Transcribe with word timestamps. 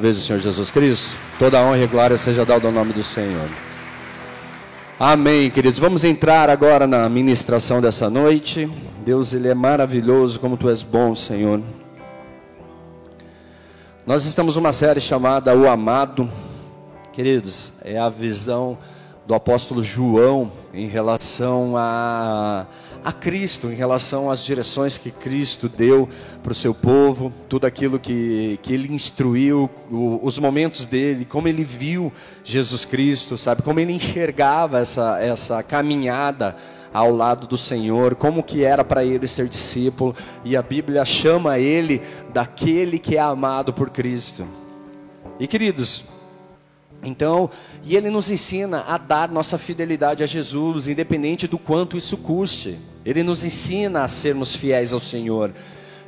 vez 0.00 0.16
do 0.16 0.22
Senhor 0.22 0.38
Jesus 0.38 0.70
Cristo, 0.70 1.18
toda 1.40 1.60
honra 1.60 1.78
e 1.78 1.86
glória 1.88 2.16
seja 2.16 2.46
dada 2.46 2.68
ao 2.68 2.72
nome 2.72 2.92
do 2.92 3.02
Senhor. 3.02 3.48
Amém, 4.96 5.50
queridos. 5.50 5.80
Vamos 5.80 6.04
entrar 6.04 6.48
agora 6.48 6.86
na 6.86 7.08
ministração 7.08 7.80
dessa 7.80 8.08
noite. 8.08 8.70
Deus, 9.04 9.32
Ele 9.32 9.48
é 9.48 9.54
maravilhoso, 9.54 10.38
como 10.38 10.56
Tu 10.56 10.68
és 10.68 10.84
bom, 10.84 11.16
Senhor. 11.16 11.60
Nós 14.06 14.24
estamos 14.24 14.54
numa 14.54 14.70
série 14.70 15.00
chamada 15.00 15.56
O 15.56 15.68
Amado. 15.68 16.30
Queridos, 17.12 17.72
é 17.82 17.98
a 17.98 18.08
visão 18.08 18.78
do 19.26 19.34
apóstolo 19.34 19.82
João 19.82 20.52
em 20.72 20.86
relação 20.86 21.74
a 21.76 22.66
a 23.04 23.12
Cristo, 23.12 23.70
em 23.70 23.74
relação 23.74 24.30
às 24.30 24.44
direções 24.44 24.96
que 24.96 25.10
Cristo 25.10 25.68
deu 25.68 26.08
para 26.42 26.52
o 26.52 26.54
seu 26.54 26.74
povo, 26.74 27.32
tudo 27.48 27.66
aquilo 27.66 27.98
que, 27.98 28.58
que 28.62 28.72
ele 28.72 28.92
instruiu, 28.92 29.70
o, 29.90 30.20
os 30.22 30.38
momentos 30.38 30.86
dele, 30.86 31.24
como 31.24 31.48
ele 31.48 31.64
viu 31.64 32.12
Jesus 32.44 32.84
Cristo, 32.84 33.38
sabe, 33.38 33.62
como 33.62 33.80
ele 33.80 33.92
enxergava 33.92 34.80
essa, 34.80 35.18
essa 35.20 35.62
caminhada 35.62 36.56
ao 36.92 37.14
lado 37.14 37.46
do 37.46 37.56
Senhor, 37.56 38.14
como 38.14 38.42
que 38.42 38.64
era 38.64 38.84
para 38.84 39.04
ele 39.04 39.26
ser 39.26 39.48
discípulo, 39.48 40.14
e 40.44 40.56
a 40.56 40.62
Bíblia 40.62 41.04
chama 41.04 41.58
ele 41.58 42.00
daquele 42.32 42.98
que 42.98 43.16
é 43.16 43.20
amado 43.20 43.72
por 43.72 43.90
Cristo. 43.90 44.46
E 45.38 45.46
queridos, 45.46 46.04
então, 47.02 47.48
e 47.84 47.96
ele 47.96 48.10
nos 48.10 48.30
ensina 48.30 48.84
a 48.86 48.98
dar 48.98 49.30
nossa 49.30 49.56
fidelidade 49.56 50.22
a 50.22 50.26
Jesus, 50.26 50.88
independente 50.88 51.46
do 51.46 51.58
quanto 51.58 51.96
isso 51.96 52.16
custe. 52.16 52.76
Ele 53.04 53.22
nos 53.22 53.44
ensina 53.44 54.02
a 54.02 54.08
sermos 54.08 54.54
fiéis 54.54 54.92
ao 54.92 54.98
Senhor. 54.98 55.52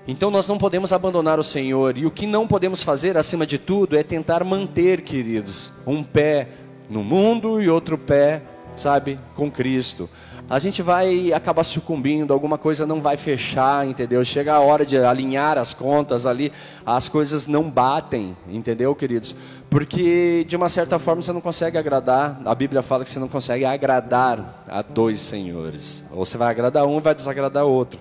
Então 0.06 0.30
nós 0.30 0.48
não 0.48 0.58
podemos 0.58 0.92
abandonar 0.92 1.38
o 1.38 1.44
Senhor. 1.44 1.96
E 1.96 2.06
o 2.06 2.10
que 2.10 2.26
não 2.26 2.46
podemos 2.46 2.82
fazer, 2.82 3.16
acima 3.16 3.46
de 3.46 3.56
tudo, 3.56 3.96
é 3.96 4.02
tentar 4.02 4.42
manter, 4.42 5.02
queridos, 5.02 5.72
um 5.86 6.02
pé 6.02 6.48
no 6.88 7.04
mundo 7.04 7.62
e 7.62 7.68
outro 7.68 7.96
pé, 7.96 8.42
sabe, 8.76 9.18
com 9.36 9.50
Cristo 9.50 10.08
a 10.50 10.58
gente 10.58 10.82
vai 10.82 11.32
acabar 11.32 11.62
sucumbindo, 11.62 12.32
alguma 12.32 12.58
coisa 12.58 12.84
não 12.84 13.00
vai 13.00 13.16
fechar, 13.16 13.86
entendeu? 13.86 14.24
Chega 14.24 14.54
a 14.54 14.58
hora 14.58 14.84
de 14.84 14.98
alinhar 14.98 15.56
as 15.56 15.72
contas 15.72 16.26
ali, 16.26 16.50
as 16.84 17.08
coisas 17.08 17.46
não 17.46 17.70
batem, 17.70 18.36
entendeu, 18.48 18.92
queridos? 18.96 19.32
Porque 19.70 20.44
de 20.48 20.56
uma 20.56 20.68
certa 20.68 20.98
forma 20.98 21.22
você 21.22 21.32
não 21.32 21.40
consegue 21.40 21.78
agradar, 21.78 22.40
a 22.44 22.54
Bíblia 22.56 22.82
fala 22.82 23.04
que 23.04 23.10
você 23.10 23.20
não 23.20 23.28
consegue 23.28 23.64
agradar 23.64 24.64
a 24.68 24.82
dois 24.82 25.20
senhores. 25.20 26.04
Ou 26.10 26.26
você 26.26 26.36
vai 26.36 26.50
agradar 26.50 26.84
um 26.86 26.98
e 26.98 27.00
vai 27.00 27.14
desagradar 27.14 27.64
outro. 27.64 28.00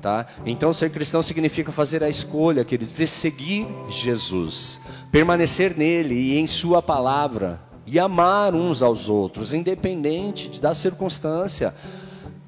Tá? 0.00 0.26
Então 0.44 0.74
ser 0.74 0.90
cristão 0.90 1.22
significa 1.22 1.72
fazer 1.72 2.04
a 2.04 2.08
escolha, 2.08 2.66
queridos, 2.66 2.96
de 2.96 3.06
seguir 3.06 3.66
Jesus, 3.88 4.78
permanecer 5.10 5.74
nele 5.74 6.14
e 6.14 6.38
em 6.38 6.46
sua 6.46 6.82
palavra, 6.82 7.58
e 7.86 7.98
amar 7.98 8.54
uns 8.54 8.82
aos 8.82 9.08
outros, 9.08 9.54
independente 9.54 10.60
da 10.60 10.74
circunstância. 10.74 11.74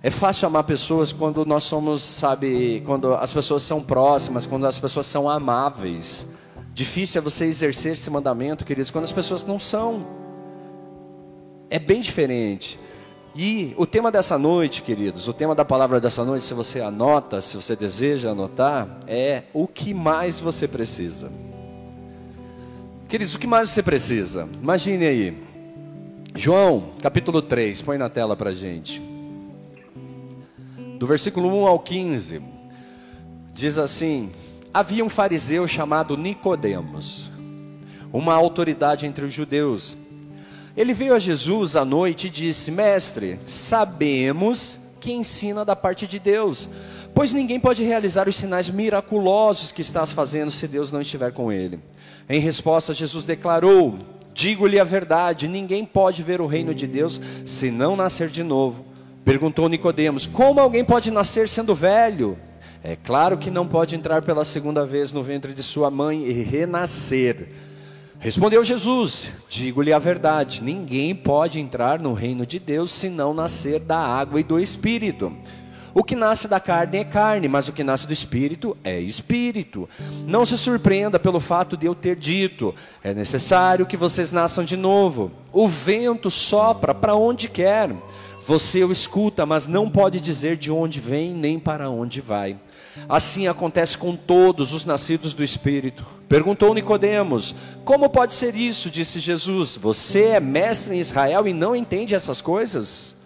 É 0.03 0.11
fácil 0.11 0.47
amar 0.47 0.65
pessoas 0.65 1.11
quando 1.11 1.47
nós 1.47 1.65
somos, 1.65 2.03
sabe, 2.03 2.83
quando 2.85 3.15
as 3.15 3.33
pessoas 3.33 3.63
são 3.63 3.83
próximas, 3.83 4.47
quando 4.47 4.67
as 4.67 4.79
pessoas 4.79 5.07
são 5.07 5.29
amáveis. 5.29 6.27
Difícil 6.79 7.19
é 7.19 7.21
você 7.21 7.45
exercer 7.45 7.95
esse 7.95 8.09
mandamento, 8.09 8.65
queridos, 8.65 8.89
quando 8.89 9.03
as 9.03 9.11
pessoas 9.11 9.45
não 9.45 9.59
são. 9.59 10.07
É 11.69 11.77
bem 11.77 12.01
diferente. 12.01 12.79
E 13.35 13.75
o 13.77 13.85
tema 13.85 14.13
dessa 14.13 14.39
noite, 14.39 14.83
queridos, 14.83 15.27
o 15.27 15.33
tema 15.33 15.57
da 15.57 15.65
palavra 15.65 16.01
dessa 16.01 16.25
noite, 16.25 16.45
se 16.45 16.55
você 16.55 16.81
anota, 16.81 17.41
se 17.41 17.57
você 17.57 17.75
deseja 17.75 18.31
anotar, 18.31 19.01
é 19.09 19.43
o 19.53 19.67
que 19.67 19.93
mais 19.93 20.39
você 20.39 20.69
precisa. 20.69 21.33
Queridos, 23.09 23.35
o 23.35 23.41
que 23.41 23.49
mais 23.49 23.71
você 23.71 23.83
precisa? 23.83 24.49
Imagine 24.63 25.05
aí. 25.05 25.37
João, 26.33 26.93
capítulo 27.03 27.43
3, 27.43 27.83
põe 27.83 27.99
na 27.99 28.09
tela 28.09 28.37
para 28.37 28.55
gente. 28.55 29.03
Do 30.97 31.09
versículo 31.09 31.49
1 31.49 31.67
ao 31.67 31.81
15, 31.81 32.41
diz 33.53 33.81
assim: 33.81 34.31
Havia 34.73 35.05
um 35.05 35.09
fariseu 35.09 35.67
chamado 35.67 36.17
Nicodemos, 36.17 37.31
uma 38.13 38.35
autoridade 38.35 39.07
entre 39.07 39.25
os 39.25 39.33
judeus. 39.33 39.97
Ele 40.77 40.93
veio 40.93 41.15
a 41.15 41.19
Jesus 41.19 41.75
à 41.75 41.85
noite 41.85 42.27
e 42.27 42.31
disse: 42.31 42.71
Mestre, 42.71 43.41
sabemos 43.47 44.79
que 45.01 45.13
ensina 45.13 45.65
da 45.65 45.75
parte 45.75 46.07
de 46.07 46.19
Deus, 46.19 46.69
pois 47.15 47.33
ninguém 47.33 47.59
pode 47.59 47.83
realizar 47.83 48.29
os 48.29 48.37
sinais 48.37 48.69
miraculosos 48.69 49.73
que 49.73 49.83
estás 49.83 50.13
fazendo 50.13 50.51
se 50.51 50.69
Deus 50.69 50.93
não 50.93 51.01
estiver 51.01 51.33
com 51.33 51.51
ele. 51.51 51.81
Em 52.29 52.39
resposta, 52.39 52.93
Jesus 52.93 53.25
declarou: 53.25 53.99
Digo-lhe 54.35 54.79
a 54.79 54.85
verdade, 54.85 55.49
ninguém 55.49 55.85
pode 55.85 56.23
ver 56.23 56.41
o 56.41 56.47
reino 56.47 56.75
de 56.75 56.87
Deus 56.87 57.21
se 57.45 57.71
não 57.71 57.97
nascer 57.97 58.29
de 58.29 58.43
novo. 58.43 58.85
Perguntou 59.25 59.69
Nicodemos: 59.69 60.27
Como 60.27 60.61
alguém 60.61 60.85
pode 60.85 61.11
nascer 61.11 61.49
sendo 61.49 61.75
velho? 61.75 62.39
É 62.83 62.95
claro 62.97 63.37
que 63.37 63.51
não 63.51 63.67
pode 63.67 63.97
entrar 63.97 64.23
pela 64.23 64.45
segunda 64.45 64.87
vez 64.87 65.13
no 65.13 65.23
ventre 65.23 65.53
de 65.53 65.63
sua 65.63 65.91
mãe 65.91 66.25
e 66.25 66.33
renascer. 66.33 67.49
Respondeu 68.21 68.65
Jesus: 68.65 69.29
Digo-lhe 69.49 69.93
a 69.93 69.99
verdade, 69.99 70.63
ninguém 70.63 71.15
pode 71.15 71.61
entrar 71.61 72.01
no 72.01 72.13
reino 72.13 72.47
de 72.47 72.59
Deus 72.59 72.91
se 72.93 73.09
não 73.09 73.35
nascer 73.35 73.81
da 73.81 73.99
água 73.99 74.41
e 74.41 74.45
do 74.45 74.59
espírito. 74.59 75.33
O 75.95 76.05
que 76.05 76.15
nasce 76.15 76.47
da 76.47 76.61
carne 76.61 76.99
é 76.99 77.05
carne, 77.05 77.49
mas 77.49 77.67
o 77.67 77.73
que 77.73 77.83
nasce 77.83 78.07
do 78.07 78.13
espírito 78.13 78.77
é 78.85 79.01
espírito. 79.01 79.89
Não 80.27 80.47
se 80.47 80.57
surpreenda 80.57 81.19
pelo 81.19 81.41
fato 81.41 81.77
de 81.77 81.87
eu 81.87 81.95
ter 81.95 82.15
dito: 82.15 82.73
é 83.03 83.13
necessário 83.13 83.87
que 83.87 83.97
vocês 83.97 84.31
nasçam 84.31 84.65
de 84.65 84.77
novo. 84.77 85.33
O 85.53 85.67
vento 85.67 86.31
sopra 86.31 86.95
para 86.95 87.17
onde 87.17 87.49
quer. 87.49 87.91
Você 88.47 88.83
o 88.83 88.91
escuta, 88.91 89.45
mas 89.45 89.67
não 89.67 89.91
pode 89.91 90.21
dizer 90.21 90.57
de 90.57 90.71
onde 90.71 91.01
vem 91.01 91.35
nem 91.35 91.59
para 91.59 91.91
onde 91.91 92.21
vai. 92.21 92.57
Assim 93.09 93.47
acontece 93.47 93.97
com 93.97 94.15
todos 94.17 94.73
os 94.73 94.85
nascidos 94.85 95.35
do 95.35 95.45
Espírito. 95.45 96.05
Perguntou 96.29 96.75
Nicodemos: 96.75 97.55
Como 97.85 98.09
pode 98.11 98.35
ser 98.35 98.55
isso? 98.55 98.91
Disse 98.91 99.21
Jesus: 99.21 99.77
Você 99.77 100.25
é 100.25 100.41
mestre 100.41 100.97
em 100.97 101.01
Israel 101.01 101.47
e 101.47 101.53
não 101.53 101.75
entende 101.75 102.15
essas 102.15 102.41
coisas? 102.41 103.17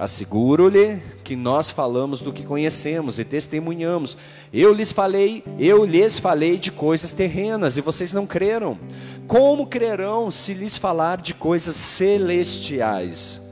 Asseguro-lhe 0.00 1.02
que 1.22 1.36
nós 1.36 1.68
falamos 1.68 2.22
do 2.22 2.32
que 2.32 2.42
conhecemos 2.42 3.18
e 3.18 3.24
testemunhamos. 3.24 4.16
Eu 4.50 4.72
lhes 4.72 4.92
falei, 4.92 5.44
eu 5.58 5.84
lhes 5.84 6.18
falei 6.18 6.56
de 6.56 6.72
coisas 6.72 7.12
terrenas 7.12 7.76
e 7.76 7.82
vocês 7.82 8.14
não 8.14 8.26
creram. 8.26 8.78
Como 9.28 9.66
crerão 9.66 10.30
se 10.30 10.54
lhes 10.54 10.78
falar 10.78 11.20
de 11.20 11.34
coisas 11.34 11.76
celestiais? 11.76 13.42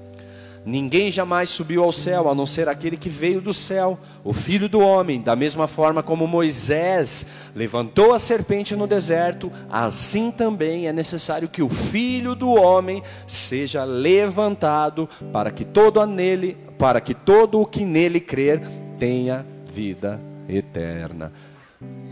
Ninguém 0.64 1.10
jamais 1.10 1.48
subiu 1.48 1.82
ao 1.82 1.92
céu, 1.92 2.28
a 2.28 2.34
não 2.34 2.44
ser 2.44 2.68
aquele 2.68 2.96
que 2.96 3.08
veio 3.08 3.40
do 3.40 3.52
céu, 3.52 3.98
o 4.22 4.32
filho 4.32 4.68
do 4.68 4.80
homem. 4.80 5.20
Da 5.20 5.34
mesma 5.34 5.66
forma 5.66 6.02
como 6.02 6.26
Moisés 6.26 7.26
levantou 7.54 8.12
a 8.12 8.18
serpente 8.18 8.76
no 8.76 8.86
deserto, 8.86 9.50
assim 9.70 10.30
também 10.30 10.86
é 10.86 10.92
necessário 10.92 11.48
que 11.48 11.62
o 11.62 11.68
filho 11.68 12.34
do 12.34 12.50
homem 12.50 13.02
seja 13.26 13.84
levantado, 13.84 15.08
para 15.32 15.50
que 15.50 15.64
todo 15.64 16.04
nele 16.06 16.56
para 16.78 17.00
que 17.00 17.12
todo 17.12 17.60
o 17.60 17.66
que 17.66 17.84
nele 17.84 18.20
crer 18.20 18.62
tenha 18.98 19.44
vida 19.66 20.20
eterna. 20.48 21.32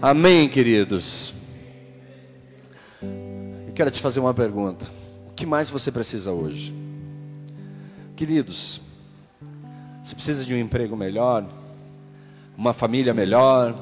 Amém, 0.03 0.49
queridos. 0.49 1.33
Eu 3.01 3.73
quero 3.75 3.91
te 3.91 4.01
fazer 4.01 4.21
uma 4.21 4.35
pergunta. 4.35 4.87
O 5.29 5.33
que 5.33 5.47
mais 5.47 5.71
você 5.71 5.93
precisa 5.93 6.33
hoje? 6.33 6.86
Queridos, 8.17 8.81
você 10.03 10.15
precisa 10.15 10.43
de 10.43 10.55
um 10.55 10.59
emprego 10.59 10.97
melhor, 10.97 11.45
uma 12.57 12.73
família 12.73 13.13
melhor, 13.13 13.75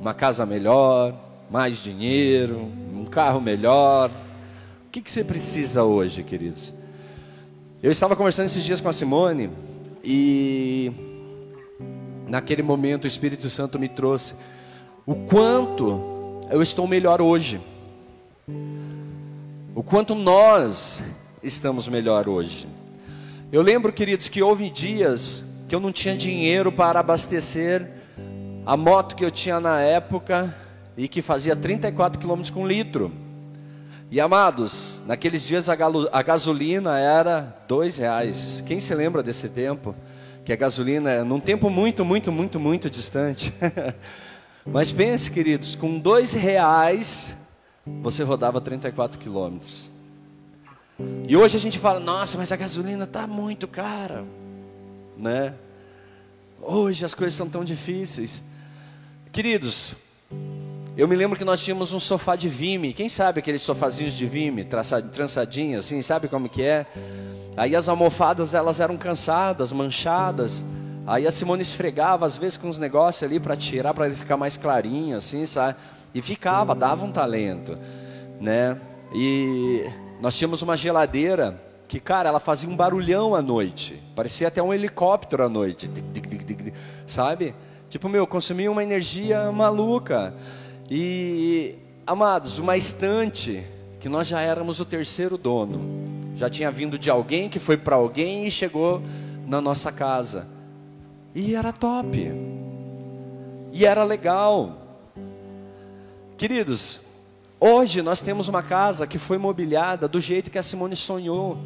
uma 0.00 0.14
casa 0.14 0.46
melhor, 0.46 1.12
mais 1.50 1.78
dinheiro, 1.78 2.70
um 2.94 3.04
carro 3.04 3.40
melhor. 3.40 4.12
O 4.86 4.90
que, 4.92 5.00
que 5.00 5.10
você 5.10 5.24
precisa 5.24 5.82
hoje, 5.82 6.22
queridos? 6.22 6.72
Eu 7.82 7.90
estava 7.90 8.14
conversando 8.14 8.46
esses 8.46 8.62
dias 8.62 8.80
com 8.80 8.88
a 8.88 8.92
Simone 8.92 9.50
e 10.04 10.92
naquele 12.28 12.62
momento 12.62 13.04
o 13.04 13.08
Espírito 13.08 13.50
Santo 13.50 13.76
me 13.76 13.88
trouxe 13.88 14.36
o 15.04 15.16
quanto 15.16 16.40
eu 16.48 16.62
estou 16.62 16.86
melhor 16.86 17.20
hoje. 17.20 17.60
O 19.74 19.82
quanto 19.82 20.14
nós 20.14 21.02
estamos 21.42 21.88
melhor 21.88 22.28
hoje. 22.28 22.68
Eu 23.54 23.62
lembro, 23.62 23.92
queridos, 23.92 24.26
que 24.26 24.42
houve 24.42 24.68
dias 24.68 25.44
que 25.68 25.76
eu 25.76 25.78
não 25.78 25.92
tinha 25.92 26.16
dinheiro 26.16 26.72
para 26.72 26.98
abastecer 26.98 27.88
a 28.66 28.76
moto 28.76 29.14
que 29.14 29.24
eu 29.24 29.30
tinha 29.30 29.60
na 29.60 29.80
época 29.80 30.52
e 30.96 31.06
que 31.06 31.22
fazia 31.22 31.54
34 31.54 32.20
km 32.20 32.42
com 32.52 32.66
litro. 32.66 33.12
E 34.10 34.20
amados, 34.20 35.00
naqueles 35.06 35.46
dias 35.46 35.68
a 35.68 36.22
gasolina 36.24 36.98
era 36.98 37.54
dois 37.68 37.96
reais. 37.96 38.60
Quem 38.66 38.80
se 38.80 38.92
lembra 38.92 39.22
desse 39.22 39.48
tempo? 39.48 39.94
Que 40.44 40.52
a 40.52 40.56
gasolina, 40.56 41.22
num 41.22 41.38
tempo 41.38 41.70
muito, 41.70 42.04
muito, 42.04 42.32
muito, 42.32 42.58
muito 42.58 42.90
distante. 42.90 43.54
Mas 44.66 44.90
pense, 44.90 45.30
queridos, 45.30 45.76
com 45.76 45.96
dois 45.96 46.32
reais 46.32 47.36
você 47.86 48.24
rodava 48.24 48.60
34 48.60 49.16
quilômetros. 49.16 49.93
E 51.26 51.36
hoje 51.36 51.56
a 51.56 51.60
gente 51.60 51.78
fala, 51.78 51.98
nossa, 51.98 52.38
mas 52.38 52.52
a 52.52 52.56
gasolina 52.56 53.04
está 53.04 53.26
muito 53.26 53.66
cara, 53.66 54.24
né? 55.16 55.54
Hoje 56.60 57.04
as 57.04 57.14
coisas 57.14 57.34
são 57.34 57.48
tão 57.48 57.64
difíceis. 57.64 58.42
Queridos, 59.32 59.94
eu 60.96 61.08
me 61.08 61.16
lembro 61.16 61.36
que 61.36 61.44
nós 61.44 61.60
tínhamos 61.60 61.92
um 61.92 61.98
sofá 61.98 62.36
de 62.36 62.48
vime. 62.48 62.92
Quem 62.92 63.08
sabe 63.08 63.40
aqueles 63.40 63.62
sofazinhos 63.62 64.14
de 64.14 64.26
vime, 64.26 64.64
trançadinhos 65.12 65.84
assim, 65.84 66.00
sabe 66.00 66.28
como 66.28 66.48
que 66.48 66.62
é? 66.62 66.86
Aí 67.56 67.74
as 67.74 67.88
almofadas 67.88 68.54
elas 68.54 68.78
eram 68.78 68.96
cansadas, 68.96 69.72
manchadas. 69.72 70.64
Aí 71.06 71.26
a 71.26 71.32
Simone 71.32 71.62
esfregava 71.62 72.24
às 72.24 72.38
vezes 72.38 72.56
com 72.56 72.68
uns 72.68 72.78
negócios 72.78 73.22
ali 73.24 73.40
para 73.40 73.56
tirar, 73.56 73.92
para 73.92 74.06
ele 74.06 74.14
ficar 74.14 74.36
mais 74.36 74.56
clarinho 74.56 75.16
assim, 75.16 75.44
sabe? 75.44 75.76
E 76.14 76.22
ficava, 76.22 76.74
dava 76.76 77.04
um 77.04 77.10
talento, 77.10 77.76
né? 78.40 78.78
E 79.12 79.84
nós 80.20 80.36
tínhamos 80.36 80.62
uma 80.62 80.76
geladeira 80.76 81.60
que, 81.86 82.00
cara, 82.00 82.28
ela 82.28 82.40
fazia 82.40 82.68
um 82.68 82.76
barulhão 82.76 83.34
à 83.34 83.42
noite. 83.42 84.00
Parecia 84.16 84.48
até 84.48 84.62
um 84.62 84.72
helicóptero 84.72 85.44
à 85.44 85.48
noite, 85.48 85.90
sabe? 87.06 87.54
Tipo, 87.88 88.08
meu, 88.08 88.26
consumia 88.26 88.70
uma 88.70 88.82
energia 88.82 89.52
maluca. 89.52 90.34
E, 90.90 91.76
amados, 92.06 92.58
uma 92.58 92.76
estante 92.76 93.64
que 94.00 94.08
nós 94.08 94.26
já 94.26 94.40
éramos 94.40 94.80
o 94.80 94.84
terceiro 94.84 95.38
dono. 95.38 96.34
Já 96.34 96.50
tinha 96.50 96.70
vindo 96.70 96.98
de 96.98 97.08
alguém 97.10 97.48
que 97.48 97.58
foi 97.58 97.76
para 97.76 97.96
alguém 97.96 98.46
e 98.46 98.50
chegou 98.50 99.00
na 99.46 99.60
nossa 99.60 99.92
casa. 99.92 100.46
E 101.34 101.54
era 101.54 101.72
top. 101.72 102.32
E 103.72 103.86
era 103.86 104.04
legal. 104.04 104.78
Queridos, 106.36 107.00
hoje 107.66 108.02
nós 108.02 108.20
temos 108.20 108.46
uma 108.48 108.62
casa 108.62 109.06
que 109.06 109.16
foi 109.16 109.38
mobiliada 109.38 110.06
do 110.06 110.20
jeito 110.20 110.50
que 110.50 110.58
a 110.58 110.62
Simone 110.62 110.94
sonhou. 110.94 111.56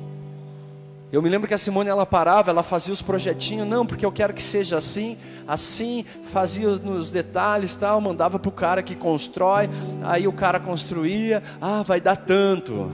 Eu 1.11 1.21
me 1.21 1.29
lembro 1.29 1.49
que 1.49 1.55
a 1.55 1.59
Simone 1.59 1.89
ela 1.89 2.06
parava, 2.06 2.50
ela 2.50 2.62
fazia 2.62 2.93
os 2.93 3.03
projetinhos, 3.03 3.67
não, 3.67 3.85
porque 3.85 4.06
eu 4.06 4.12
quero 4.12 4.33
que 4.33 4.43
seja 4.43 4.77
assim, 4.77 5.17
assim, 5.47 6.05
fazia 6.31 6.69
nos 6.77 7.11
detalhes, 7.11 7.75
tal, 7.75 8.00
mandava 8.00 8.39
para 8.39 8.49
o 8.49 8.53
cara 8.53 8.83
que 8.83 8.95
constrói, 8.95 9.69
aí 10.05 10.29
o 10.29 10.33
cara 10.33 10.61
construía, 10.61 11.43
ah, 11.61 11.83
vai 11.83 12.01
dar 12.01 12.17
tanto. 12.17 12.93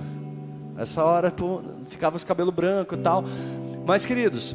Essa 0.79 1.05
hora 1.05 1.31
pô, 1.31 1.61
ficava 1.89 2.17
os 2.17 2.25
cabelos 2.25 2.55
brancos 2.55 2.99
e 2.99 3.03
tal. 3.03 3.25
Mas 3.85 4.07
queridos, 4.07 4.55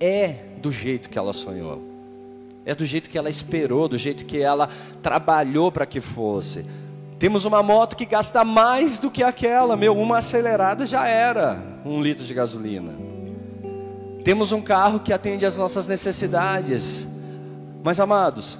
é 0.00 0.36
do 0.62 0.72
jeito 0.72 1.10
que 1.10 1.18
ela 1.18 1.32
sonhou. 1.32 1.82
É 2.64 2.74
do 2.74 2.86
jeito 2.86 3.10
que 3.10 3.18
ela 3.18 3.28
esperou, 3.28 3.88
do 3.88 3.98
jeito 3.98 4.24
que 4.24 4.40
ela 4.40 4.68
trabalhou 5.02 5.72
para 5.72 5.84
que 5.84 6.00
fosse. 6.00 6.64
Temos 7.22 7.44
uma 7.44 7.62
moto 7.62 7.96
que 7.96 8.04
gasta 8.04 8.44
mais 8.44 8.98
do 8.98 9.08
que 9.08 9.22
aquela, 9.22 9.76
meu, 9.76 9.96
uma 9.96 10.18
acelerada 10.18 10.84
já 10.84 11.06
era 11.06 11.56
um 11.84 12.02
litro 12.02 12.24
de 12.24 12.34
gasolina. 12.34 12.94
Temos 14.24 14.50
um 14.50 14.60
carro 14.60 14.98
que 14.98 15.12
atende 15.12 15.46
às 15.46 15.56
nossas 15.56 15.86
necessidades. 15.86 17.06
Mas 17.84 18.00
amados, 18.00 18.58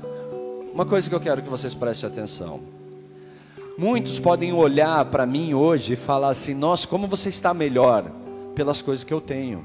uma 0.72 0.86
coisa 0.86 1.08
que 1.08 1.14
eu 1.16 1.18
quero 1.18 1.42
que 1.42 1.50
vocês 1.50 1.74
prestem 1.74 2.08
atenção. 2.08 2.60
Muitos 3.76 4.20
podem 4.20 4.52
olhar 4.52 5.06
para 5.06 5.26
mim 5.26 5.54
hoje 5.54 5.94
e 5.94 5.96
falar 5.96 6.28
assim: 6.28 6.54
"Nossa, 6.54 6.86
como 6.86 7.08
você 7.08 7.30
está 7.30 7.52
melhor 7.52 8.12
pelas 8.54 8.80
coisas 8.80 9.02
que 9.02 9.12
eu 9.12 9.20
tenho" 9.20 9.64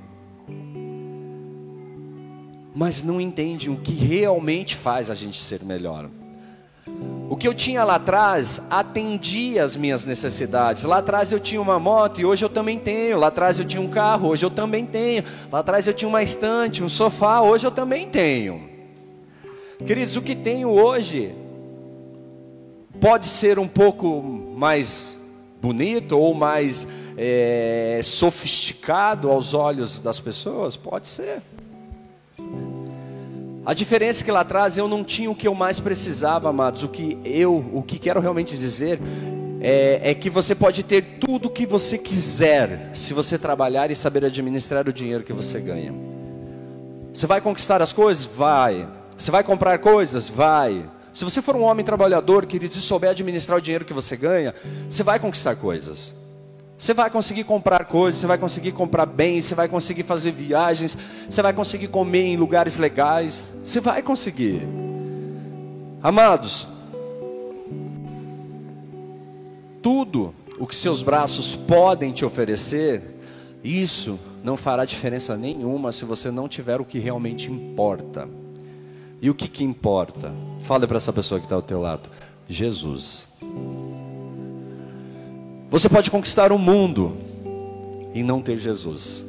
mas 2.73 3.03
não 3.03 3.21
entendem 3.21 3.69
o 3.69 3.77
que 3.77 3.91
realmente 3.91 4.75
faz 4.75 5.11
a 5.11 5.13
gente 5.13 5.39
ser 5.39 5.63
melhor. 5.63 6.09
O 7.29 7.35
que 7.35 7.47
eu 7.47 7.53
tinha 7.53 7.83
lá 7.83 7.95
atrás 7.95 8.61
atendia 8.69 9.63
as 9.63 9.75
minhas 9.75 10.05
necessidades. 10.05 10.83
Lá 10.85 10.99
atrás 10.99 11.31
eu 11.31 11.39
tinha 11.39 11.61
uma 11.61 11.77
moto 11.77 12.21
e 12.21 12.25
hoje 12.25 12.45
eu 12.45 12.49
também 12.49 12.79
tenho. 12.79 13.19
Lá 13.19 13.27
atrás 13.27 13.59
eu 13.59 13.65
tinha 13.65 13.81
um 13.81 13.89
carro, 13.89 14.29
hoje 14.29 14.45
eu 14.45 14.49
também 14.49 14.85
tenho. 14.85 15.23
Lá 15.51 15.59
atrás 15.59 15.87
eu 15.87 15.93
tinha 15.93 16.07
uma 16.07 16.23
estante, 16.23 16.81
um 16.81 16.87
sofá, 16.87 17.41
hoje 17.41 17.67
eu 17.67 17.71
também 17.71 18.07
tenho. 18.07 18.69
Queridos, 19.85 20.15
o 20.15 20.21
que 20.21 20.35
tenho 20.35 20.69
hoje 20.69 21.35
pode 22.99 23.27
ser 23.27 23.59
um 23.59 23.67
pouco 23.67 24.21
mais 24.55 25.19
bonito 25.61 26.17
ou 26.17 26.33
mais 26.33 26.87
é, 27.17 27.99
sofisticado 28.03 29.29
aos 29.29 29.53
olhos 29.53 29.99
das 29.99 30.19
pessoas? 30.19 30.77
Pode 30.77 31.07
ser. 31.09 31.41
A 33.67 33.73
diferença 33.73 34.21
é 34.21 34.23
que 34.23 34.31
lá 34.31 34.39
atrás 34.39 34.77
eu 34.77 34.87
não 34.87 35.03
tinha 35.03 35.29
o 35.29 35.35
que 35.35 35.45
eu 35.45 35.53
mais 35.53 35.77
precisava, 35.77 36.47
amados. 36.47 36.83
O 36.83 36.87
que 36.87 37.19
eu, 37.25 37.53
o 37.73 37.83
que 37.83 37.99
quero 37.99 38.21
realmente 38.21 38.55
dizer 38.55 38.97
é, 39.59 39.99
é, 40.11 40.13
que 40.13 40.29
você 40.29 40.55
pode 40.55 40.83
ter 40.83 41.19
tudo 41.19 41.47
o 41.47 41.51
que 41.51 41.65
você 41.65 41.97
quiser, 41.97 42.91
se 42.93 43.13
você 43.13 43.37
trabalhar 43.37 43.91
e 43.91 43.95
saber 43.95 44.23
administrar 44.23 44.87
o 44.87 44.93
dinheiro 44.93 45.21
que 45.21 45.33
você 45.33 45.59
ganha. 45.59 45.93
Você 47.13 47.27
vai 47.27 47.41
conquistar 47.41 47.81
as 47.81 47.91
coisas? 47.91 48.23
Vai. 48.23 48.87
Você 49.17 49.31
vai 49.31 49.43
comprar 49.43 49.77
coisas? 49.79 50.29
Vai. 50.29 50.89
Se 51.11 51.25
você 51.25 51.41
for 51.41 51.57
um 51.57 51.63
homem 51.63 51.83
trabalhador, 51.83 52.45
querido, 52.45 52.73
e 52.73 52.77
souber 52.77 53.09
administrar 53.09 53.57
o 53.57 53.61
dinheiro 53.61 53.83
que 53.83 53.93
você 53.93 54.15
ganha, 54.15 54.55
você 54.89 55.03
vai 55.03 55.19
conquistar 55.19 55.57
coisas. 55.57 56.15
Você 56.77 56.93
vai 56.93 57.09
conseguir 57.09 57.43
comprar 57.43 57.85
coisas, 57.85 58.21
você 58.21 58.27
vai 58.27 58.37
conseguir 58.37 58.71
comprar 58.71 59.07
bens, 59.07 59.45
você 59.45 59.55
vai 59.55 59.67
conseguir 59.67 60.03
fazer 60.03 60.31
viagens, 60.31 60.95
você 61.27 61.41
vai 61.41 61.51
conseguir 61.51 61.87
comer 61.87 62.21
em 62.21 62.37
lugares 62.37 62.77
legais, 62.77 63.51
você 63.63 63.81
vai 63.81 64.03
conseguir. 64.03 64.61
Amados, 66.03 66.67
tudo 69.81 70.35
o 70.59 70.67
que 70.67 70.75
seus 70.75 71.01
braços 71.01 71.55
podem 71.55 72.11
te 72.11 72.23
oferecer, 72.23 73.01
isso 73.63 74.19
não 74.43 74.55
fará 74.55 74.85
diferença 74.85 75.35
nenhuma 75.35 75.91
se 75.91 76.05
você 76.05 76.29
não 76.29 76.47
tiver 76.47 76.79
o 76.79 76.85
que 76.85 76.99
realmente 76.99 77.51
importa. 77.51 78.29
E 79.19 79.31
o 79.31 79.33
que, 79.33 79.47
que 79.47 79.63
importa? 79.63 80.31
Fale 80.59 80.85
para 80.85 80.97
essa 80.97 81.11
pessoa 81.11 81.39
que 81.39 81.47
está 81.47 81.55
ao 81.55 81.61
teu 81.63 81.81
lado: 81.81 82.07
Jesus. 82.47 83.27
Você 85.69 85.89
pode 85.89 86.09
conquistar 86.09 86.51
o 86.51 86.57
mundo 86.57 87.17
e 88.13 88.23
não 88.23 88.41
ter 88.41 88.57
Jesus. 88.57 89.25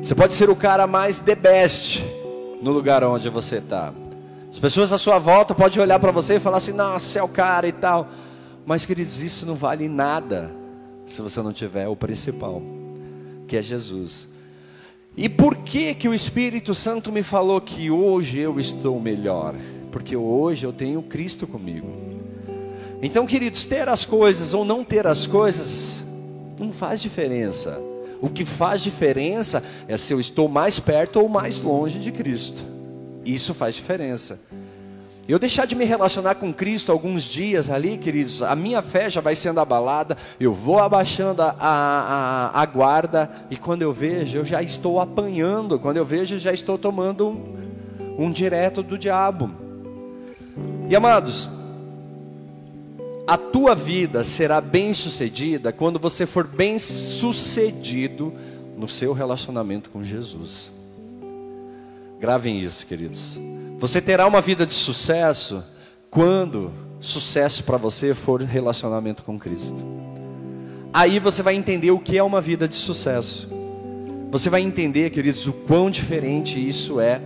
Você 0.00 0.14
pode 0.14 0.32
ser 0.32 0.48
o 0.48 0.54
cara 0.54 0.86
mais 0.86 1.18
the 1.18 1.34
best 1.34 2.04
no 2.62 2.70
lugar 2.70 3.02
onde 3.02 3.28
você 3.28 3.56
está. 3.56 3.92
As 4.48 4.58
pessoas 4.58 4.92
à 4.92 4.98
sua 4.98 5.18
volta 5.18 5.54
podem 5.54 5.82
olhar 5.82 5.98
para 5.98 6.12
você 6.12 6.36
e 6.36 6.40
falar 6.40 6.58
assim: 6.58 6.72
nossa, 6.72 7.18
é 7.18 7.22
o 7.22 7.28
cara 7.28 7.66
e 7.66 7.72
tal. 7.72 8.08
Mas, 8.64 8.86
queridos, 8.86 9.20
isso 9.20 9.44
não 9.44 9.54
vale 9.54 9.88
nada 9.88 10.52
se 11.06 11.20
você 11.20 11.42
não 11.42 11.52
tiver 11.52 11.88
o 11.88 11.96
principal, 11.96 12.62
que 13.46 13.56
é 13.56 13.62
Jesus. 13.62 14.28
E 15.16 15.28
por 15.28 15.56
que 15.56 15.94
que 15.94 16.08
o 16.08 16.14
Espírito 16.14 16.74
Santo 16.74 17.10
me 17.10 17.24
falou 17.24 17.60
que 17.60 17.90
hoje 17.90 18.38
eu 18.38 18.60
estou 18.60 19.00
melhor? 19.00 19.54
Porque 19.90 20.16
hoje 20.16 20.64
eu 20.64 20.72
tenho 20.72 21.02
Cristo 21.02 21.46
comigo. 21.46 22.17
Então, 23.00 23.26
queridos, 23.26 23.64
ter 23.64 23.88
as 23.88 24.04
coisas 24.04 24.54
ou 24.54 24.64
não 24.64 24.82
ter 24.82 25.06
as 25.06 25.26
coisas 25.26 26.04
não 26.58 26.72
faz 26.72 27.00
diferença. 27.00 27.80
O 28.20 28.28
que 28.28 28.44
faz 28.44 28.82
diferença 28.82 29.62
é 29.86 29.96
se 29.96 30.12
eu 30.12 30.18
estou 30.18 30.48
mais 30.48 30.80
perto 30.80 31.20
ou 31.20 31.28
mais 31.28 31.60
longe 31.60 31.98
de 31.98 32.10
Cristo. 32.10 32.62
Isso 33.24 33.54
faz 33.54 33.76
diferença. 33.76 34.40
Eu 35.28 35.38
deixar 35.38 35.66
de 35.66 35.76
me 35.76 35.84
relacionar 35.84 36.36
com 36.36 36.52
Cristo 36.52 36.90
alguns 36.90 37.22
dias 37.22 37.68
ali, 37.68 37.98
queridos, 37.98 38.42
a 38.42 38.56
minha 38.56 38.80
fé 38.80 39.10
já 39.10 39.20
vai 39.20 39.36
sendo 39.36 39.60
abalada, 39.60 40.16
eu 40.40 40.54
vou 40.54 40.78
abaixando 40.78 41.42
a, 41.42 41.54
a, 41.60 42.62
a, 42.62 42.66
guarda, 42.66 43.30
e 43.50 43.56
quando 43.56 43.82
eu 43.82 43.92
vejo, 43.92 44.38
eu 44.38 44.44
já 44.44 44.62
estou 44.62 44.98
apanhando, 44.98 45.78
quando 45.78 45.98
eu 45.98 46.04
vejo, 46.04 46.36
eu 46.36 46.38
já 46.40 46.50
estou 46.50 46.78
tomando 46.78 47.28
um, 47.28 48.24
um 48.24 48.30
direto 48.32 48.82
do 48.82 48.96
diabo. 48.96 49.50
E 50.88 50.96
amados, 50.96 51.50
a 53.28 53.36
tua 53.36 53.74
vida 53.74 54.22
será 54.22 54.58
bem 54.58 54.94
sucedida 54.94 55.70
quando 55.70 55.98
você 55.98 56.24
for 56.24 56.46
bem 56.46 56.78
sucedido 56.78 58.32
no 58.74 58.88
seu 58.88 59.12
relacionamento 59.12 59.90
com 59.90 60.02
Jesus. 60.02 60.72
Gravem 62.18 62.58
isso, 62.62 62.86
queridos. 62.86 63.38
Você 63.78 64.00
terá 64.00 64.26
uma 64.26 64.40
vida 64.40 64.64
de 64.64 64.72
sucesso 64.72 65.62
quando 66.10 66.72
sucesso 66.98 67.64
para 67.64 67.76
você 67.76 68.14
for 68.14 68.40
relacionamento 68.40 69.22
com 69.22 69.38
Cristo. 69.38 69.76
Aí 70.90 71.18
você 71.18 71.42
vai 71.42 71.54
entender 71.54 71.90
o 71.90 72.00
que 72.00 72.16
é 72.16 72.22
uma 72.22 72.40
vida 72.40 72.66
de 72.66 72.74
sucesso. 72.74 73.46
Você 74.30 74.48
vai 74.48 74.62
entender, 74.62 75.10
queridos, 75.10 75.46
o 75.46 75.52
quão 75.52 75.90
diferente 75.90 76.66
isso 76.66 76.98
é 76.98 77.20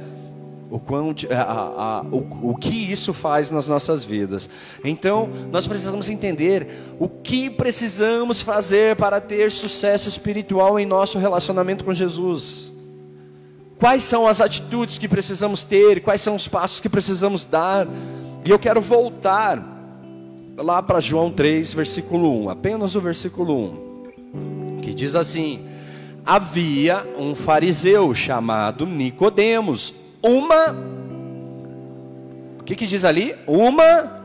o, 0.73 0.79
quão, 0.79 1.15
a, 1.31 1.43
a, 1.43 2.01
o, 2.01 2.51
o 2.51 2.57
que 2.57 2.91
isso 2.91 3.13
faz 3.13 3.51
nas 3.51 3.69
nossas 3.69 4.07
vidas. 4.07 4.49
Então, 4.83 5.29
nós 5.51 5.67
precisamos 5.67 6.09
entender 6.09 6.67
o 6.99 7.07
que 7.11 7.51
precisamos 7.51 8.41
fazer 8.41 8.97
para 8.97 9.21
ter 9.21 9.51
sucesso 9.51 10.09
espiritual 10.09 10.81
em 10.81 10.87
nosso 10.87 11.19
relacionamento 11.19 11.85
com 11.85 11.93
Jesus. 11.93 12.73
Quais 13.79 14.03
são 14.03 14.27
as 14.27 14.41
atitudes 14.41 14.99
que 14.99 15.07
precisamos 15.07 15.63
ter, 15.63 16.01
quais 16.01 16.23
são 16.23 16.35
os 16.35 16.49
passos 16.49 16.81
que 16.81 16.89
precisamos 16.89 17.45
dar. 17.45 17.87
E 18.43 18.49
eu 18.49 18.59
quero 18.59 18.81
voltar 18.81 19.63
lá 20.57 20.83
para 20.83 21.01
João 21.01 21.31
3, 21.31 21.75
versículo 21.75 22.45
1, 22.45 22.49
apenas 22.49 22.95
o 22.95 23.01
versículo 23.01 23.77
1, 24.75 24.81
que 24.81 24.95
diz 24.95 25.15
assim: 25.17 25.67
Havia 26.25 27.07
um 27.19 27.35
fariseu 27.35 28.15
chamado 28.15 28.87
Nicodemos, 28.87 30.02
uma 30.23 30.75
O 32.61 32.65
que 32.65 32.77
que 32.77 32.87
diz 32.87 33.05
ali? 33.05 33.35
Uma 33.47 34.23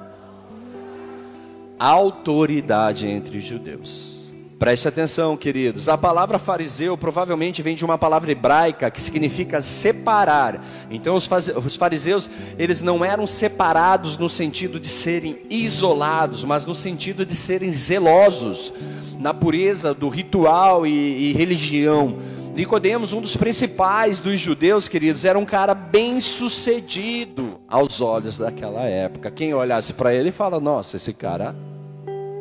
autoridade 1.79 3.07
entre 3.07 3.37
os 3.37 3.43
judeus. 3.43 4.17
Preste 4.59 4.87
atenção, 4.87 5.37
queridos. 5.37 5.87
A 5.87 5.95
palavra 5.95 6.39
fariseu 6.39 6.97
provavelmente 6.97 7.61
vem 7.61 7.75
de 7.75 7.85
uma 7.85 7.95
palavra 7.95 8.31
hebraica 8.31 8.89
que 8.89 8.99
significa 8.99 9.61
separar. 9.61 10.63
Então, 10.89 11.15
os 11.15 11.75
fariseus, 11.75 12.27
eles 12.57 12.81
não 12.81 13.05
eram 13.05 13.27
separados 13.27 14.17
no 14.17 14.27
sentido 14.27 14.79
de 14.79 14.87
serem 14.87 15.37
isolados, 15.47 16.43
mas 16.43 16.65
no 16.65 16.73
sentido 16.73 17.23
de 17.23 17.35
serem 17.35 17.71
zelosos 17.71 18.73
na 19.19 19.31
pureza 19.31 19.93
do 19.93 20.09
ritual 20.09 20.87
e, 20.87 21.29
e 21.29 21.33
religião. 21.33 22.17
Nicodemos, 22.57 23.13
um 23.13 23.21
dos 23.21 23.35
principais 23.35 24.19
dos 24.19 24.39
judeus, 24.39 24.87
queridos, 24.87 25.23
era 25.23 25.37
um 25.37 25.45
cara 25.45 25.75
bem 25.75 26.19
sucedido 26.19 27.59
aos 27.67 28.01
olhos 28.01 28.39
daquela 28.39 28.83
época. 28.83 29.29
Quem 29.29 29.53
olhasse 29.53 29.93
para 29.93 30.11
ele 30.11 30.31
fala: 30.31 30.59
Nossa, 30.59 30.97
esse 30.97 31.13
cara 31.13 31.55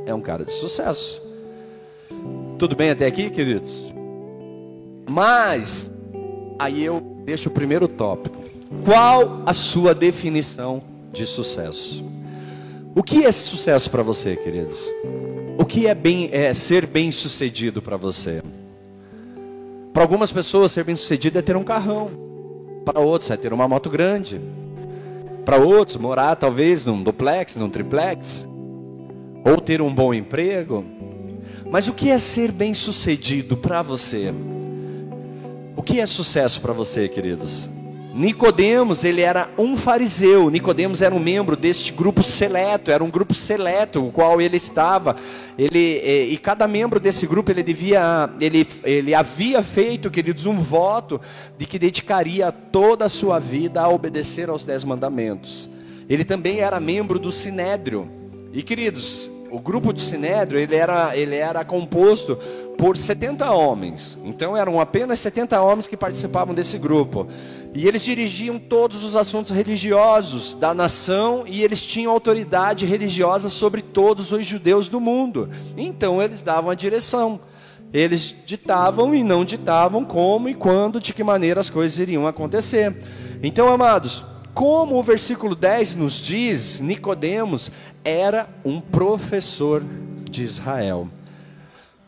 é 0.06 0.14
um 0.14 0.23
cara 0.23 0.42
de 0.42 0.54
sucesso. 0.54 1.20
Tudo 2.58 2.75
bem 2.75 2.88
até 2.88 3.04
aqui, 3.04 3.28
queridos? 3.28 3.92
Mas, 5.06 5.92
aí 6.58 6.82
eu 6.82 6.99
deixo 7.26 7.50
o 7.50 7.52
primeiro 7.52 7.87
tópico. 7.87 8.42
Qual 8.87 9.42
a 9.44 9.52
sua 9.52 9.94
definição 9.94 10.82
de 11.12 11.26
sucesso? 11.26 12.02
O 12.94 13.02
que 13.02 13.26
é 13.26 13.30
sucesso 13.30 13.90
para 13.90 14.02
você, 14.02 14.35
queridos? 14.35 14.90
O 15.58 15.66
que 15.66 15.87
é, 15.87 15.94
bem, 15.94 16.30
é 16.32 16.54
ser 16.54 16.87
bem 16.87 17.11
sucedido 17.11 17.82
para 17.82 17.99
você? 17.99 18.40
Para 19.96 20.04
algumas 20.04 20.30
pessoas, 20.30 20.72
ser 20.72 20.84
bem 20.84 20.94
sucedido 20.94 21.38
é 21.38 21.42
ter 21.42 21.56
um 21.56 21.64
carrão. 21.64 22.10
Para 22.84 23.00
outros, 23.00 23.30
é 23.30 23.36
ter 23.38 23.50
uma 23.50 23.66
moto 23.66 23.88
grande. 23.88 24.38
Para 25.42 25.56
outros, 25.56 25.96
morar 25.96 26.36
talvez 26.36 26.84
num 26.84 27.02
duplex, 27.02 27.56
num 27.56 27.70
triplex. 27.70 28.46
Ou 29.42 29.58
ter 29.58 29.80
um 29.80 29.90
bom 29.94 30.12
emprego. 30.12 30.84
Mas 31.70 31.88
o 31.88 31.94
que 31.94 32.10
é 32.10 32.18
ser 32.18 32.52
bem-sucedido 32.52 33.56
para 33.56 33.80
você? 33.80 34.34
O 35.74 35.82
que 35.82 35.98
é 35.98 36.04
sucesso 36.04 36.60
para 36.60 36.74
você, 36.74 37.08
queridos? 37.08 37.66
Nicodemos, 38.16 39.04
ele 39.04 39.20
era 39.20 39.50
um 39.58 39.76
fariseu. 39.76 40.49
Nicodemos 40.49 41.02
era 41.02 41.14
um 41.14 41.18
membro 41.18 41.54
deste 41.54 41.92
grupo 41.92 42.23
seleto, 42.23 42.90
era 42.90 43.04
um 43.04 43.11
grupo 43.11 43.35
seleto 43.35 44.06
o 44.06 44.11
qual 44.11 44.40
ele 44.40 44.56
estava. 44.56 45.16
Ele 45.58 46.00
e, 46.02 46.32
e 46.32 46.38
cada 46.38 46.66
membro 46.66 46.99
desse 46.99 47.26
grupo 47.26 47.50
ele 47.50 47.62
devia, 47.62 48.30
ele, 48.40 48.66
ele 48.85 49.14
havia 49.14 49.62
feito, 49.62 50.11
queridos, 50.11 50.46
um 50.46 50.58
voto 50.58 51.20
de 51.58 51.66
que 51.66 51.78
dedicaria 51.78 52.50
toda 52.50 53.04
a 53.04 53.08
sua 53.11 53.38
vida 53.38 53.82
a 53.82 53.88
obedecer 53.90 54.49
aos 54.49 54.64
dez 54.64 54.82
mandamentos. 54.82 55.68
Ele 56.08 56.25
também 56.25 56.61
era 56.61 56.80
membro 56.80 57.18
do 57.18 57.30
sinédrio. 57.30 58.08
E 58.50 58.62
queridos, 58.62 59.30
o 59.50 59.58
grupo 59.58 59.92
de 59.92 60.00
Sinédrio, 60.00 60.58
ele 60.58 60.75
era, 60.75 61.16
ele 61.16 61.35
era 61.35 61.64
composto 61.64 62.38
por 62.76 62.97
70 62.97 63.50
homens. 63.50 64.18
Então 64.25 64.56
eram 64.56 64.80
apenas 64.80 65.18
70 65.21 65.61
homens 65.61 65.87
que 65.87 65.97
participavam 65.97 66.54
desse 66.54 66.78
grupo. 66.78 67.26
E 67.75 67.87
eles 67.87 68.02
dirigiam 68.02 68.59
todos 68.59 69.04
os 69.04 69.16
assuntos 69.16 69.52
religiosos 69.52 70.54
da 70.54 70.73
nação 70.73 71.45
e 71.47 71.62
eles 71.62 71.85
tinham 71.85 72.12
autoridade 72.12 72.87
religiosa 72.87 73.49
sobre 73.49 73.83
todos 73.83 74.33
os 74.33 74.47
judeus 74.47 74.88
do 74.88 75.00
mundo. 75.00 75.49
Então 75.76 76.23
eles 76.23 76.42
davam 76.42 76.71
a 76.71 76.75
direção. 76.75 77.40
Eles 77.92 78.35
ditavam 78.45 79.14
e 79.14 79.23
não 79.23 79.45
ditavam 79.45 80.04
como 80.04 80.49
e 80.49 80.54
quando, 80.54 81.00
de 81.00 81.14
que 81.14 81.23
maneira 81.23 81.61
as 81.61 81.71
coisas 81.71 81.99
iriam 81.99 82.26
acontecer. 82.26 82.95
Então, 83.42 83.68
amados, 83.68 84.25
como 84.52 84.97
o 84.97 85.02
versículo 85.02 85.54
10 85.54 85.95
nos 85.95 86.14
diz, 86.14 86.80
Nicodemos 86.80 87.71
era 88.04 88.49
um 88.64 88.80
professor 88.80 89.83
de 90.28 90.42
Israel. 90.42 91.09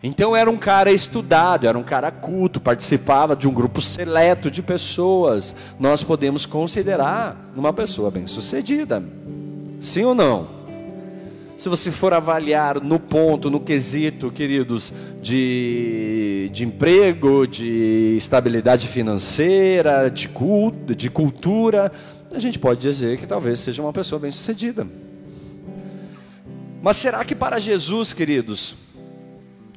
Então 0.01 0.37
era 0.37 0.49
um 0.49 0.57
cara 0.57 0.93
estudado, 0.93 1.67
era 1.67 1.77
um 1.77 1.83
cara 1.83 2.11
culto, 2.13 2.61
participava 2.61 3.35
de 3.35 3.49
um 3.49 3.53
grupo 3.53 3.81
seleto 3.81 4.49
de 4.49 4.63
pessoas. 4.63 5.57
Nós 5.79 6.05
podemos 6.05 6.47
considerar 6.47 7.51
uma 7.57 7.73
pessoa 7.73 8.11
bem-sucedida. 8.11 9.03
Sim 9.81 10.05
ou 10.05 10.15
não? 10.15 10.59
Se 11.57 11.69
você 11.69 11.91
for 11.91 12.15
avaliar 12.15 12.81
no 12.81 13.01
ponto, 13.01 13.51
no 13.51 13.59
quesito, 13.59 14.31
queridos, 14.31 14.93
de, 15.21 16.49
de 16.53 16.65
emprego, 16.65 17.49
de 17.49 18.15
estabilidade 18.17 18.87
financeira, 18.87 20.09
de, 20.09 20.29
culto, 20.29 20.95
de 20.95 21.11
cultura, 21.11 21.91
a 22.31 22.39
gente 22.39 22.61
pode 22.61 22.81
dizer 22.81 23.19
que 23.19 23.27
talvez 23.27 23.59
seja 23.59 23.83
uma 23.83 23.93
pessoa 23.93 24.21
bem-sucedida. 24.21 24.87
Mas 26.81 26.97
será 26.99 27.25
que 27.25 27.35
para 27.35 27.59
Jesus, 27.59 28.13
queridos, 28.13 28.77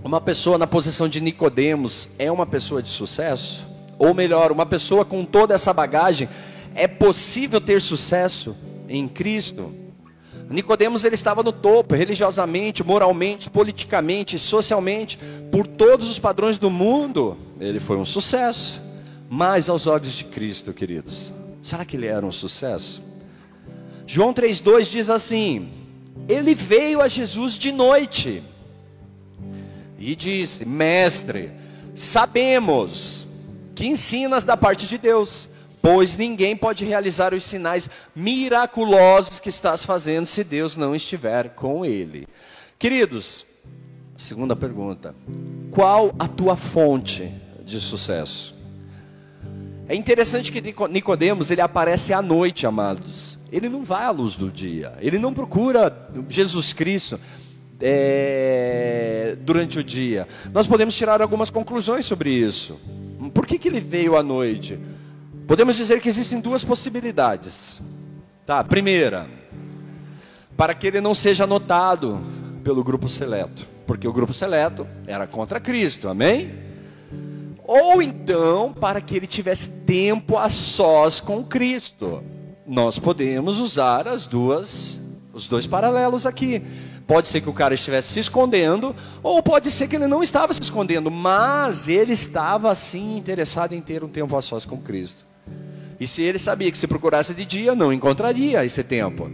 uma 0.03 0.19
pessoa 0.19 0.57
na 0.57 0.65
posição 0.65 1.07
de 1.07 1.21
Nicodemos 1.21 2.09
é 2.17 2.31
uma 2.31 2.45
pessoa 2.45 2.81
de 2.81 2.89
sucesso? 2.89 3.65
Ou 3.99 4.13
melhor, 4.13 4.51
uma 4.51 4.65
pessoa 4.65 5.05
com 5.05 5.23
toda 5.23 5.53
essa 5.53 5.71
bagagem 5.71 6.27
é 6.73 6.87
possível 6.87 7.61
ter 7.61 7.81
sucesso 7.81 8.55
em 8.89 9.07
Cristo? 9.07 9.73
Nicodemos 10.49 11.05
ele 11.05 11.15
estava 11.15 11.43
no 11.43 11.53
topo, 11.53 11.95
religiosamente, 11.95 12.83
moralmente, 12.83 13.49
politicamente, 13.49 14.37
socialmente, 14.37 15.17
por 15.51 15.65
todos 15.65 16.09
os 16.09 16.19
padrões 16.19 16.57
do 16.57 16.69
mundo, 16.69 17.37
ele 17.59 17.79
foi 17.79 17.95
um 17.95 18.03
sucesso. 18.03 18.81
Mas 19.29 19.69
aos 19.69 19.87
olhos 19.87 20.11
de 20.11 20.25
Cristo, 20.25 20.73
queridos, 20.73 21.33
será 21.61 21.85
que 21.85 21.95
ele 21.95 22.07
era 22.07 22.25
um 22.25 22.31
sucesso? 22.31 23.01
João 24.05 24.33
3:2 24.33 24.89
diz 24.89 25.09
assim: 25.09 25.69
ele 26.27 26.53
veio 26.53 27.01
a 27.01 27.07
Jesus 27.07 27.57
de 27.57 27.71
noite 27.71 28.43
e 30.01 30.15
disse: 30.15 30.65
Mestre, 30.65 31.51
sabemos 31.93 33.27
que 33.75 33.85
ensinas 33.85 34.43
da 34.43 34.57
parte 34.57 34.87
de 34.87 34.97
Deus, 34.97 35.47
pois 35.81 36.17
ninguém 36.17 36.55
pode 36.55 36.83
realizar 36.83 37.33
os 37.33 37.43
sinais 37.43 37.89
miraculosos 38.15 39.39
que 39.39 39.49
estás 39.49 39.85
fazendo 39.85 40.25
se 40.25 40.43
Deus 40.43 40.75
não 40.75 40.95
estiver 40.95 41.49
com 41.49 41.85
ele. 41.85 42.27
Queridos, 42.79 43.45
segunda 44.17 44.55
pergunta: 44.55 45.15
qual 45.69 46.13
a 46.17 46.27
tua 46.27 46.55
fonte 46.55 47.31
de 47.63 47.79
sucesso? 47.79 48.59
É 49.87 49.95
interessante 49.95 50.51
que 50.51 50.73
Nicodemos 50.89 51.51
ele 51.51 51.61
aparece 51.61 52.13
à 52.13 52.21
noite, 52.21 52.65
amados. 52.65 53.37
Ele 53.51 53.67
não 53.67 53.83
vai 53.83 54.05
à 54.05 54.09
luz 54.09 54.37
do 54.37 54.49
dia. 54.49 54.93
Ele 55.01 55.19
não 55.19 55.33
procura 55.33 56.09
Jesus 56.29 56.71
Cristo 56.71 57.19
é, 57.81 59.35
durante 59.41 59.79
o 59.79 59.83
dia. 59.83 60.27
Nós 60.53 60.67
podemos 60.67 60.95
tirar 60.95 61.21
algumas 61.21 61.49
conclusões 61.49 62.05
sobre 62.05 62.31
isso. 62.31 62.79
Por 63.33 63.45
que, 63.45 63.57
que 63.57 63.67
ele 63.67 63.79
veio 63.79 64.15
à 64.17 64.23
noite? 64.23 64.79
Podemos 65.47 65.75
dizer 65.75 65.99
que 66.01 66.09
existem 66.09 66.39
duas 66.39 66.63
possibilidades. 66.63 67.81
Tá, 68.45 68.63
primeira, 68.63 69.27
para 70.55 70.73
que 70.73 70.87
ele 70.87 71.01
não 71.01 71.13
seja 71.13 71.45
notado 71.47 72.19
pelo 72.63 72.83
grupo 72.83 73.09
seleto, 73.09 73.67
porque 73.85 74.07
o 74.07 74.13
grupo 74.13 74.33
seleto 74.33 74.87
era 75.07 75.27
contra 75.27 75.59
Cristo, 75.59 76.09
amém? 76.09 76.71
ou 77.73 78.01
então 78.01 78.73
para 78.73 78.99
que 78.99 79.15
ele 79.15 79.25
tivesse 79.25 79.69
tempo 79.85 80.37
a 80.37 80.49
sós 80.49 81.21
com 81.21 81.41
Cristo. 81.41 82.21
Nós 82.67 82.99
podemos 82.99 83.59
usar 83.59 84.09
as 84.09 84.27
duas, 84.27 85.01
os 85.33 85.47
dois 85.47 85.65
paralelos 85.65 86.25
aqui. 86.25 86.61
Pode 87.11 87.27
ser 87.27 87.41
que 87.41 87.49
o 87.49 87.53
cara 87.53 87.73
estivesse 87.73 88.13
se 88.13 88.21
escondendo, 88.21 88.95
ou 89.21 89.43
pode 89.43 89.69
ser 89.69 89.89
que 89.89 89.97
ele 89.97 90.07
não 90.07 90.23
estava 90.23 90.53
se 90.53 90.61
escondendo, 90.61 91.11
mas 91.11 91.89
ele 91.89 92.13
estava 92.13 92.71
assim 92.71 93.17
interessado 93.17 93.73
em 93.73 93.81
ter 93.81 94.01
um 94.01 94.07
tempo 94.07 94.37
a 94.37 94.41
sós 94.41 94.65
com 94.65 94.77
Cristo. 94.77 95.25
E 95.99 96.07
se 96.07 96.21
ele 96.21 96.39
sabia 96.39 96.71
que 96.71 96.77
se 96.77 96.87
procurasse 96.87 97.33
de 97.33 97.43
dia, 97.43 97.75
não 97.75 97.91
encontraria 97.91 98.63
esse 98.63 98.81
tempo. 98.81 99.29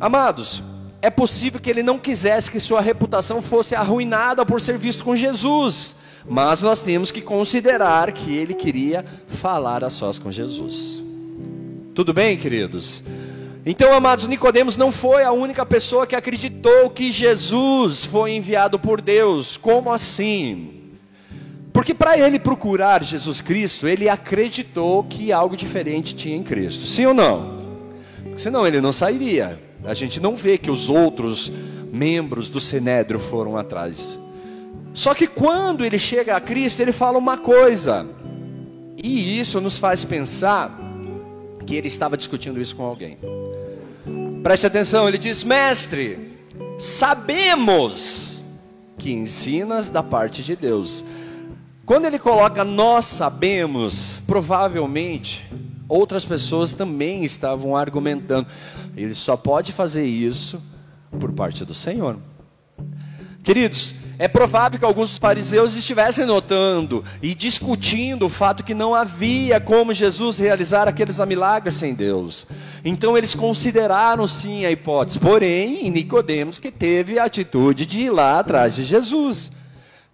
Amados, 0.00 0.64
é 1.00 1.08
possível 1.08 1.60
que 1.60 1.70
ele 1.70 1.84
não 1.84 1.96
quisesse 1.96 2.50
que 2.50 2.58
sua 2.58 2.80
reputação 2.80 3.40
fosse 3.40 3.76
arruinada 3.76 4.44
por 4.44 4.60
ser 4.60 4.76
visto 4.76 5.04
com 5.04 5.14
Jesus. 5.14 5.94
Mas 6.28 6.60
nós 6.60 6.82
temos 6.82 7.12
que 7.12 7.20
considerar 7.20 8.10
que 8.10 8.34
ele 8.34 8.52
queria 8.52 9.04
falar 9.28 9.84
a 9.84 9.90
sós 9.90 10.18
com 10.18 10.32
Jesus. 10.32 11.00
Tudo 11.94 12.12
bem, 12.12 12.36
queridos? 12.36 13.04
Então, 13.64 13.92
amados, 13.92 14.26
Nicodemos 14.26 14.76
não 14.76 14.90
foi 14.90 15.22
a 15.22 15.32
única 15.32 15.66
pessoa 15.66 16.06
que 16.06 16.16
acreditou 16.16 16.88
que 16.88 17.12
Jesus 17.12 18.06
foi 18.06 18.32
enviado 18.32 18.78
por 18.78 19.02
Deus. 19.02 19.58
Como 19.58 19.92
assim? 19.92 20.80
Porque 21.72 21.92
para 21.92 22.18
ele 22.18 22.38
procurar 22.38 23.04
Jesus 23.04 23.40
Cristo, 23.40 23.86
ele 23.86 24.08
acreditou 24.08 25.04
que 25.04 25.30
algo 25.30 25.56
diferente 25.56 26.14
tinha 26.14 26.36
em 26.36 26.42
Cristo. 26.42 26.86
Sim 26.86 27.06
ou 27.06 27.14
não? 27.14 27.60
Porque 28.22 28.38
senão 28.38 28.66
ele 28.66 28.80
não 28.80 28.92
sairia. 28.92 29.60
A 29.84 29.92
gente 29.94 30.20
não 30.20 30.34
vê 30.34 30.56
que 30.56 30.70
os 30.70 30.88
outros 30.88 31.52
membros 31.92 32.48
do 32.48 32.60
Sinédrio 32.60 33.20
foram 33.20 33.58
atrás. 33.58 34.18
Só 34.94 35.14
que 35.14 35.26
quando 35.26 35.84
ele 35.84 35.98
chega 35.98 36.34
a 36.34 36.40
Cristo, 36.40 36.80
ele 36.80 36.92
fala 36.92 37.18
uma 37.18 37.36
coisa. 37.36 38.06
E 38.96 39.38
isso 39.38 39.60
nos 39.60 39.78
faz 39.78 40.04
pensar 40.04 40.78
que 41.66 41.74
ele 41.74 41.88
estava 41.88 42.16
discutindo 42.16 42.60
isso 42.60 42.74
com 42.74 42.84
alguém. 42.84 43.18
Preste 44.42 44.66
atenção, 44.66 45.06
ele 45.06 45.18
diz: 45.18 45.44
Mestre, 45.44 46.36
sabemos 46.78 48.42
que 48.96 49.12
ensinas 49.12 49.90
da 49.90 50.02
parte 50.02 50.42
de 50.42 50.56
Deus. 50.56 51.04
Quando 51.84 52.06
ele 52.06 52.18
coloca 52.18 52.64
nós 52.64 53.04
sabemos, 53.04 54.20
provavelmente 54.26 55.44
outras 55.88 56.24
pessoas 56.24 56.72
também 56.72 57.24
estavam 57.24 57.76
argumentando. 57.76 58.46
Ele 58.96 59.14
só 59.14 59.36
pode 59.36 59.72
fazer 59.72 60.06
isso 60.06 60.62
por 61.18 61.32
parte 61.32 61.64
do 61.64 61.74
Senhor. 61.74 62.16
Queridos, 63.42 63.96
é 64.20 64.28
provável 64.28 64.78
que 64.78 64.84
alguns 64.84 65.16
fariseus 65.16 65.74
estivessem 65.74 66.26
notando 66.26 67.02
e 67.22 67.34
discutindo 67.34 68.26
o 68.26 68.28
fato 68.28 68.62
que 68.62 68.74
não 68.74 68.94
havia 68.94 69.58
como 69.58 69.94
Jesus 69.94 70.36
realizar 70.36 70.86
aqueles 70.86 71.18
milagres 71.20 71.76
sem 71.76 71.94
Deus. 71.94 72.46
Então 72.84 73.16
eles 73.16 73.34
consideraram 73.34 74.26
sim 74.26 74.66
a 74.66 74.70
hipótese. 74.70 75.18
Porém, 75.18 75.88
Nicodemos 75.88 76.58
que 76.58 76.70
teve 76.70 77.18
a 77.18 77.24
atitude 77.24 77.86
de 77.86 78.00
ir 78.02 78.10
lá 78.10 78.38
atrás 78.38 78.74
de 78.74 78.84
Jesus. 78.84 79.50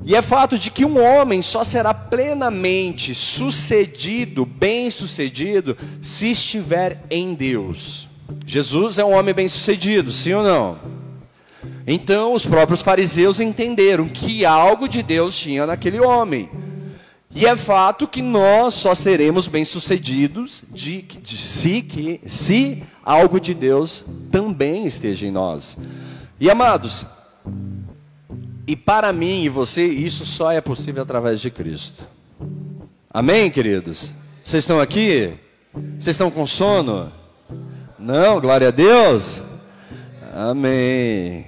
E 0.04 0.14
é 0.14 0.22
fato 0.22 0.56
de 0.56 0.70
que 0.70 0.84
um 0.84 1.02
homem 1.02 1.42
só 1.42 1.64
será 1.64 1.92
plenamente 1.92 3.12
sucedido, 3.12 4.46
bem-sucedido, 4.46 5.76
se 6.00 6.30
estiver 6.30 7.02
em 7.10 7.34
Deus. 7.34 8.08
Jesus 8.46 8.98
é 8.98 9.04
um 9.04 9.18
homem 9.18 9.34
bem-sucedido, 9.34 10.12
sim 10.12 10.32
ou 10.32 10.44
não? 10.44 11.05
Então 11.86 12.32
os 12.34 12.44
próprios 12.44 12.82
fariseus 12.82 13.40
entenderam 13.40 14.08
que 14.08 14.44
algo 14.44 14.88
de 14.88 15.02
Deus 15.02 15.36
tinha 15.38 15.66
naquele 15.66 16.00
homem. 16.00 16.48
E 17.34 17.46
é 17.46 17.54
fato 17.54 18.08
que 18.08 18.22
nós 18.22 18.74
só 18.74 18.94
seremos 18.94 19.46
bem-sucedidos 19.46 20.64
de, 20.70 21.02
de, 21.02 21.36
se, 21.36 21.82
que, 21.82 22.20
se 22.24 22.82
algo 23.04 23.38
de 23.38 23.52
Deus 23.52 24.04
também 24.30 24.86
esteja 24.86 25.26
em 25.26 25.30
nós. 25.30 25.76
E 26.40 26.50
amados, 26.50 27.04
e 28.66 28.74
para 28.74 29.12
mim 29.12 29.42
e 29.42 29.48
você, 29.48 29.84
isso 29.84 30.24
só 30.24 30.50
é 30.50 30.60
possível 30.60 31.02
através 31.02 31.40
de 31.40 31.50
Cristo. 31.50 32.06
Amém, 33.12 33.50
queridos? 33.50 34.12
Vocês 34.42 34.64
estão 34.64 34.80
aqui? 34.80 35.34
Vocês 35.98 36.14
estão 36.14 36.30
com 36.30 36.46
sono? 36.46 37.12
Não, 37.98 38.40
glória 38.40 38.68
a 38.68 38.70
Deus. 38.70 39.42
Amém. 40.36 41.46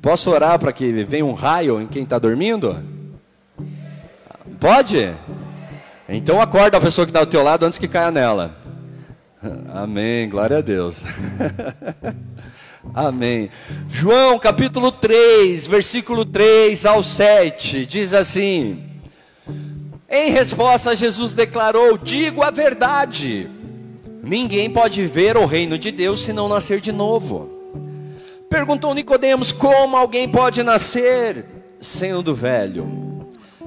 Posso 0.00 0.30
orar 0.30 0.60
para 0.60 0.72
que 0.72 0.92
venha 1.02 1.24
um 1.24 1.32
raio 1.32 1.80
em 1.80 1.88
quem 1.88 2.04
está 2.04 2.16
dormindo? 2.16 2.80
Pode? 4.60 5.12
Então 6.08 6.40
acorda 6.40 6.78
a 6.78 6.80
pessoa 6.80 7.04
que 7.04 7.10
está 7.10 7.24
do 7.24 7.30
teu 7.30 7.42
lado 7.42 7.66
antes 7.66 7.80
que 7.80 7.88
caia 7.88 8.12
nela. 8.12 8.54
Amém, 9.74 10.28
glória 10.28 10.58
a 10.58 10.60
Deus. 10.60 11.02
Amém. 12.94 13.50
João 13.88 14.38
capítulo 14.38 14.92
3, 14.92 15.66
versículo 15.66 16.24
3 16.24 16.86
ao 16.86 17.02
7, 17.02 17.84
diz 17.86 18.14
assim: 18.14 18.88
Em 20.08 20.30
resposta, 20.30 20.94
Jesus 20.94 21.34
declarou: 21.34 21.98
Digo 21.98 22.40
a 22.40 22.52
verdade 22.52 23.50
Ninguém 24.22 24.70
pode 24.70 25.04
ver 25.04 25.36
o 25.36 25.44
reino 25.44 25.76
de 25.76 25.90
Deus 25.90 26.20
se 26.20 26.32
não 26.32 26.48
nascer 26.48 26.80
de 26.80 26.92
novo. 26.92 27.50
Perguntou 28.48 28.94
Nicodemos: 28.94 29.50
como 29.50 29.96
alguém 29.96 30.28
pode 30.28 30.62
nascer 30.62 31.44
sendo 31.80 32.32
velho? 32.32 32.86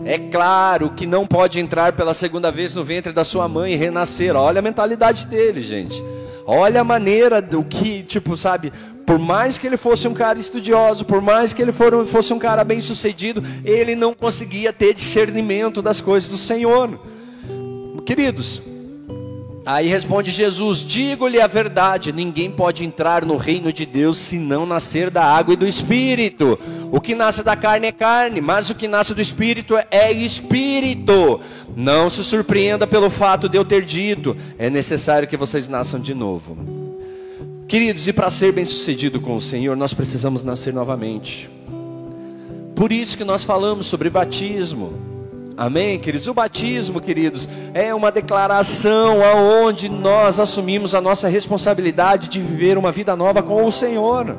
É 0.05 0.17
claro 0.17 0.91
que 0.91 1.05
não 1.05 1.25
pode 1.25 1.59
entrar 1.59 1.93
pela 1.93 2.13
segunda 2.13 2.51
vez 2.51 2.73
no 2.73 2.83
ventre 2.83 3.11
da 3.11 3.23
sua 3.23 3.47
mãe 3.47 3.73
e 3.73 3.77
renascer. 3.77 4.35
Olha 4.35 4.59
a 4.59 4.61
mentalidade 4.61 5.25
dele, 5.25 5.61
gente. 5.61 6.01
Olha 6.45 6.81
a 6.81 6.83
maneira 6.83 7.41
do 7.41 7.63
que, 7.63 8.03
tipo, 8.03 8.37
sabe, 8.37 8.71
por 9.05 9.17
mais 9.17 9.57
que 9.57 9.65
ele 9.65 9.77
fosse 9.77 10.07
um 10.07 10.13
cara 10.13 10.37
estudioso, 10.37 11.03
por 11.03 11.21
mais 11.21 11.53
que 11.53 11.61
ele 11.61 11.71
fosse 11.71 12.33
um 12.33 12.39
cara 12.39 12.63
bem 12.63 12.79
sucedido, 12.79 13.43
ele 13.63 13.95
não 13.95 14.13
conseguia 14.13 14.71
ter 14.71 14.93
discernimento 14.93 15.81
das 15.81 15.99
coisas 15.99 16.29
do 16.29 16.37
Senhor. 16.37 16.99
Queridos, 18.05 18.61
Aí 19.65 19.87
responde 19.87 20.29
Jesus: 20.29 20.79
Digo-lhe 20.79 21.41
a 21.41 21.47
verdade, 21.47 22.13
ninguém 22.13 22.51
pode 22.51 22.85
entrar 22.85 23.25
no 23.25 23.35
reino 23.35 23.73
de 23.73 23.83
Deus 23.83 24.19
se 24.19 24.37
não 24.37 24.63
nascer 24.63 25.09
da 25.09 25.23
água 25.23 25.55
e 25.55 25.57
do 25.57 25.65
espírito. 25.65 26.59
O 26.91 27.01
que 27.01 27.15
nasce 27.15 27.41
da 27.41 27.55
carne 27.55 27.87
é 27.87 27.91
carne, 27.91 28.41
mas 28.41 28.69
o 28.69 28.75
que 28.75 28.87
nasce 28.87 29.15
do 29.15 29.21
espírito 29.21 29.75
é 29.89 30.11
espírito. 30.11 31.39
Não 31.75 32.09
se 32.11 32.23
surpreenda 32.23 32.85
pelo 32.85 33.09
fato 33.09 33.49
de 33.49 33.57
eu 33.57 33.65
ter 33.65 33.83
dito: 33.83 34.37
é 34.59 34.69
necessário 34.69 35.27
que 35.27 35.35
vocês 35.35 35.67
nasçam 35.67 35.99
de 35.99 36.13
novo. 36.13 36.55
Queridos, 37.67 38.07
e 38.07 38.13
para 38.13 38.29
ser 38.29 38.53
bem-sucedido 38.53 39.19
com 39.19 39.35
o 39.35 39.41
Senhor, 39.41 39.75
nós 39.75 39.91
precisamos 39.91 40.43
nascer 40.43 40.71
novamente. 40.71 41.49
Por 42.75 42.91
isso 42.91 43.17
que 43.17 43.23
nós 43.23 43.43
falamos 43.43 43.87
sobre 43.87 44.11
batismo. 44.11 45.14
Amém, 45.57 45.97
queridos? 45.97 46.27
O 46.27 46.33
batismo, 46.33 46.99
queridos, 46.99 47.47
é 47.73 47.95
uma 47.95 48.11
declaração 48.11 49.23
aonde 49.23 49.87
nós 49.87 50.37
assumimos 50.37 50.93
a 50.93 50.99
nossa 50.99 51.29
responsabilidade 51.29 52.27
de 52.27 52.41
viver 52.41 52.77
uma 52.77 52.91
vida 52.91 53.15
nova 53.15 53.41
com 53.41 53.65
o 53.65 53.71
Senhor. 53.71 54.37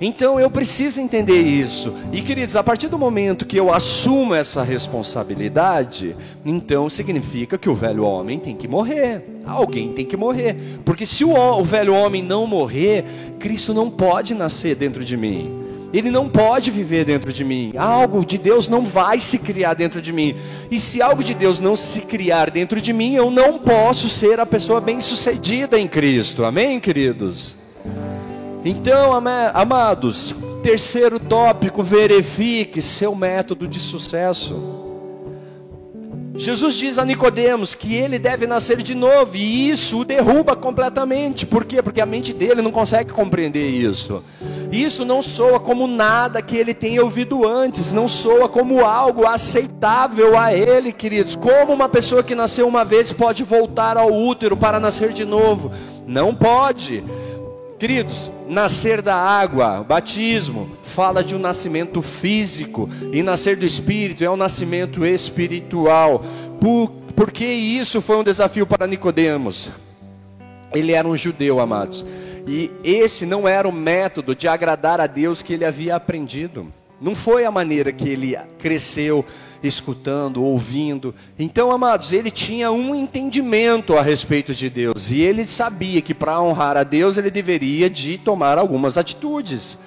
Então 0.00 0.40
eu 0.40 0.50
preciso 0.50 0.98
entender 0.98 1.42
isso. 1.42 1.92
E 2.10 2.22
queridos, 2.22 2.56
a 2.56 2.62
partir 2.62 2.88
do 2.88 2.98
momento 2.98 3.44
que 3.44 3.58
eu 3.58 3.70
assumo 3.70 4.34
essa 4.34 4.62
responsabilidade, 4.62 6.16
então 6.42 6.88
significa 6.88 7.58
que 7.58 7.68
o 7.68 7.74
velho 7.74 8.04
homem 8.04 8.38
tem 8.38 8.56
que 8.56 8.68
morrer. 8.68 9.24
Alguém 9.44 9.92
tem 9.92 10.06
que 10.06 10.16
morrer. 10.16 10.56
Porque 10.86 11.04
se 11.04 11.22
o, 11.22 11.34
o 11.34 11.64
velho 11.64 11.94
homem 11.94 12.22
não 12.22 12.46
morrer, 12.46 13.04
Cristo 13.38 13.74
não 13.74 13.90
pode 13.90 14.32
nascer 14.32 14.74
dentro 14.74 15.04
de 15.04 15.16
mim. 15.18 15.67
Ele 15.92 16.10
não 16.10 16.28
pode 16.28 16.70
viver 16.70 17.04
dentro 17.04 17.32
de 17.32 17.44
mim. 17.44 17.72
Algo 17.76 18.24
de 18.24 18.36
Deus 18.36 18.68
não 18.68 18.82
vai 18.82 19.20
se 19.20 19.38
criar 19.38 19.74
dentro 19.74 20.02
de 20.02 20.12
mim. 20.12 20.34
E 20.70 20.78
se 20.78 21.00
algo 21.00 21.24
de 21.24 21.32
Deus 21.32 21.58
não 21.58 21.76
se 21.76 22.02
criar 22.02 22.50
dentro 22.50 22.80
de 22.80 22.92
mim, 22.92 23.14
eu 23.14 23.30
não 23.30 23.58
posso 23.58 24.08
ser 24.10 24.38
a 24.38 24.46
pessoa 24.46 24.80
bem-sucedida 24.80 25.78
em 25.78 25.88
Cristo. 25.88 26.44
Amém, 26.44 26.78
queridos? 26.78 27.56
Então, 28.64 29.12
amados, 29.54 30.34
terceiro 30.62 31.18
tópico, 31.18 31.82
verifique 31.82 32.82
seu 32.82 33.14
método 33.14 33.66
de 33.66 33.80
sucesso. 33.80 34.87
Jesus 36.38 36.74
diz 36.74 36.98
a 36.98 37.04
Nicodemos 37.04 37.74
que 37.74 37.96
ele 37.96 38.16
deve 38.16 38.46
nascer 38.46 38.80
de 38.80 38.94
novo, 38.94 39.36
e 39.36 39.70
isso 39.70 40.00
o 40.00 40.04
derruba 40.04 40.54
completamente. 40.54 41.44
Por 41.44 41.64
quê? 41.64 41.82
Porque 41.82 42.00
a 42.00 42.06
mente 42.06 42.32
dele 42.32 42.62
não 42.62 42.70
consegue 42.70 43.12
compreender 43.12 43.68
isso. 43.68 44.22
Isso 44.70 45.04
não 45.04 45.20
soa 45.20 45.58
como 45.58 45.88
nada 45.88 46.40
que 46.40 46.56
ele 46.56 46.72
tenha 46.72 47.02
ouvido 47.02 47.44
antes, 47.44 47.90
não 47.90 48.06
soa 48.06 48.48
como 48.48 48.84
algo 48.84 49.26
aceitável 49.26 50.38
a 50.38 50.54
ele, 50.54 50.92
queridos. 50.92 51.34
Como 51.34 51.72
uma 51.72 51.88
pessoa 51.88 52.22
que 52.22 52.36
nasceu 52.36 52.68
uma 52.68 52.84
vez 52.84 53.12
pode 53.12 53.42
voltar 53.42 53.96
ao 53.96 54.14
útero 54.14 54.56
para 54.56 54.78
nascer 54.78 55.12
de 55.12 55.24
novo? 55.24 55.72
Não 56.06 56.32
pode. 56.32 57.02
Queridos, 57.80 58.30
nascer 58.48 59.02
da 59.02 59.14
água, 59.14 59.82
batismo, 59.82 60.70
fala 60.82 61.22
de 61.22 61.34
um 61.34 61.38
nascimento 61.38 62.00
físico, 62.00 62.88
e 63.12 63.22
nascer 63.22 63.56
do 63.56 63.66
espírito 63.66 64.24
é 64.24 64.30
um 64.30 64.36
nascimento 64.36 65.04
espiritual. 65.04 66.24
Por, 66.60 66.90
porque 67.14 67.44
isso 67.44 68.00
foi 68.00 68.16
um 68.16 68.24
desafio 68.24 68.66
para 68.66 68.86
Nicodemos. 68.86 69.70
Ele 70.72 70.92
era 70.92 71.06
um 71.06 71.16
judeu, 71.16 71.60
amados. 71.60 72.04
E 72.46 72.70
esse 72.82 73.26
não 73.26 73.46
era 73.46 73.68
o 73.68 73.72
método 73.72 74.34
de 74.34 74.48
agradar 74.48 75.00
a 75.00 75.06
Deus 75.06 75.42
que 75.42 75.52
ele 75.52 75.64
havia 75.64 75.96
aprendido. 75.96 76.72
Não 77.00 77.14
foi 77.14 77.44
a 77.44 77.50
maneira 77.50 77.92
que 77.92 78.08
ele 78.08 78.36
cresceu 78.58 79.24
escutando, 79.62 80.42
ouvindo. 80.42 81.14
Então, 81.38 81.70
amados, 81.72 82.12
ele 82.12 82.30
tinha 82.30 82.70
um 82.70 82.94
entendimento 82.94 83.96
a 83.96 84.02
respeito 84.02 84.54
de 84.54 84.70
Deus 84.70 85.10
e 85.10 85.20
ele 85.20 85.44
sabia 85.44 86.00
que 86.00 86.14
para 86.14 86.40
honrar 86.40 86.76
a 86.76 86.84
Deus 86.84 87.16
ele 87.16 87.30
deveria 87.30 87.90
de 87.90 88.18
tomar 88.18 88.58
algumas 88.58 88.96
atitudes. 88.96 89.78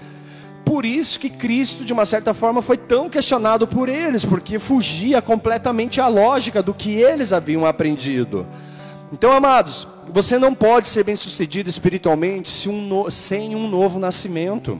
Por 0.66 0.86
isso 0.86 1.20
que 1.20 1.30
Cristo, 1.30 1.84
de 1.84 1.92
uma 1.92 2.06
certa 2.06 2.34
forma, 2.34 2.62
foi 2.62 2.78
tão 2.78 3.10
questionado 3.10 3.68
por 3.68 3.90
eles, 3.90 4.24
porque 4.24 4.60
fugia 4.60 5.22
completamente 5.22 6.00
à 6.00 6.08
lógica 6.08 6.62
do 6.62 6.74
que 6.74 6.92
eles 6.92 7.34
haviam 7.34 7.66
aprendido. 7.66 8.46
Então, 9.12 9.32
amados, 9.32 9.88
você 10.14 10.38
não 10.38 10.54
pode 10.54 10.88
ser 10.88 11.04
bem-sucedido 11.04 11.70
espiritualmente 11.70 12.50
sem 13.10 13.56
um 13.56 13.68
novo 13.68 14.00
nascimento. 14.00 14.80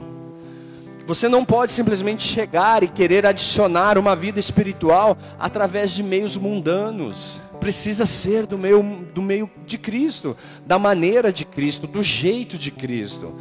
Você 1.06 1.28
não 1.28 1.44
pode 1.44 1.72
simplesmente 1.72 2.22
chegar 2.22 2.82
e 2.82 2.88
querer 2.88 3.26
adicionar 3.26 3.98
uma 3.98 4.14
vida 4.14 4.38
espiritual 4.38 5.16
através 5.38 5.90
de 5.90 6.02
meios 6.02 6.36
mundanos. 6.36 7.40
Precisa 7.58 8.06
ser 8.06 8.46
do 8.46 8.56
meio, 8.56 8.82
do 9.12 9.20
meio 9.20 9.50
de 9.66 9.78
Cristo, 9.78 10.36
da 10.64 10.78
maneira 10.78 11.32
de 11.32 11.44
Cristo, 11.44 11.86
do 11.86 12.02
jeito 12.02 12.56
de 12.56 12.70
Cristo. 12.70 13.34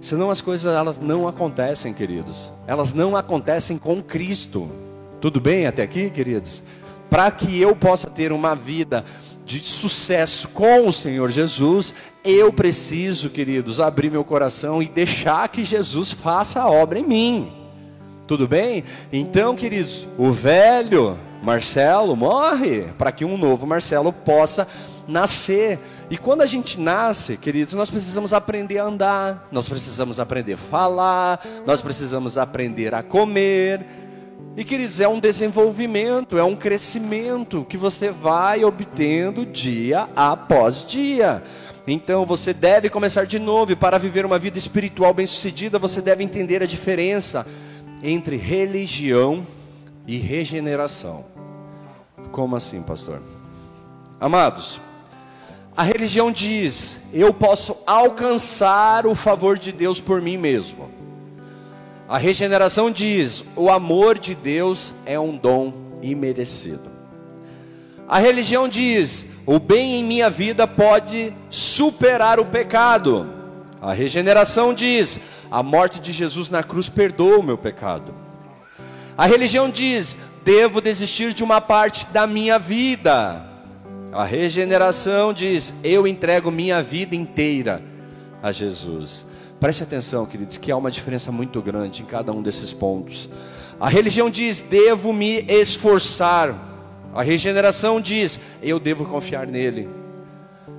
Senão 0.00 0.30
as 0.30 0.40
coisas 0.40 0.72
elas 0.74 1.00
não 1.00 1.26
acontecem, 1.26 1.92
queridos. 1.92 2.52
Elas 2.66 2.92
não 2.92 3.16
acontecem 3.16 3.76
com 3.76 4.00
Cristo. 4.00 4.70
Tudo 5.20 5.40
bem 5.40 5.66
até 5.66 5.82
aqui, 5.82 6.10
queridos? 6.10 6.62
Para 7.10 7.30
que 7.30 7.60
eu 7.60 7.74
possa 7.74 8.08
ter 8.08 8.30
uma 8.30 8.54
vida 8.54 9.04
de 9.48 9.66
sucesso 9.66 10.46
com 10.48 10.86
o 10.86 10.92
Senhor 10.92 11.30
Jesus, 11.30 11.94
eu 12.22 12.52
preciso, 12.52 13.30
queridos, 13.30 13.80
abrir 13.80 14.10
meu 14.10 14.22
coração 14.22 14.82
e 14.82 14.86
deixar 14.86 15.48
que 15.48 15.64
Jesus 15.64 16.12
faça 16.12 16.60
a 16.60 16.70
obra 16.70 16.98
em 16.98 17.02
mim. 17.02 17.52
Tudo 18.26 18.46
bem? 18.46 18.84
Então, 19.10 19.56
queridos, 19.56 20.06
o 20.18 20.30
velho 20.30 21.18
Marcelo 21.42 22.14
morre 22.14 22.88
para 22.98 23.10
que 23.10 23.24
um 23.24 23.38
novo 23.38 23.66
Marcelo 23.66 24.12
possa 24.12 24.68
nascer. 25.08 25.78
E 26.10 26.18
quando 26.18 26.42
a 26.42 26.46
gente 26.46 26.78
nasce, 26.78 27.38
queridos, 27.38 27.72
nós 27.72 27.88
precisamos 27.88 28.34
aprender 28.34 28.78
a 28.78 28.84
andar, 28.84 29.48
nós 29.50 29.66
precisamos 29.66 30.20
aprender 30.20 30.52
a 30.52 30.58
falar, 30.58 31.40
nós 31.64 31.80
precisamos 31.80 32.36
aprender 32.36 32.94
a 32.94 33.02
comer. 33.02 34.07
E 34.58 34.64
queridos, 34.64 34.98
é 34.98 35.06
um 35.06 35.20
desenvolvimento, 35.20 36.36
é 36.36 36.42
um 36.42 36.56
crescimento 36.56 37.64
que 37.68 37.76
você 37.76 38.10
vai 38.10 38.64
obtendo 38.64 39.46
dia 39.46 40.08
após 40.16 40.84
dia. 40.84 41.44
Então 41.86 42.26
você 42.26 42.52
deve 42.52 42.90
começar 42.90 43.24
de 43.24 43.38
novo, 43.38 43.70
e 43.70 43.76
para 43.76 43.98
viver 43.98 44.26
uma 44.26 44.36
vida 44.36 44.58
espiritual 44.58 45.14
bem-sucedida, 45.14 45.78
você 45.78 46.02
deve 46.02 46.24
entender 46.24 46.60
a 46.60 46.66
diferença 46.66 47.46
entre 48.02 48.36
religião 48.36 49.46
e 50.08 50.16
regeneração. 50.16 51.24
Como 52.32 52.56
assim, 52.56 52.82
pastor? 52.82 53.22
Amados, 54.18 54.80
a 55.76 55.84
religião 55.84 56.32
diz: 56.32 56.98
eu 57.12 57.32
posso 57.32 57.76
alcançar 57.86 59.06
o 59.06 59.14
favor 59.14 59.56
de 59.56 59.70
Deus 59.70 60.00
por 60.00 60.20
mim 60.20 60.36
mesmo. 60.36 60.97
A 62.08 62.16
regeneração 62.16 62.90
diz: 62.90 63.44
o 63.54 63.68
amor 63.68 64.18
de 64.18 64.34
Deus 64.34 64.94
é 65.04 65.20
um 65.20 65.36
dom 65.36 65.74
imerecido. 66.00 66.90
A 68.08 68.18
religião 68.18 68.66
diz: 68.66 69.26
o 69.44 69.58
bem 69.58 69.96
em 69.96 70.04
minha 70.04 70.30
vida 70.30 70.66
pode 70.66 71.34
superar 71.50 72.40
o 72.40 72.46
pecado. 72.46 73.30
A 73.78 73.92
regeneração 73.92 74.72
diz: 74.72 75.20
a 75.50 75.62
morte 75.62 76.00
de 76.00 76.10
Jesus 76.10 76.48
na 76.48 76.62
cruz 76.62 76.88
perdoa 76.88 77.38
o 77.38 77.42
meu 77.42 77.58
pecado. 77.58 78.14
A 79.16 79.26
religião 79.26 79.68
diz: 79.68 80.16
devo 80.42 80.80
desistir 80.80 81.34
de 81.34 81.44
uma 81.44 81.60
parte 81.60 82.06
da 82.06 82.26
minha 82.26 82.58
vida. 82.58 83.44
A 84.10 84.24
regeneração 84.24 85.34
diz: 85.34 85.74
eu 85.84 86.06
entrego 86.06 86.50
minha 86.50 86.82
vida 86.82 87.14
inteira 87.14 87.82
a 88.42 88.50
Jesus. 88.50 89.27
Preste 89.60 89.82
atenção, 89.82 90.24
queridos, 90.24 90.56
que 90.56 90.70
há 90.70 90.76
uma 90.76 90.90
diferença 90.90 91.32
muito 91.32 91.60
grande 91.60 92.02
em 92.02 92.04
cada 92.04 92.30
um 92.30 92.40
desses 92.40 92.72
pontos. 92.72 93.28
A 93.80 93.88
religião 93.88 94.30
diz: 94.30 94.60
devo 94.60 95.12
me 95.12 95.44
esforçar. 95.48 96.54
A 97.12 97.22
regeneração 97.22 98.00
diz: 98.00 98.38
eu 98.62 98.78
devo 98.78 99.04
confiar 99.04 99.46
nele. 99.46 99.88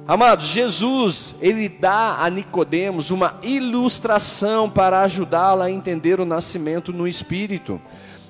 Amados, 0.08 0.48
Jesus, 0.48 1.36
ele 1.42 1.70
dá 1.70 2.24
a 2.24 2.30
Nicodemos 2.30 3.12
uma 3.12 3.38
ilustração 3.44 4.70
para 4.70 5.02
ajudá-la 5.02 5.65
a 5.65 5.72
entender 5.72 6.20
o 6.20 6.26
nascimento 6.26 6.92
no 6.94 7.08
espírito. 7.08 7.80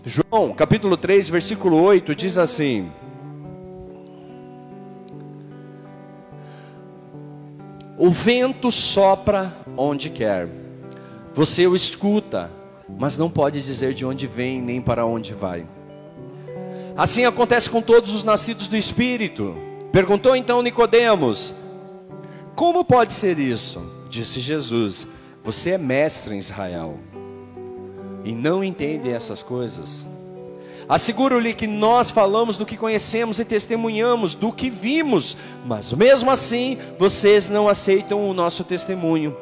João, 0.04 0.54
capítulo 0.54 0.98
3, 0.98 1.30
versículo 1.30 1.82
8 1.82 2.16
diz 2.16 2.40
assim: 2.40 2.92
O 8.02 8.10
vento 8.10 8.72
sopra 8.72 9.54
onde 9.76 10.10
quer. 10.10 10.48
Você 11.34 11.68
o 11.68 11.76
escuta, 11.76 12.50
mas 12.98 13.18
não 13.18 13.30
pode 13.30 13.62
dizer 13.62 13.94
de 13.94 14.06
onde 14.06 14.26
vem 14.26 14.62
nem 14.62 14.80
para 14.80 15.06
onde 15.06 15.34
vai. 15.34 15.68
Assim 16.96 17.26
acontece 17.26 17.70
com 17.70 17.82
todos 17.82 18.14
os 18.14 18.24
nascidos 18.24 18.70
do 18.70 18.78
Espírito. 18.78 19.54
Perguntou 19.92 20.34
então 20.34 20.62
Nicodemos: 20.62 21.54
Como 22.56 22.86
pode 22.86 23.12
ser 23.12 23.38
isso? 23.38 23.84
Disse 24.10 24.40
Jesus: 24.40 25.06
Você 25.44 25.72
é 25.72 25.78
mestre 25.78 26.36
em 26.36 26.40
Israel 26.40 26.98
e 28.24 28.34
não 28.34 28.64
entende 28.64 29.10
essas 29.10 29.44
coisas. 29.44 30.08
Asseguro-lhe 30.90 31.54
que 31.54 31.68
nós 31.68 32.10
falamos 32.10 32.58
do 32.58 32.66
que 32.66 32.76
conhecemos 32.76 33.40
e 33.40 33.46
testemunhamos 33.46 34.34
do 34.34 34.52
que 34.52 34.72
vimos, 34.72 35.38
mas 35.64 35.94
mesmo 35.94 36.32
assim 36.32 36.80
vocês 36.98 37.48
não 37.48 37.70
aceitam 37.70 38.28
o 38.28 38.34
nosso 38.34 38.64
testemunho. 38.64 39.38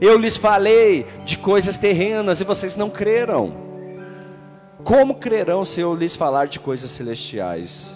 Eu 0.00 0.16
lhes 0.16 0.38
falei 0.38 1.04
de 1.26 1.36
coisas 1.36 1.76
terrenas 1.76 2.40
e 2.40 2.44
vocês 2.44 2.74
não 2.74 2.88
creram. 2.88 3.52
Como 4.82 5.16
crerão 5.16 5.62
se 5.62 5.78
eu 5.78 5.94
lhes 5.94 6.16
falar 6.16 6.46
de 6.46 6.58
coisas 6.58 6.90
celestiais? 6.90 7.94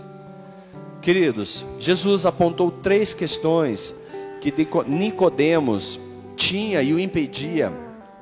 Queridos, 1.01 1.65
Jesus 1.79 2.27
apontou 2.27 2.71
três 2.71 3.15
questões 3.15 3.95
que 4.39 4.53
Nicodemos 4.87 5.99
tinha 6.37 6.83
e 6.83 6.93
o 6.93 6.99
impedia 6.99 7.73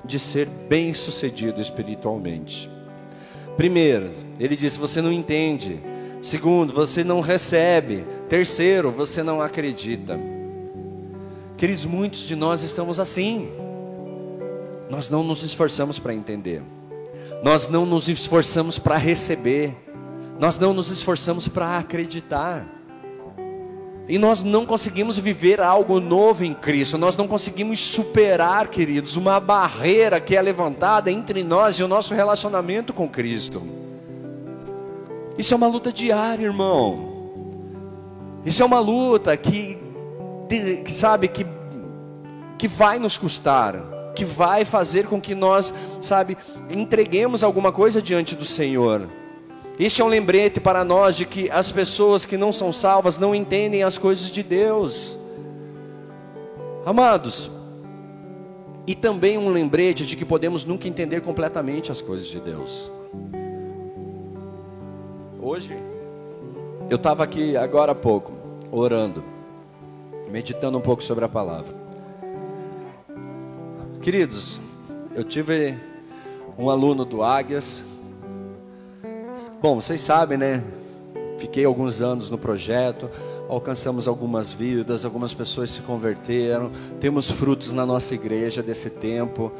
de 0.05 0.21
ser 0.21 0.47
bem-sucedido 0.47 1.61
espiritualmente. 1.61 2.71
Primeiro, 3.61 4.11
ele 4.39 4.57
disse: 4.57 4.79
você 4.79 5.03
não 5.03 5.13
entende. 5.13 5.79
Segundo, 6.23 6.73
você 6.73 7.05
não 7.05 7.21
recebe. 7.21 8.07
Terceiro, 8.27 8.91
você 8.91 9.23
não 9.23 9.43
acredita. 9.43 10.19
Queridos, 11.59 11.85
muitos 11.85 12.21
de 12.21 12.35
nós 12.35 12.63
estamos 12.63 12.99
assim. 12.99 13.51
Nós 14.89 15.11
não 15.11 15.23
nos 15.23 15.43
esforçamos 15.43 15.99
para 15.99 16.15
entender. 16.15 16.63
Nós 17.43 17.69
não 17.69 17.85
nos 17.85 18.09
esforçamos 18.09 18.79
para 18.79 18.97
receber. 18.97 19.77
Nós 20.39 20.59
não 20.59 20.73
nos 20.73 20.91
esforçamos 20.91 21.47
para 21.47 21.77
acreditar. 21.77 22.67
E 24.09 24.19
nós 24.19 24.43
não 24.43 24.67
conseguimos 24.67 25.19
viver 25.19 25.61
algo 25.61 26.01
novo 26.01 26.45
em 26.45 26.53
Cristo, 26.53 26.99
nós 26.99 27.17
não 27.17 27.29
conseguimos 27.29 27.79
superar, 27.79 28.69
queridos, 28.69 29.17
uma 29.17 29.39
barreira 29.39 30.21
que 30.21 30.37
é 30.37 30.43
levantada 30.43 31.11
entre 31.11 31.45
nós 31.45 31.77
e 31.77 31.83
o 31.83 31.89
nosso 31.89 32.13
relacionamento 32.15 32.93
com 32.93 33.09
Cristo. 33.09 33.63
Isso 35.39 35.55
é 35.55 35.57
uma 35.57 35.69
luta 35.69 35.93
diária, 35.93 36.45
irmão. 36.45 37.11
Isso 38.45 38.63
é 38.63 38.67
uma 38.67 38.81
luta 38.81 39.37
que, 39.37 39.79
que 40.49 40.93
sabe, 40.93 41.29
que, 41.29 41.47
que 42.59 42.67
vai 42.67 42.99
nos 42.99 43.17
custar, 43.17 43.77
que 44.15 44.25
vai 44.25 44.65
fazer 44.65 45.07
com 45.07 45.21
que 45.21 45.35
nós, 45.35 45.73
sabe, 46.01 46.37
entreguemos 46.69 47.45
alguma 47.45 47.71
coisa 47.71 48.03
diante 48.03 48.35
do 48.35 48.45
Senhor. 48.45 49.09
Este 49.81 50.03
é 50.03 50.05
um 50.05 50.09
lembrete 50.09 50.61
para 50.61 50.85
nós 50.85 51.17
de 51.17 51.25
que 51.25 51.51
as 51.51 51.73
pessoas 51.73 52.27
que 52.27 52.37
não 52.37 52.53
são 52.53 52.71
salvas 52.71 53.19
não 53.19 53.35
entendem 53.35 53.83
as 53.83 53.97
coisas 53.97 54.31
de 54.31 54.43
Deus. 54.43 55.19
Amados, 56.85 57.51
e 58.87 58.95
também 58.95 59.39
um 59.39 59.49
lembrete 59.49 60.05
de 60.05 60.17
que 60.17 60.25
podemos 60.27 60.67
nunca 60.67 60.87
entender 60.87 61.23
completamente 61.23 61.91
as 61.91 62.03
coisas 62.03 62.27
de 62.27 62.39
Deus. 62.41 62.93
Hoje, 65.41 65.75
eu 66.91 66.97
estava 66.97 67.25
aqui 67.25 67.57
agora 67.57 67.93
há 67.93 67.95
pouco, 67.95 68.33
orando, 68.71 69.25
meditando 70.31 70.77
um 70.77 70.83
pouco 70.83 71.03
sobre 71.03 71.25
a 71.25 71.29
palavra. 71.29 71.75
Queridos, 74.03 74.61
eu 75.15 75.25
tive 75.25 75.75
um 76.59 76.69
aluno 76.69 77.07
do 77.07 77.23
Águias, 77.23 77.83
Bom, 79.61 79.81
vocês 79.81 80.01
sabem, 80.01 80.39
né? 80.39 80.65
Fiquei 81.39 81.65
alguns 81.65 82.03
anos 82.03 82.31
no 82.31 82.37
projeto, 82.37 83.09
alcançamos 83.49 84.07
algumas 84.07 84.53
vidas, 84.53 85.05
algumas 85.05 85.33
pessoas 85.33 85.71
se 85.71 85.81
converteram, 85.81 86.71
temos 87.01 87.31
frutos 87.31 87.73
na 87.73 87.87
nossa 87.87 88.15
igreja 88.15 88.63
desse 88.63 88.91
tempo, 88.91 89.51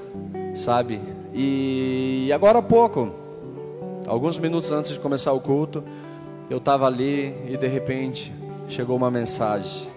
sabe? 0.55 1.01
E 1.33 2.31
agora 2.35 2.59
há 2.59 2.63
pouco, 2.63 3.11
alguns 4.07 4.39
minutos 4.39 4.73
antes 4.73 4.93
de 4.93 4.99
começar 4.99 5.33
o 5.33 5.41
culto, 5.41 5.83
eu 6.51 6.59
estava 6.59 6.87
ali 6.87 7.35
e 7.49 7.57
de 7.57 7.67
repente 7.67 8.33
chegou 8.69 8.97
uma 8.97 9.11
mensagem: 9.11 9.89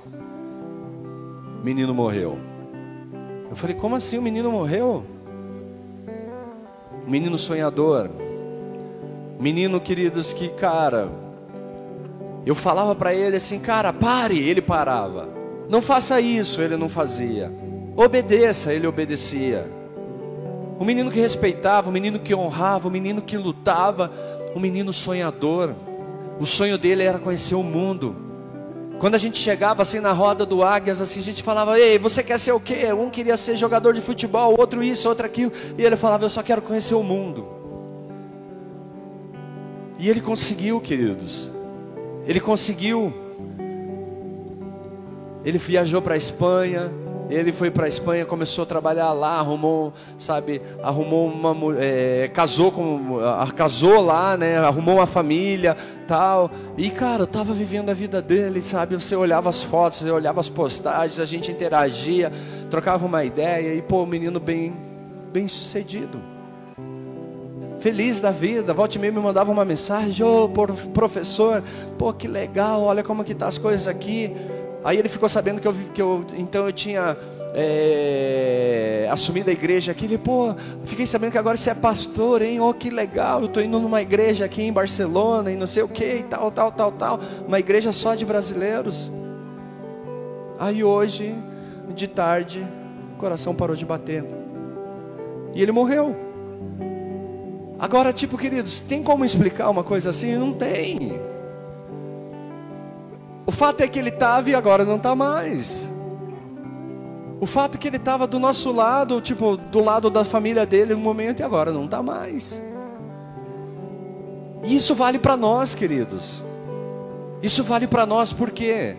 menino 1.64 1.94
morreu. 1.94 2.38
Eu 3.50 3.56
falei: 3.56 3.76
como 3.76 3.96
assim 3.96 4.18
o 4.18 4.22
menino 4.22 4.52
morreu? 4.52 5.04
menino 7.08 7.38
sonhador 7.38 8.10
Menino, 9.39 9.80
queridos, 9.82 10.32
que 10.32 10.50
cara, 10.50 11.10
eu 12.46 12.56
falava 12.56 12.93
para 12.93 13.13
ele 13.13 13.38
assim, 13.38 13.60
cara, 13.60 13.91
pare, 13.93 14.38
ele 14.38 14.62
parava. 14.62 15.30
Não 15.69 15.82
faça 15.82 16.19
isso, 16.19 16.62
ele 16.62 16.76
não 16.76 16.89
fazia. 16.89 17.52
Obedeça, 17.96 18.74
ele 18.74 18.88
obedecia. 18.88 19.65
um 20.80 20.86
menino 20.86 21.10
que 21.10 21.19
respeitava, 21.19 21.89
um 21.89 21.93
menino 21.93 22.19
que 22.19 22.36
honrava, 22.36 22.88
um 22.88 22.91
menino 22.91 23.22
que 23.22 23.38
lutava, 23.38 24.12
um 24.56 24.60
menino 24.60 24.91
sonhador. 24.91 25.74
O 26.39 26.46
sonho 26.46 26.78
dele 26.78 27.04
era 27.04 27.19
conhecer 27.19 27.56
o 27.56 27.63
mundo. 27.63 28.15
Quando 29.00 29.15
a 29.15 29.17
gente 29.17 29.38
chegava 29.38 29.82
assim 29.82 30.00
na 30.00 30.12
roda 30.12 30.46
do 30.46 30.63
Águias, 30.63 31.02
assim, 31.02 31.19
a 31.19 31.24
gente 31.24 31.43
falava, 31.43 31.80
ei, 31.80 31.98
você 31.98 32.24
quer 32.24 32.39
ser 32.39 32.52
o 32.52 32.60
quê? 32.60 32.91
Um 32.93 33.10
queria 33.10 33.38
ser 33.38 33.56
jogador 33.56 33.93
de 33.93 34.02
futebol, 34.02 34.56
outro 34.58 34.84
isso, 34.84 35.08
outro 35.08 35.26
aquilo. 35.26 35.52
E 35.78 35.84
ele 35.84 35.96
falava, 35.96 36.26
eu 36.26 36.30
só 36.30 36.43
quero 36.43 36.62
conhecer 36.62 36.96
o 36.96 37.04
mundo. 37.04 37.62
E 40.04 40.10
ele 40.10 40.20
conseguiu, 40.20 40.82
queridos. 40.82 41.50
Ele 42.28 42.42
conseguiu. 42.42 43.13
Ele 45.46 45.58
viajou 45.58 46.02
para 46.02 46.16
a 46.16 46.18
Espanha, 46.18 46.92
ele 47.30 47.54
foi 47.54 47.72
para 47.72 47.86
a 47.86 47.88
Espanha, 47.88 48.26
começou 48.26 48.63
a 48.63 48.66
trabalhar 48.66 49.13
lá, 49.13 49.39
arrumou, 49.39 49.94
sabe, 50.18 50.62
arrumou 50.82 51.30
uma, 51.30 51.56
é, 51.80 52.30
casou 52.34 52.70
com, 52.70 53.18
casou 53.56 54.02
lá, 54.02 54.36
né, 54.36 54.58
arrumou 54.58 54.96
uma 54.96 55.08
família, 55.08 55.78
tal. 56.06 56.52
E 56.78 56.89
cara, 56.89 57.26
tava 57.26 57.54
vivendo 57.54 57.89
a 57.89 57.94
vida 57.94 58.22
dele, 58.22 58.62
sabe? 58.62 58.98
Você 58.98 59.16
olhava 59.16 59.48
as 59.48 59.63
fotos, 59.63 60.00
você 60.00 60.12
olhava 60.12 60.42
as 60.42 60.50
postagens, 60.50 61.18
a 61.18 61.26
gente 61.26 61.50
interagia, 61.50 62.30
trocava 62.70 63.06
uma 63.06 63.24
ideia 63.24 63.74
e 63.74 63.82
pô, 63.82 64.06
menino 64.06 64.38
bem, 64.38 64.76
bem 65.32 65.48
sucedido. 65.48 66.33
Feliz 67.84 68.22
da 68.22 68.32
vida, 68.32 68.74
volte 68.74 68.98
meia 68.98 69.12
me 69.12 69.19
mandava 69.19 69.52
uma 69.52 69.65
mensagem, 69.65 70.26
ô 70.26 70.46
oh, 70.46 70.50
professor, 70.93 71.62
pô 71.98 72.13
que 72.13 72.30
legal, 72.30 72.82
olha 72.82 73.04
como 73.04 73.26
que 73.26 73.36
tá 73.36 73.46
as 73.46 73.58
coisas 73.58 73.89
aqui. 73.89 74.32
Aí 74.86 74.98
ele 74.98 75.10
ficou 75.10 75.28
sabendo 75.28 75.60
que 75.60 75.67
eu, 75.67 75.76
que 75.93 76.02
eu 76.02 76.26
então 76.38 76.65
eu 76.65 76.72
tinha 76.72 77.17
é, 77.54 79.06
assumido 79.12 79.50
a 79.50 79.54
igreja 79.54 79.91
aqui. 79.91 80.06
Ele, 80.06 80.17
pô, 80.17 80.56
fiquei 80.86 81.06
sabendo 81.06 81.34
que 81.34 81.38
agora 81.38 81.58
você 81.58 81.72
é 81.72 81.74
pastor, 81.74 82.41
hein? 82.41 82.62
Oh, 82.62 82.74
que 82.74 82.89
legal, 82.89 83.41
eu 83.41 83.48
estou 83.48 83.62
indo 83.62 83.78
numa 83.82 84.02
igreja 84.02 84.46
aqui 84.46 84.62
em 84.62 84.72
Barcelona 84.72 85.52
e 85.52 85.58
não 85.58 85.67
sei 85.67 85.84
o 85.84 85.89
que 85.89 86.06
e 86.06 86.24
tal, 86.24 86.50
tal, 86.52 86.72
tal, 86.72 86.89
tal. 86.93 87.19
Uma 87.46 87.60
igreja 87.60 87.91
só 87.91 88.15
de 88.15 88.26
brasileiros. 88.26 89.12
Aí 90.58 90.86
hoje, 90.86 91.36
de 91.93 92.08
tarde, 92.08 92.65
o 93.13 93.17
coração 93.17 93.54
parou 93.54 93.76
de 93.76 93.86
bater. 93.86 94.24
E 95.54 95.62
ele 95.62 95.74
morreu. 95.74 96.32
Agora, 97.84 98.13
tipo, 98.13 98.38
queridos, 98.38 98.80
tem 98.80 99.04
como 99.04 99.26
explicar 99.26 99.69
uma 99.69 99.84
coisa 99.84 100.12
assim? 100.12 100.38
Não 100.38 100.54
tem. 100.54 101.19
O 103.46 103.52
fato 103.52 103.82
é 103.82 103.88
que 103.89 104.00
ele 104.00 104.08
estava 104.08 104.50
e 104.50 104.56
agora 104.56 104.86
não 104.86 104.96
está 104.96 105.13
mais. 105.13 105.91
O 107.41 107.46
fato 107.46 107.76
é 107.76 107.78
que 107.78 107.86
ele 107.86 107.98
estava 107.98 108.26
do 108.26 108.39
nosso 108.39 108.72
lado, 108.72 109.19
tipo, 109.19 109.58
do 109.58 109.84
lado 109.84 110.10
da 110.10 110.24
família 110.24 110.65
dele 110.65 110.93
no 110.93 111.02
momento 111.02 111.41
e 111.41 111.43
agora 111.43 111.74
não 111.74 111.84
está 111.84 112.02
mais. 112.02 112.62
E 114.63 114.78
isso 114.78 114.96
vale 114.96 115.19
para 115.19 115.36
nós, 115.36 115.76
queridos. 115.76 116.41
Isso 117.41 117.65
vale 117.65 117.86
para 117.86 118.06
nós 118.06 118.32
por 118.32 118.52
quê? 118.52 118.96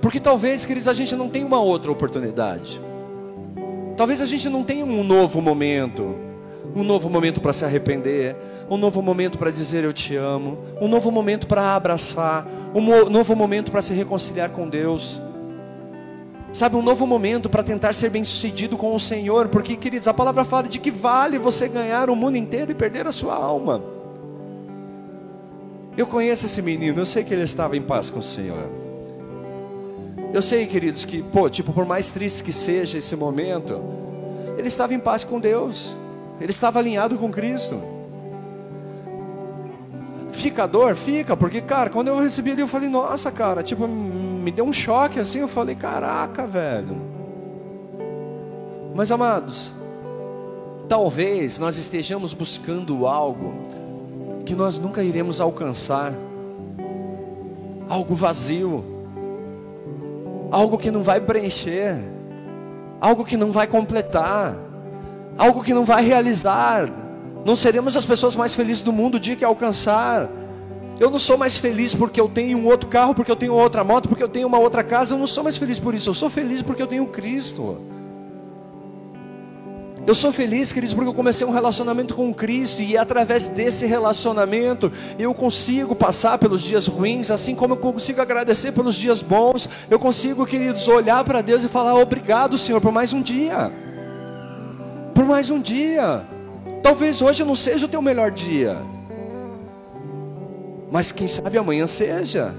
Porque 0.00 0.20
talvez, 0.20 0.64
queridos, 0.64 0.86
a 0.86 0.94
gente 0.94 1.16
não 1.16 1.28
tenha 1.28 1.44
uma 1.44 1.60
outra 1.60 1.90
oportunidade. 1.90 2.80
Talvez 3.96 4.20
a 4.20 4.26
gente 4.26 4.48
não 4.48 4.62
tenha 4.62 4.84
um 4.84 5.02
novo 5.02 5.42
momento. 5.42 6.27
Um 6.74 6.84
novo 6.84 7.08
momento 7.08 7.40
para 7.40 7.52
se 7.52 7.64
arrepender. 7.64 8.36
Um 8.70 8.76
novo 8.76 9.02
momento 9.02 9.38
para 9.38 9.50
dizer 9.50 9.84
eu 9.84 9.92
te 9.92 10.16
amo. 10.16 10.58
Um 10.80 10.88
novo 10.88 11.10
momento 11.10 11.46
para 11.46 11.74
abraçar 11.74 12.46
um 12.74 13.08
novo 13.08 13.34
momento 13.34 13.70
para 13.70 13.82
se 13.82 13.94
reconciliar 13.94 14.50
com 14.50 14.68
Deus. 14.68 15.20
Sabe, 16.52 16.76
um 16.76 16.82
novo 16.82 17.06
momento 17.06 17.48
para 17.48 17.62
tentar 17.62 17.94
ser 17.94 18.10
bem-sucedido 18.10 18.76
com 18.76 18.94
o 18.94 18.98
Senhor, 18.98 19.48
porque, 19.48 19.76
queridos, 19.76 20.08
a 20.08 20.14
palavra 20.14 20.44
fala 20.44 20.66
de 20.66 20.78
que 20.78 20.90
vale 20.90 21.38
você 21.38 21.68
ganhar 21.68 22.08
o 22.08 22.16
mundo 22.16 22.36
inteiro 22.36 22.72
e 22.72 22.74
perder 22.74 23.06
a 23.06 23.12
sua 23.12 23.34
alma. 23.34 23.82
Eu 25.96 26.06
conheço 26.06 26.46
esse 26.46 26.62
menino, 26.62 27.00
eu 27.00 27.06
sei 27.06 27.24
que 27.24 27.34
ele 27.34 27.42
estava 27.42 27.76
em 27.76 27.82
paz 27.82 28.08
com 28.08 28.20
o 28.20 28.22
Senhor. 28.22 28.70
Eu 30.32 30.40
sei, 30.40 30.66
queridos, 30.66 31.04
que, 31.04 31.22
pô, 31.22 31.50
tipo, 31.50 31.72
por 31.72 31.84
mais 31.84 32.12
triste 32.12 32.42
que 32.42 32.52
seja 32.52 32.98
esse 32.98 33.14
momento, 33.16 33.80
ele 34.56 34.68
estava 34.68 34.94
em 34.94 34.98
paz 34.98 35.24
com 35.24 35.40
Deus, 35.40 35.94
ele 36.40 36.50
estava 36.50 36.78
alinhado 36.78 37.16
com 37.16 37.30
Cristo. 37.30 37.80
Fica 40.32 40.66
dor? 40.66 40.94
Fica, 40.94 41.36
porque, 41.36 41.60
cara, 41.60 41.90
quando 41.90 42.08
eu 42.08 42.18
recebi 42.20 42.52
ali, 42.52 42.60
eu 42.60 42.68
falei, 42.68 42.88
nossa, 42.88 43.32
cara, 43.32 43.62
tipo, 43.62 43.88
me 43.88 44.50
deu 44.52 44.64
um 44.64 44.72
choque 44.72 45.18
assim. 45.18 45.40
Eu 45.40 45.48
falei, 45.48 45.74
caraca, 45.74 46.46
velho. 46.46 46.96
Mas, 48.94 49.10
amados, 49.10 49.72
talvez 50.88 51.58
nós 51.58 51.76
estejamos 51.76 52.32
buscando 52.34 53.06
algo 53.06 53.54
que 54.46 54.54
nós 54.54 54.78
nunca 54.78 55.02
iremos 55.02 55.40
alcançar, 55.40 56.12
algo 57.88 58.14
vazio, 58.14 58.84
algo 60.50 60.78
que 60.78 60.90
não 60.90 61.02
vai 61.02 61.20
preencher, 61.20 61.96
algo 63.00 63.24
que 63.24 63.36
não 63.36 63.52
vai 63.52 63.66
completar, 63.66 64.56
algo 65.38 65.62
que 65.62 65.72
não 65.72 65.84
vai 65.84 66.04
realizar 66.04 66.90
não 67.44 67.56
seremos 67.56 67.96
as 67.96 68.04
pessoas 68.04 68.36
mais 68.36 68.54
felizes 68.54 68.82
do 68.82 68.92
mundo 68.92 69.14
o 69.14 69.20
dia 69.20 69.34
que 69.34 69.44
alcançar. 69.44 70.28
Eu 71.00 71.10
não 71.10 71.18
sou 71.18 71.38
mais 71.38 71.56
feliz 71.56 71.94
porque 71.94 72.20
eu 72.20 72.28
tenho 72.28 72.58
um 72.58 72.66
outro 72.66 72.90
carro, 72.90 73.14
porque 73.14 73.30
eu 73.30 73.36
tenho 73.36 73.54
outra 73.54 73.82
moto, 73.82 74.08
porque 74.08 74.22
eu 74.22 74.28
tenho 74.28 74.46
uma 74.46 74.58
outra 74.58 74.82
casa. 74.82 75.14
Eu 75.14 75.18
não 75.18 75.26
sou 75.26 75.44
mais 75.44 75.56
feliz 75.56 75.78
por 75.78 75.94
isso. 75.94 76.10
Eu 76.10 76.14
sou 76.14 76.28
feliz 76.28 76.60
porque 76.60 76.82
eu 76.82 76.86
tenho 76.86 77.06
Cristo. 77.06 77.78
Eu 80.06 80.14
sou 80.14 80.32
feliz, 80.32 80.72
queridos, 80.72 80.94
porque 80.94 81.08
eu 81.08 81.14
comecei 81.14 81.46
um 81.46 81.50
relacionamento 81.50 82.14
com 82.14 82.32
Cristo 82.34 82.82
e 82.82 82.96
através 82.96 83.46
desse 83.46 83.86
relacionamento 83.86 84.90
eu 85.18 85.34
consigo 85.34 85.94
passar 85.94 86.38
pelos 86.38 86.62
dias 86.62 86.86
ruins, 86.86 87.30
assim 87.30 87.54
como 87.54 87.74
eu 87.74 87.76
consigo 87.78 88.20
agradecer 88.20 88.72
pelos 88.72 88.94
dias 88.94 89.22
bons. 89.22 89.68
Eu 89.90 89.98
consigo, 89.98 90.46
queridos, 90.46 90.88
olhar 90.88 91.22
para 91.24 91.42
Deus 91.42 91.62
e 91.62 91.68
falar 91.68 91.94
obrigado, 91.94 92.56
Senhor, 92.58 92.80
por 92.80 92.90
mais 92.92 93.12
um 93.12 93.22
dia. 93.22 93.72
Por 95.18 95.26
mais 95.26 95.50
um 95.50 95.60
dia. 95.60 96.24
Talvez 96.80 97.20
hoje 97.20 97.42
não 97.42 97.56
seja 97.56 97.86
o 97.86 97.88
teu 97.88 98.00
melhor 98.00 98.30
dia, 98.30 98.78
mas 100.92 101.10
quem 101.10 101.26
sabe 101.26 101.58
amanhã 101.58 101.88
seja. 101.88 102.54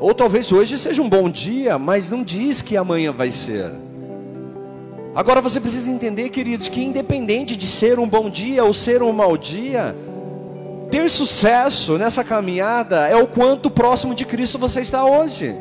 Ou 0.00 0.12
talvez 0.12 0.50
hoje 0.50 0.76
seja 0.76 1.00
um 1.00 1.08
bom 1.08 1.30
dia, 1.30 1.78
mas 1.78 2.10
não 2.10 2.24
diz 2.24 2.62
que 2.62 2.76
amanhã 2.76 3.12
vai 3.12 3.30
ser. 3.30 3.70
Agora 5.14 5.40
você 5.40 5.60
precisa 5.60 5.88
entender, 5.88 6.30
queridos, 6.30 6.66
que 6.66 6.82
independente 6.82 7.56
de 7.56 7.68
ser 7.68 8.00
um 8.00 8.08
bom 8.08 8.28
dia 8.28 8.64
ou 8.64 8.72
ser 8.72 9.00
um 9.00 9.12
mau 9.12 9.36
dia, 9.36 9.94
ter 10.90 11.08
sucesso 11.08 11.96
nessa 11.96 12.24
caminhada 12.24 13.06
é 13.06 13.14
o 13.14 13.28
quanto 13.28 13.70
próximo 13.70 14.16
de 14.16 14.24
Cristo 14.24 14.58
você 14.58 14.80
está 14.80 15.04
hoje. 15.04 15.54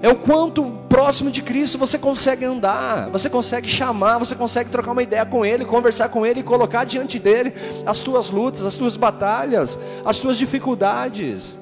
É 0.00 0.08
o 0.08 0.14
quanto 0.14 0.64
próximo 0.88 1.30
de 1.30 1.42
Cristo 1.42 1.76
você 1.76 1.98
consegue 1.98 2.44
andar, 2.44 3.08
você 3.10 3.28
consegue 3.28 3.66
chamar, 3.66 4.18
você 4.18 4.36
consegue 4.36 4.70
trocar 4.70 4.92
uma 4.92 5.02
ideia 5.02 5.26
com 5.26 5.44
Ele, 5.44 5.64
conversar 5.64 6.08
com 6.08 6.24
Ele 6.24 6.40
e 6.40 6.42
colocar 6.42 6.84
diante 6.84 7.18
dele 7.18 7.52
as 7.84 8.00
tuas 8.00 8.30
lutas, 8.30 8.62
as 8.62 8.76
tuas 8.76 8.96
batalhas, 8.96 9.76
as 10.04 10.20
tuas 10.20 10.38
dificuldades. 10.38 11.58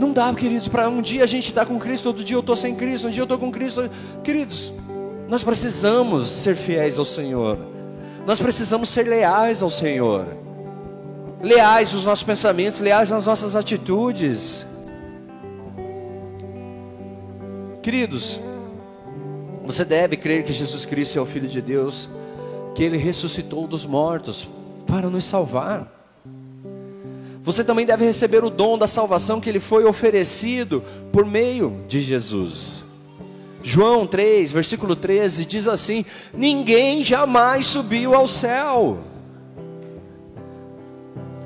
Não 0.00 0.12
dá, 0.12 0.32
queridos, 0.32 0.68
para 0.68 0.88
um 0.88 1.02
dia 1.02 1.24
a 1.24 1.26
gente 1.26 1.48
estar 1.48 1.62
tá 1.62 1.66
com 1.66 1.78
Cristo, 1.78 2.06
outro 2.06 2.24
dia 2.24 2.36
eu 2.36 2.40
estou 2.40 2.56
sem 2.56 2.74
Cristo, 2.74 3.08
um 3.08 3.10
dia 3.10 3.20
eu 3.20 3.24
estou 3.24 3.38
com 3.38 3.50
Cristo. 3.50 3.90
Queridos, 4.24 4.72
nós 5.28 5.42
precisamos 5.42 6.26
ser 6.26 6.54
fiéis 6.54 6.98
ao 6.98 7.04
Senhor, 7.04 7.58
nós 8.26 8.38
precisamos 8.40 8.88
ser 8.88 9.02
leais 9.02 9.62
ao 9.62 9.68
Senhor, 9.68 10.26
leais 11.42 11.92
nos 11.92 12.06
nossos 12.06 12.24
pensamentos, 12.24 12.80
leais 12.80 13.10
nas 13.10 13.26
nossas 13.26 13.54
atitudes. 13.54 14.66
Queridos, 17.88 18.38
você 19.64 19.82
deve 19.82 20.14
crer 20.14 20.44
que 20.44 20.52
Jesus 20.52 20.84
Cristo 20.84 21.18
é 21.18 21.22
o 21.22 21.24
Filho 21.24 21.48
de 21.48 21.62
Deus, 21.62 22.06
que 22.74 22.84
Ele 22.84 22.98
ressuscitou 22.98 23.66
dos 23.66 23.86
mortos 23.86 24.46
para 24.86 25.08
nos 25.08 25.24
salvar. 25.24 25.90
Você 27.40 27.64
também 27.64 27.86
deve 27.86 28.04
receber 28.04 28.44
o 28.44 28.50
dom 28.50 28.76
da 28.76 28.86
salvação 28.86 29.40
que 29.40 29.48
Ele 29.48 29.58
foi 29.58 29.86
oferecido 29.86 30.84
por 31.10 31.24
meio 31.24 31.82
de 31.88 32.02
Jesus. 32.02 32.84
João 33.62 34.06
3, 34.06 34.52
versículo 34.52 34.94
13 34.94 35.46
diz 35.46 35.66
assim: 35.66 36.04
Ninguém 36.34 37.02
jamais 37.02 37.64
subiu 37.64 38.14
ao 38.14 38.26
céu, 38.26 38.98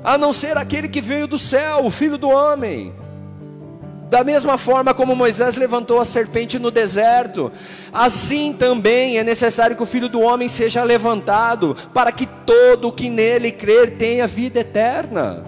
a 0.03 0.17
não 0.17 0.33
ser 0.33 0.57
aquele 0.57 0.89
que 0.89 0.99
veio 0.99 1.25
do 1.25 1.37
céu, 1.37 1.85
o 1.85 1.89
Filho 1.89 2.17
do 2.17 2.27
Homem. 2.27 2.93
Da 4.13 4.23
mesma 4.23 4.59
forma 4.59 4.93
como 4.93 5.15
Moisés 5.15 5.55
levantou 5.55 5.99
a 5.99 6.05
serpente 6.05 6.59
no 6.59 6.69
deserto, 6.69 7.51
assim 7.91 8.53
também 8.53 9.17
é 9.17 9.23
necessário 9.23 9.75
que 9.75 9.81
o 9.81 9.87
filho 9.87 10.07
do 10.07 10.21
homem 10.21 10.47
seja 10.47 10.83
levantado, 10.83 11.75
para 11.91 12.11
que 12.11 12.27
todo 12.27 12.89
o 12.89 12.91
que 12.91 13.09
nele 13.09 13.51
crer 13.51 13.97
tenha 13.97 14.27
vida 14.27 14.59
eterna. 14.59 15.43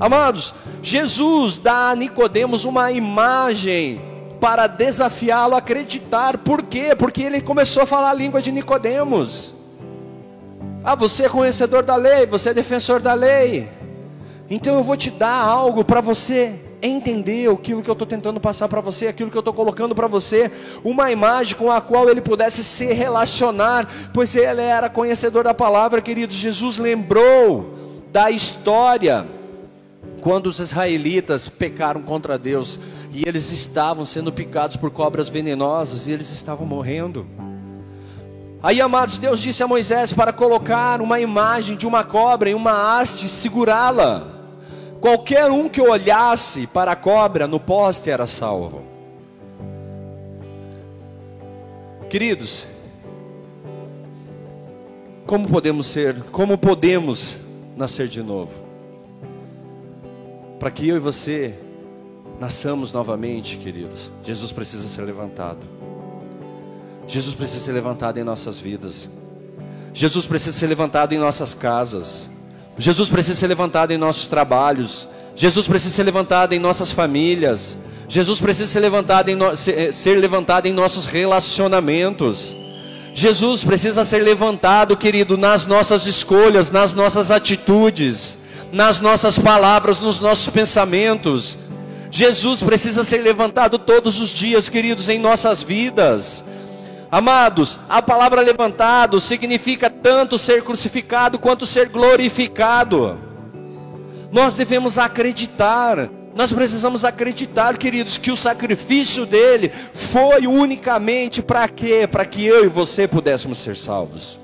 Amados, 0.00 0.52
Jesus 0.82 1.60
dá 1.60 1.90
a 1.90 1.94
Nicodemos 1.94 2.64
uma 2.64 2.90
imagem 2.90 4.00
para 4.40 4.66
desafiá-lo 4.66 5.54
a 5.54 5.58
acreditar. 5.58 6.38
Por 6.38 6.64
quê? 6.64 6.96
Porque 6.98 7.22
ele 7.22 7.40
começou 7.40 7.84
a 7.84 7.86
falar 7.86 8.10
a 8.10 8.14
língua 8.14 8.42
de 8.42 8.50
Nicodemos. 8.50 9.54
Ah, 10.82 10.96
você 10.96 11.26
é 11.26 11.28
conhecedor 11.28 11.84
da 11.84 11.94
lei, 11.94 12.26
você 12.26 12.48
é 12.48 12.54
defensor 12.54 12.98
da 12.98 13.14
lei. 13.14 13.68
Então 14.50 14.74
eu 14.74 14.82
vou 14.82 14.96
te 14.96 15.12
dar 15.12 15.40
algo 15.40 15.84
para 15.84 16.00
você 16.00 16.71
entender 16.82 17.48
aquilo 17.48 17.82
que 17.82 17.88
eu 17.88 17.92
estou 17.92 18.06
tentando 18.06 18.40
passar 18.40 18.68
para 18.68 18.80
você, 18.80 19.06
aquilo 19.06 19.30
que 19.30 19.36
eu 19.36 19.40
estou 19.40 19.54
colocando 19.54 19.94
para 19.94 20.08
você, 20.08 20.50
uma 20.82 21.12
imagem 21.12 21.56
com 21.56 21.70
a 21.70 21.80
qual 21.80 22.10
ele 22.10 22.20
pudesse 22.20 22.64
se 22.64 22.86
relacionar, 22.86 23.88
pois 24.12 24.34
ele 24.34 24.60
era 24.60 24.90
conhecedor 24.90 25.44
da 25.44 25.54
palavra, 25.54 26.02
queridos. 26.02 26.34
Jesus 26.34 26.78
lembrou 26.78 28.02
da 28.12 28.30
história 28.30 29.26
quando 30.20 30.46
os 30.46 30.58
israelitas 30.58 31.48
pecaram 31.48 32.02
contra 32.02 32.36
Deus 32.36 32.78
e 33.12 33.28
eles 33.28 33.52
estavam 33.52 34.04
sendo 34.04 34.32
picados 34.32 34.76
por 34.76 34.90
cobras 34.90 35.28
venenosas 35.28 36.06
e 36.06 36.10
eles 36.10 36.30
estavam 36.30 36.66
morrendo. 36.66 37.26
Aí, 38.62 38.80
amados, 38.80 39.18
Deus 39.18 39.40
disse 39.40 39.62
a 39.62 39.66
Moisés 39.66 40.12
para 40.12 40.32
colocar 40.32 41.00
uma 41.00 41.18
imagem 41.18 41.76
de 41.76 41.86
uma 41.86 42.04
cobra 42.04 42.48
em 42.48 42.54
uma 42.54 43.00
haste 43.00 43.26
e 43.26 43.28
segurá-la. 43.28 44.41
Qualquer 45.02 45.50
um 45.50 45.68
que 45.68 45.80
olhasse 45.80 46.64
para 46.64 46.92
a 46.92 46.96
cobra 46.96 47.48
no 47.48 47.58
poste 47.58 48.08
era 48.08 48.24
salvo. 48.24 48.82
Queridos, 52.08 52.64
como 55.26 55.48
podemos 55.48 55.86
ser, 55.86 56.22
como 56.30 56.56
podemos 56.56 57.36
nascer 57.76 58.06
de 58.06 58.22
novo? 58.22 58.64
Para 60.60 60.70
que 60.70 60.88
eu 60.88 60.94
e 60.94 61.00
você 61.00 61.58
nasçamos 62.38 62.92
novamente, 62.92 63.56
queridos, 63.56 64.08
Jesus 64.22 64.52
precisa 64.52 64.86
ser 64.86 65.02
levantado. 65.02 65.66
Jesus 67.08 67.34
precisa 67.34 67.64
ser 67.64 67.72
levantado 67.72 68.20
em 68.20 68.22
nossas 68.22 68.60
vidas. 68.60 69.10
Jesus 69.92 70.26
precisa 70.26 70.56
ser 70.56 70.68
levantado 70.68 71.12
em 71.12 71.18
nossas 71.18 71.56
casas. 71.56 72.30
Jesus 72.78 73.08
precisa 73.08 73.38
ser 73.38 73.46
levantado 73.48 73.92
em 73.92 73.98
nossos 73.98 74.26
trabalhos. 74.26 75.08
Jesus 75.34 75.66
precisa 75.66 75.94
ser 75.94 76.04
levantado 76.04 76.52
em 76.52 76.58
nossas 76.58 76.92
famílias. 76.92 77.78
Jesus 78.08 78.40
precisa 78.40 78.66
ser 78.66 78.80
levantado 78.80 79.28
em, 79.30 79.34
no, 79.34 79.52
eh, 79.52 79.92
ser 79.92 80.18
levantado 80.18 80.66
em 80.66 80.72
nossos 80.72 81.06
relacionamentos. 81.06 82.54
Jesus 83.14 83.62
precisa 83.64 84.04
ser 84.04 84.22
levantado, 84.22 84.96
querido, 84.96 85.36
nas 85.36 85.66
nossas 85.66 86.06
escolhas, 86.06 86.70
nas 86.70 86.94
nossas 86.94 87.30
atitudes, 87.30 88.38
nas 88.72 89.00
nossas 89.00 89.38
palavras, 89.38 90.00
nos 90.00 90.20
nossos 90.20 90.48
pensamentos. 90.48 91.58
Jesus 92.10 92.62
precisa 92.62 93.04
ser 93.04 93.22
levantado 93.22 93.78
todos 93.78 94.20
os 94.20 94.30
dias, 94.30 94.68
queridos, 94.68 95.08
em 95.08 95.18
nossas 95.18 95.62
vidas. 95.62 96.44
Amados, 97.12 97.78
a 97.90 98.00
palavra 98.00 98.40
levantado 98.40 99.20
significa 99.20 99.90
tanto 99.90 100.38
ser 100.38 100.62
crucificado 100.62 101.38
quanto 101.38 101.66
ser 101.66 101.90
glorificado. 101.90 103.18
Nós 104.32 104.56
devemos 104.56 104.96
acreditar, 104.96 106.08
nós 106.34 106.54
precisamos 106.54 107.04
acreditar, 107.04 107.76
queridos, 107.76 108.16
que 108.16 108.30
o 108.30 108.36
sacrifício 108.36 109.26
dele 109.26 109.70
foi 109.92 110.46
unicamente 110.46 111.42
para 111.42 111.68
quê? 111.68 112.08
Para 112.10 112.24
que 112.24 112.46
eu 112.46 112.64
e 112.64 112.68
você 112.68 113.06
pudéssemos 113.06 113.58
ser 113.58 113.76
salvos. 113.76 114.40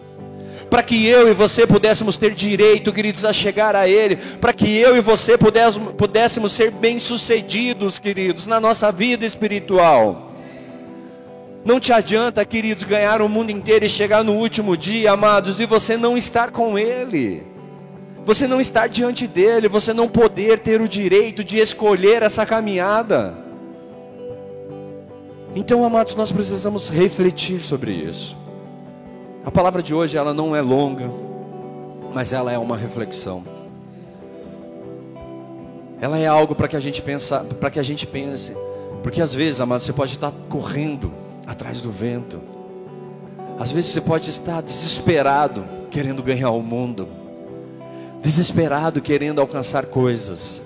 Para 0.68 0.82
que 0.82 1.06
eu 1.06 1.30
e 1.30 1.32
você 1.32 1.66
pudéssemos 1.66 2.18
ter 2.18 2.34
direito, 2.34 2.92
queridos, 2.92 3.24
a 3.24 3.32
chegar 3.32 3.74
a 3.74 3.88
Ele. 3.88 4.16
Para 4.16 4.52
que 4.52 4.76
eu 4.76 4.94
e 4.94 5.00
você 5.00 5.38
pudéssemos, 5.38 5.94
pudéssemos 5.94 6.52
ser 6.52 6.70
bem-sucedidos, 6.70 7.98
queridos, 7.98 8.46
na 8.46 8.60
nossa 8.60 8.92
vida 8.92 9.24
espiritual. 9.24 10.27
Não 11.68 11.78
te 11.78 11.92
adianta, 11.92 12.42
queridos, 12.46 12.82
ganhar 12.82 13.20
o 13.20 13.28
mundo 13.28 13.50
inteiro 13.50 13.84
e 13.84 13.90
chegar 13.90 14.24
no 14.24 14.32
último 14.32 14.74
dia, 14.74 15.12
amados, 15.12 15.60
e 15.60 15.66
você 15.66 15.98
não 15.98 16.16
estar 16.16 16.50
com 16.50 16.78
Ele. 16.78 17.42
Você 18.24 18.46
não 18.46 18.58
estar 18.58 18.86
diante 18.86 19.26
dele, 19.26 19.68
você 19.68 19.92
não 19.92 20.08
poder 20.08 20.60
ter 20.60 20.80
o 20.80 20.88
direito 20.88 21.44
de 21.44 21.58
escolher 21.58 22.22
essa 22.22 22.46
caminhada. 22.46 23.36
Então, 25.54 25.84
amados, 25.84 26.14
nós 26.14 26.32
precisamos 26.32 26.88
refletir 26.88 27.60
sobre 27.60 27.92
isso. 27.92 28.34
A 29.44 29.50
palavra 29.50 29.82
de 29.82 29.92
hoje 29.92 30.16
ela 30.16 30.32
não 30.32 30.56
é 30.56 30.62
longa, 30.62 31.10
mas 32.14 32.32
ela 32.32 32.50
é 32.50 32.56
uma 32.56 32.78
reflexão. 32.78 33.44
Ela 36.00 36.16
é 36.16 36.26
algo 36.26 36.54
para 36.54 36.66
que 36.66 36.76
a 36.76 36.80
gente 36.80 37.02
pensa, 37.02 37.40
para 37.60 37.70
que 37.70 37.78
a 37.78 37.82
gente 37.82 38.06
pense, 38.06 38.56
porque 39.02 39.20
às 39.20 39.34
vezes, 39.34 39.60
amados, 39.60 39.84
você 39.84 39.92
pode 39.92 40.14
estar 40.14 40.32
correndo 40.48 41.12
atrás 41.48 41.80
do 41.80 41.90
vento. 41.90 42.40
Às 43.58 43.72
vezes 43.72 43.90
você 43.90 44.02
pode 44.02 44.28
estar 44.28 44.60
desesperado, 44.60 45.64
querendo 45.90 46.22
ganhar 46.22 46.50
o 46.50 46.60
mundo, 46.60 47.08
desesperado, 48.22 49.00
querendo 49.00 49.40
alcançar 49.40 49.86
coisas. 49.86 50.60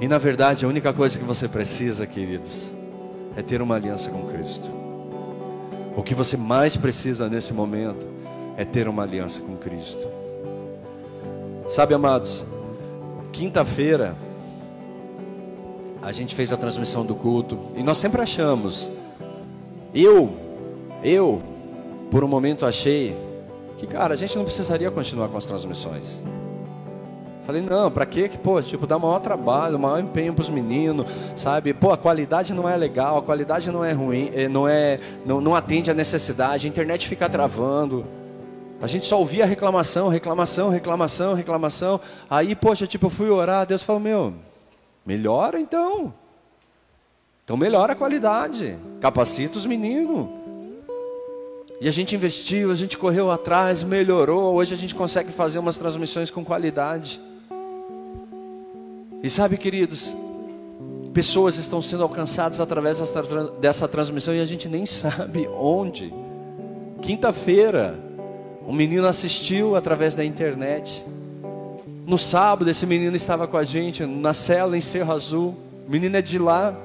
E 0.00 0.08
na 0.08 0.16
verdade, 0.16 0.64
a 0.64 0.68
única 0.68 0.92
coisa 0.94 1.18
que 1.18 1.24
você 1.24 1.46
precisa, 1.46 2.06
queridos, 2.06 2.72
é 3.36 3.42
ter 3.42 3.60
uma 3.60 3.74
aliança 3.74 4.08
com 4.08 4.26
Cristo. 4.32 4.68
O 5.94 6.02
que 6.02 6.14
você 6.14 6.36
mais 6.36 6.76
precisa 6.76 7.28
nesse 7.28 7.52
momento 7.52 8.06
é 8.56 8.64
ter 8.64 8.88
uma 8.88 9.02
aliança 9.02 9.42
com 9.42 9.56
Cristo. 9.56 10.08
Sabe, 11.68 11.92
amados, 11.92 12.46
quinta-feira 13.30 14.16
a 16.00 16.12
gente 16.12 16.34
fez 16.34 16.52
a 16.52 16.56
transmissão 16.56 17.04
do 17.04 17.14
culto 17.14 17.58
e 17.76 17.82
nós 17.82 17.98
sempre 17.98 18.22
achamos 18.22 18.88
eu, 19.94 20.34
eu, 21.02 21.42
por 22.10 22.24
um 22.24 22.28
momento 22.28 22.66
achei 22.66 23.16
que, 23.76 23.86
cara, 23.86 24.14
a 24.14 24.16
gente 24.16 24.36
não 24.36 24.44
precisaria 24.44 24.90
continuar 24.90 25.28
com 25.28 25.36
as 25.36 25.44
transmissões. 25.44 26.22
Falei, 27.46 27.62
não, 27.62 27.90
para 27.90 28.04
quê? 28.04 28.28
Que, 28.28 28.36
pô, 28.36 28.60
tipo, 28.60 28.86
dá 28.86 28.98
maior 28.98 29.20
trabalho, 29.20 29.78
maior 29.78 30.00
empenho 30.00 30.34
para 30.34 30.42
os 30.42 30.50
meninos, 30.50 31.06
sabe? 31.34 31.72
Pô, 31.72 31.92
a 31.92 31.96
qualidade 31.96 32.52
não 32.52 32.68
é 32.68 32.76
legal, 32.76 33.16
a 33.16 33.22
qualidade 33.22 33.70
não 33.70 33.82
é 33.82 33.90
ruim, 33.90 34.30
eh, 34.34 34.48
não 34.48 34.68
é, 34.68 35.00
não, 35.24 35.40
não 35.40 35.54
atende 35.54 35.90
a 35.90 35.94
necessidade, 35.94 36.66
a 36.66 36.68
internet 36.68 37.08
fica 37.08 37.26
travando. 37.26 38.04
A 38.82 38.86
gente 38.86 39.06
só 39.06 39.18
ouvia 39.18 39.46
reclamação, 39.46 40.08
reclamação, 40.08 40.68
reclamação, 40.68 41.32
reclamação. 41.32 42.00
Aí, 42.28 42.54
poxa, 42.54 42.86
tipo, 42.86 43.06
eu 43.06 43.10
fui 43.10 43.30
orar, 43.30 43.66
Deus 43.66 43.82
falou, 43.82 44.00
meu, 44.02 44.34
melhora 45.06 45.58
então. 45.58 46.12
Então 47.48 47.56
melhora 47.56 47.94
a 47.94 47.96
qualidade, 47.96 48.76
capacita 49.00 49.56
os 49.56 49.64
meninos. 49.64 50.28
E 51.80 51.88
a 51.88 51.90
gente 51.90 52.14
investiu, 52.14 52.70
a 52.70 52.74
gente 52.74 52.98
correu 52.98 53.30
atrás, 53.30 53.82
melhorou. 53.82 54.54
Hoje 54.56 54.74
a 54.74 54.76
gente 54.76 54.94
consegue 54.94 55.32
fazer 55.32 55.58
umas 55.58 55.78
transmissões 55.78 56.30
com 56.30 56.44
qualidade. 56.44 57.18
E 59.22 59.30
sabe, 59.30 59.56
queridos, 59.56 60.14
pessoas 61.14 61.56
estão 61.56 61.80
sendo 61.80 62.02
alcançadas 62.02 62.60
através 62.60 62.98
dessa 63.58 63.88
transmissão 63.88 64.34
e 64.34 64.42
a 64.42 64.44
gente 64.44 64.68
nem 64.68 64.84
sabe 64.84 65.48
onde. 65.48 66.12
Quinta-feira, 67.00 67.98
um 68.66 68.74
menino 68.74 69.06
assistiu 69.06 69.74
através 69.74 70.14
da 70.14 70.22
internet. 70.22 71.02
No 72.06 72.18
sábado, 72.18 72.68
esse 72.68 72.84
menino 72.84 73.16
estava 73.16 73.48
com 73.48 73.56
a 73.56 73.64
gente 73.64 74.04
na 74.04 74.34
cela 74.34 74.76
em 74.76 74.82
Cerro 74.82 75.14
Azul. 75.14 75.56
O 75.86 75.90
menino 75.90 76.14
é 76.14 76.20
de 76.20 76.38
lá. 76.38 76.76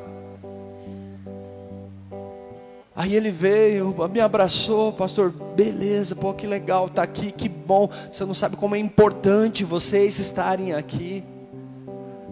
Aí 2.95 3.15
ele 3.15 3.31
veio, 3.31 3.95
me 4.11 4.19
abraçou, 4.19 4.93
pastor, 4.93 5.31
beleza, 5.31 6.15
pô, 6.15 6.31
que 6.31 6.45
legal, 6.45 6.87
tá 6.87 7.01
aqui, 7.01 7.31
que 7.31 7.49
bom. 7.49 7.89
Você 8.11 8.23
não 8.23 8.35
sabe 8.35 8.55
como 8.55 8.75
é 8.75 8.79
importante 8.79 9.63
vocês 9.63 10.19
estarem 10.19 10.73
aqui. 10.73 11.23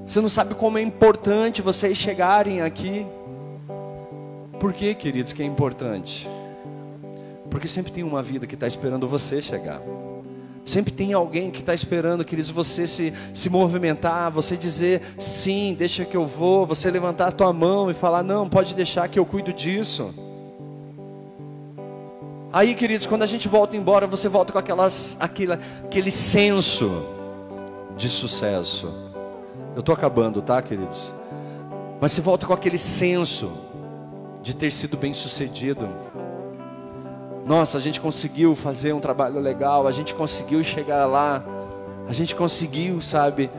Você 0.05 0.21
não 0.21 0.29
sabe 0.29 0.53
como 0.53 0.77
é 0.77 0.81
importante 0.81 1.63
vocês 1.63 1.97
chegarem 1.97 2.61
aqui. 2.61 3.07
Por 4.59 4.71
que, 4.71 4.93
queridos, 4.93 5.33
que 5.33 5.41
é 5.41 5.45
importante? 5.45 6.29
Porque 7.49 7.67
sempre 7.67 7.91
tem 7.91 8.03
uma 8.03 8.21
vida 8.21 8.45
que 8.45 8.53
está 8.53 8.67
esperando 8.67 9.07
você 9.07 9.41
chegar. 9.41 9.81
Sempre 10.63 10.93
tem 10.93 11.11
alguém 11.11 11.49
que 11.49 11.61
está 11.61 11.73
esperando, 11.73 12.23
queridos, 12.23 12.51
você 12.51 12.85
se, 12.85 13.11
se 13.33 13.49
movimentar, 13.49 14.29
você 14.29 14.55
dizer 14.55 15.01
sim, 15.17 15.75
deixa 15.77 16.05
que 16.05 16.15
eu 16.15 16.27
vou, 16.27 16.67
você 16.67 16.91
levantar 16.91 17.29
a 17.29 17.31
tua 17.31 17.51
mão 17.51 17.89
e 17.89 17.95
falar, 17.95 18.21
não, 18.21 18.47
pode 18.47 18.75
deixar 18.75 19.07
que 19.07 19.17
eu 19.17 19.25
cuido 19.25 19.51
disso. 19.51 20.13
Aí, 22.53 22.75
queridos, 22.75 23.05
quando 23.05 23.23
a 23.23 23.27
gente 23.27 23.47
volta 23.47 23.77
embora, 23.77 24.05
você 24.05 24.27
volta 24.27 24.51
com 24.51 24.59
aquelas, 24.59 25.15
aquele, 25.21 25.53
aquele 25.53 26.11
senso 26.11 26.91
de 27.95 28.09
sucesso. 28.09 28.93
Eu 29.73 29.79
estou 29.79 29.95
acabando, 29.95 30.41
tá, 30.41 30.61
queridos? 30.61 31.13
Mas 32.01 32.11
você 32.11 32.19
volta 32.19 32.45
com 32.45 32.51
aquele 32.51 32.77
senso 32.77 33.49
de 34.41 34.53
ter 34.53 34.69
sido 34.69 34.97
bem 34.97 35.13
sucedido. 35.13 35.87
Nossa, 37.45 37.77
a 37.77 37.81
gente 37.81 38.01
conseguiu 38.01 38.53
fazer 38.53 38.91
um 38.91 38.99
trabalho 38.99 39.39
legal, 39.39 39.87
a 39.87 39.91
gente 39.93 40.13
conseguiu 40.13 40.61
chegar 40.61 41.05
lá, 41.05 41.41
a 42.05 42.11
gente 42.11 42.35
conseguiu, 42.35 43.01
sabe, 43.01 43.49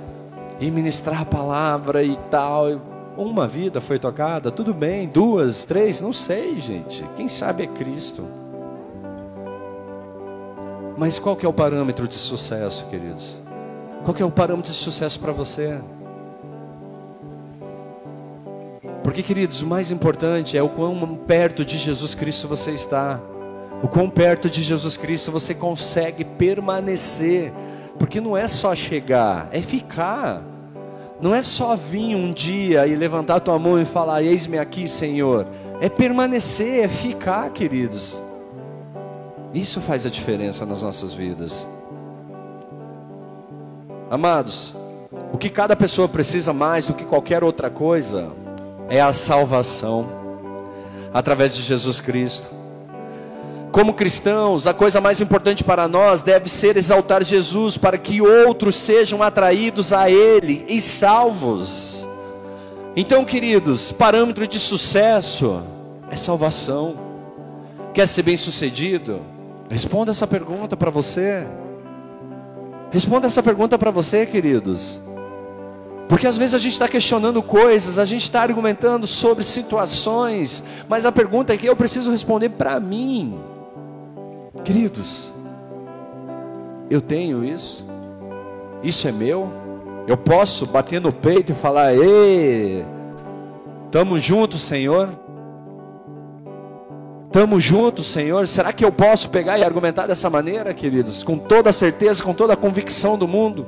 ministrar 0.61 1.23
a 1.23 1.25
palavra 1.25 2.05
e 2.05 2.17
tal. 2.31 2.67
Uma 3.17 3.49
vida 3.49 3.81
foi 3.81 3.99
tocada, 3.99 4.51
tudo 4.51 4.75
bem, 4.75 5.09
duas, 5.09 5.65
três, 5.65 6.03
não 6.03 6.13
sei, 6.13 6.61
gente. 6.61 7.03
Quem 7.17 7.27
sabe 7.27 7.63
é 7.63 7.67
Cristo. 7.67 8.42
Mas 10.97 11.19
qual 11.19 11.37
que 11.37 11.47
é 11.47 11.49
o 11.49 11.53
parâmetro 11.53 12.07
de 12.07 12.15
sucesso, 12.15 12.87
queridos? 12.87 13.37
Qual 14.05 14.15
que 14.15 14.23
é 14.23 14.27
o 14.27 14.31
parâmetro 14.31 14.73
de 14.73 14.79
sucesso 14.79 15.19
para 15.19 15.33
você? 15.33 15.79
Porque, 19.03 19.23
queridos, 19.23 19.63
o 19.63 19.67
mais 19.67 19.91
importante 19.91 20.57
é 20.57 20.63
o 20.63 20.69
quão 20.69 21.17
perto 21.17 21.65
de 21.65 21.77
Jesus 21.77 22.15
Cristo 22.15 22.49
você 22.49 22.71
está. 22.71 23.21
O 23.83 23.89
quão 23.89 24.09
perto 24.09 24.49
de 24.49 24.63
Jesus 24.63 24.97
Cristo 24.97 25.33
você 25.33 25.55
consegue 25.55 26.25
permanecer. 26.25 27.53
Porque 27.99 28.21
não 28.21 28.37
é 28.37 28.47
só 28.47 28.75
chegar, 28.75 29.49
é 29.53 29.61
ficar. 29.61 30.43
Não 31.21 31.35
é 31.35 31.43
só 31.43 31.77
vir 31.77 32.17
um 32.17 32.33
dia 32.33 32.87
e 32.87 32.97
levantar 32.97 33.41
tua 33.41 33.59
mão 33.59 33.81
e 33.81 33.85
falar: 33.85 34.23
Eis-me 34.23 34.59
aqui, 34.59 34.89
Senhor. 34.89 35.47
É 35.81 35.89
permanecer, 35.89 36.85
é 36.85 36.89
ficar, 36.89 37.51
queridos. 37.51 38.21
Isso 39.55 39.81
faz 39.81 40.07
a 40.07 40.11
diferença 40.11 40.65
nas 40.65 40.83
nossas 40.83 41.13
vidas. 41.13 41.67
Amados, 44.11 44.75
o 45.33 45.39
que 45.39 45.51
cada 45.51 45.77
pessoa 45.77 46.09
precisa 46.09 46.53
mais 46.53 46.87
do 46.87 46.95
que 46.95 47.05
qualquer 47.05 47.45
outra 47.45 47.71
coisa 47.71 48.31
é 48.89 49.01
a 49.01 49.13
salvação 49.13 50.07
através 51.13 51.55
de 51.55 51.63
Jesus 51.63 52.01
Cristo. 52.01 52.49
Como 53.71 53.95
cristãos, 53.95 54.67
a 54.67 54.75
coisa 54.75 55.01
mais 55.01 55.21
importante 55.23 55.65
para 55.65 55.89
nós 55.89 56.21
deve 56.21 56.49
ser 56.49 56.77
exaltar 56.77 57.25
Jesus 57.25 57.79
para 57.79 57.97
que 57.97 58.21
outros 58.21 58.77
sejam 58.77 59.23
atraídos 59.23 59.95
a 59.95 60.11
Ele 60.11 60.65
e 60.69 60.79
salvos. 60.79 62.07
Então, 62.95 63.25
queridos, 63.25 63.91
parâmetro 63.93 64.47
de 64.47 64.59
sucesso 64.59 65.63
é 66.11 66.17
salvação. 66.17 66.95
Quer 67.95 68.07
ser 68.07 68.23
bem 68.23 68.37
sucedido? 68.37 69.32
Responda 69.73 70.11
essa 70.11 70.27
pergunta 70.27 70.77
para 70.77 70.91
você. 70.91 71.47
Responda 72.91 73.27
essa 73.27 73.43
pergunta 73.43 73.79
para 73.79 73.91
você, 73.91 74.27
queridos. 74.27 75.01
Porque 76.11 76.27
às 76.27 76.37
vezes 76.37 76.55
a 76.55 76.59
gente 76.59 76.73
está 76.73 76.87
questionando 76.87 77.43
coisas, 77.43 77.99
a 77.99 78.05
gente 78.05 78.25
está 78.25 78.43
argumentando 78.43 79.07
sobre 79.07 79.43
situações, 79.43 80.63
mas 80.87 81.07
a 81.07 81.11
pergunta 81.11 81.55
é 81.55 81.57
que 81.57 81.65
eu 81.65 81.75
preciso 81.75 82.11
responder 82.11 82.51
para 82.51 82.79
mim. 82.79 83.41
Queridos, 84.63 85.33
eu 86.91 87.01
tenho 87.01 87.43
isso, 87.43 87.83
isso 88.83 89.09
é 89.09 89.13
meu, 89.13 89.51
eu 90.07 90.19
posso 90.19 90.67
bater 90.67 91.01
no 91.01 91.11
peito 91.11 91.53
e 91.53 91.55
falar: 91.55 91.95
Ei, 91.95 92.85
estamos 93.87 94.23
juntos, 94.23 94.61
Senhor. 94.61 95.22
Estamos 97.33 97.65
juntos, 97.65 98.13
Senhor. 98.13 98.47
Será 98.47 98.75
que 98.75 98.85
eu 98.85 98.93
posso 98.93 99.31
pegar 99.31 99.59
e 99.59 99.65
argumentar 99.65 100.07
dessa 100.07 100.29
maneira, 100.29 100.75
queridos? 100.75 101.23
Com 101.23 101.39
toda 101.39 101.71
a 101.71 101.73
certeza, 101.73 102.23
com 102.23 102.35
toda 102.35 102.53
a 102.53 102.57
convicção 102.59 103.17
do 103.17 103.27
mundo. 103.27 103.67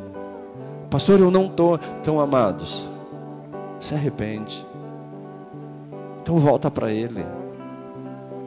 Pastor, 0.91 1.19
eu 1.19 1.31
não 1.31 1.47
estou. 1.47 1.81
Então, 1.99 2.21
amados, 2.21 2.87
se 3.81 3.95
arrepende. 3.95 4.67
Então 6.21 6.39
volta 6.39 6.71
para 6.71 6.93
Ele. 6.93 7.25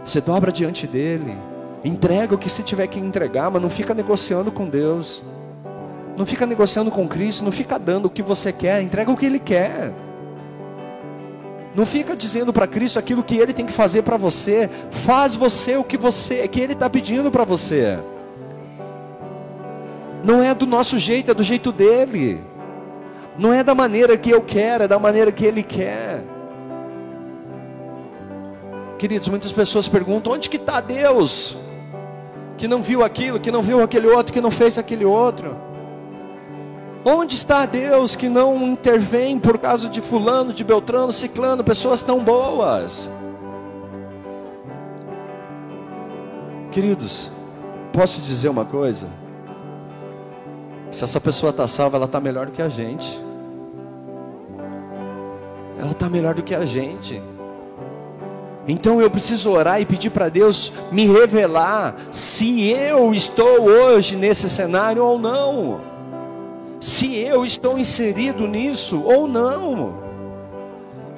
Você 0.05 0.21
dobra 0.21 0.51
diante 0.51 0.85
dEle. 0.85 1.35
Entrega 1.83 2.35
o 2.35 2.37
que 2.37 2.47
se 2.47 2.61
tiver 2.61 2.85
que 2.85 2.99
entregar, 2.99 3.49
mas 3.49 3.59
não 3.59 3.71
fica 3.71 3.95
negociando 3.95 4.51
com 4.51 4.69
Deus. 4.69 5.23
Não 6.15 6.27
fica 6.27 6.45
negociando 6.45 6.91
com 6.91 7.07
Cristo, 7.07 7.43
não 7.43 7.51
fica 7.51 7.79
dando 7.79 8.05
o 8.05 8.09
que 8.11 8.21
você 8.21 8.53
quer, 8.53 8.83
entrega 8.83 9.09
o 9.09 9.17
que 9.17 9.25
Ele 9.25 9.39
quer. 9.39 9.91
Não 11.77 11.85
fica 11.85 12.15
dizendo 12.15 12.51
para 12.51 12.65
Cristo 12.65 12.97
aquilo 12.97 13.23
que 13.23 13.37
Ele 13.37 13.53
tem 13.53 13.63
que 13.63 13.71
fazer 13.71 14.01
para 14.01 14.17
você. 14.17 14.67
Faz 14.89 15.35
você 15.35 15.77
o 15.77 15.83
que 15.83 15.95
você, 15.95 16.47
que 16.47 16.59
Ele 16.59 16.73
está 16.73 16.89
pedindo 16.89 17.29
para 17.29 17.43
você. 17.43 17.99
Não 20.23 20.41
é 20.41 20.55
do 20.55 20.65
nosso 20.65 20.97
jeito, 20.97 21.29
é 21.29 21.35
do 21.35 21.43
jeito 21.43 21.71
dele. 21.71 22.43
Não 23.37 23.53
é 23.53 23.63
da 23.63 23.75
maneira 23.75 24.17
que 24.17 24.31
eu 24.31 24.41
quero, 24.41 24.85
é 24.85 24.87
da 24.87 24.97
maneira 24.97 25.31
que 25.31 25.45
Ele 25.45 25.61
quer. 25.61 26.23
Queridos, 28.97 29.27
muitas 29.27 29.53
pessoas 29.53 29.87
perguntam: 29.87 30.33
onde 30.33 30.49
que 30.49 30.57
está 30.57 30.81
Deus? 30.81 31.55
que 32.57 32.67
não 32.67 32.81
viu 32.81 33.03
aquilo, 33.03 33.39
que 33.39 33.51
não 33.51 33.61
viu 33.61 33.83
aquele 33.83 34.07
outro, 34.07 34.33
que 34.33 34.41
não 34.41 34.49
fez 34.49 34.77
aquele 34.77 35.05
outro? 35.05 35.55
Onde 37.05 37.35
está 37.35 37.65
Deus 37.65 38.15
que 38.15 38.27
não 38.27 38.61
intervém 38.63 39.39
por 39.39 39.57
causa 39.57 39.87
de 39.87 40.01
fulano, 40.01 40.51
de 40.51 40.63
Beltrano, 40.63 41.11
Ciclano, 41.11 41.63
pessoas 41.63 42.01
tão 42.01 42.19
boas? 42.19 43.09
Queridos, 46.71 47.31
posso 47.93 48.21
dizer 48.21 48.49
uma 48.49 48.65
coisa? 48.65 49.07
Se 50.91 51.03
essa 51.03 51.19
pessoa 51.19 51.49
está 51.49 51.67
salva, 51.67 51.97
ela 51.97 52.05
está 52.05 52.19
melhor 52.19 52.47
do 52.47 52.51
que 52.51 52.61
a 52.61 52.69
gente. 52.69 53.21
Ela 55.79 55.91
está 55.91 56.09
melhor 56.09 56.33
do 56.33 56.43
que 56.43 56.55
a 56.55 56.65
gente. 56.65 57.21
Então 58.67 59.01
eu 59.01 59.09
preciso 59.09 59.51
orar 59.51 59.79
e 59.79 59.85
pedir 59.85 60.09
para 60.09 60.27
Deus 60.27 60.73
me 60.91 61.07
revelar 61.07 61.95
se 62.11 62.69
eu 62.69 63.13
estou 63.13 63.63
hoje 63.63 64.15
nesse 64.15 64.49
cenário 64.49 65.03
ou 65.03 65.17
não. 65.17 65.96
Se 66.79 67.15
eu 67.17 67.45
estou 67.45 67.77
inserido 67.77 68.47
nisso 68.47 69.01
ou 69.03 69.27
não. 69.27 70.05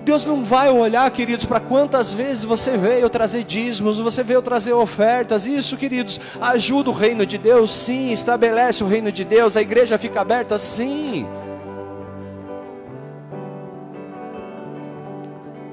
Deus 0.03 0.25
não 0.25 0.43
vai 0.43 0.69
olhar, 0.69 1.09
queridos, 1.11 1.45
para 1.45 1.59
quantas 1.59 2.13
vezes 2.13 2.43
você 2.43 2.77
veio 2.77 3.09
trazer 3.09 3.43
dízimos, 3.43 3.99
você 3.99 4.23
veio 4.23 4.41
trazer 4.41 4.73
ofertas. 4.73 5.45
Isso, 5.45 5.77
queridos, 5.77 6.19
ajuda 6.41 6.89
o 6.89 6.93
reino 6.93 7.25
de 7.25 7.37
Deus, 7.37 7.69
sim. 7.69 8.11
Estabelece 8.11 8.83
o 8.83 8.87
reino 8.87 9.11
de 9.11 9.23
Deus, 9.23 9.55
a 9.55 9.61
igreja 9.61 9.97
fica 9.97 10.21
aberta, 10.21 10.57
sim. 10.57 11.27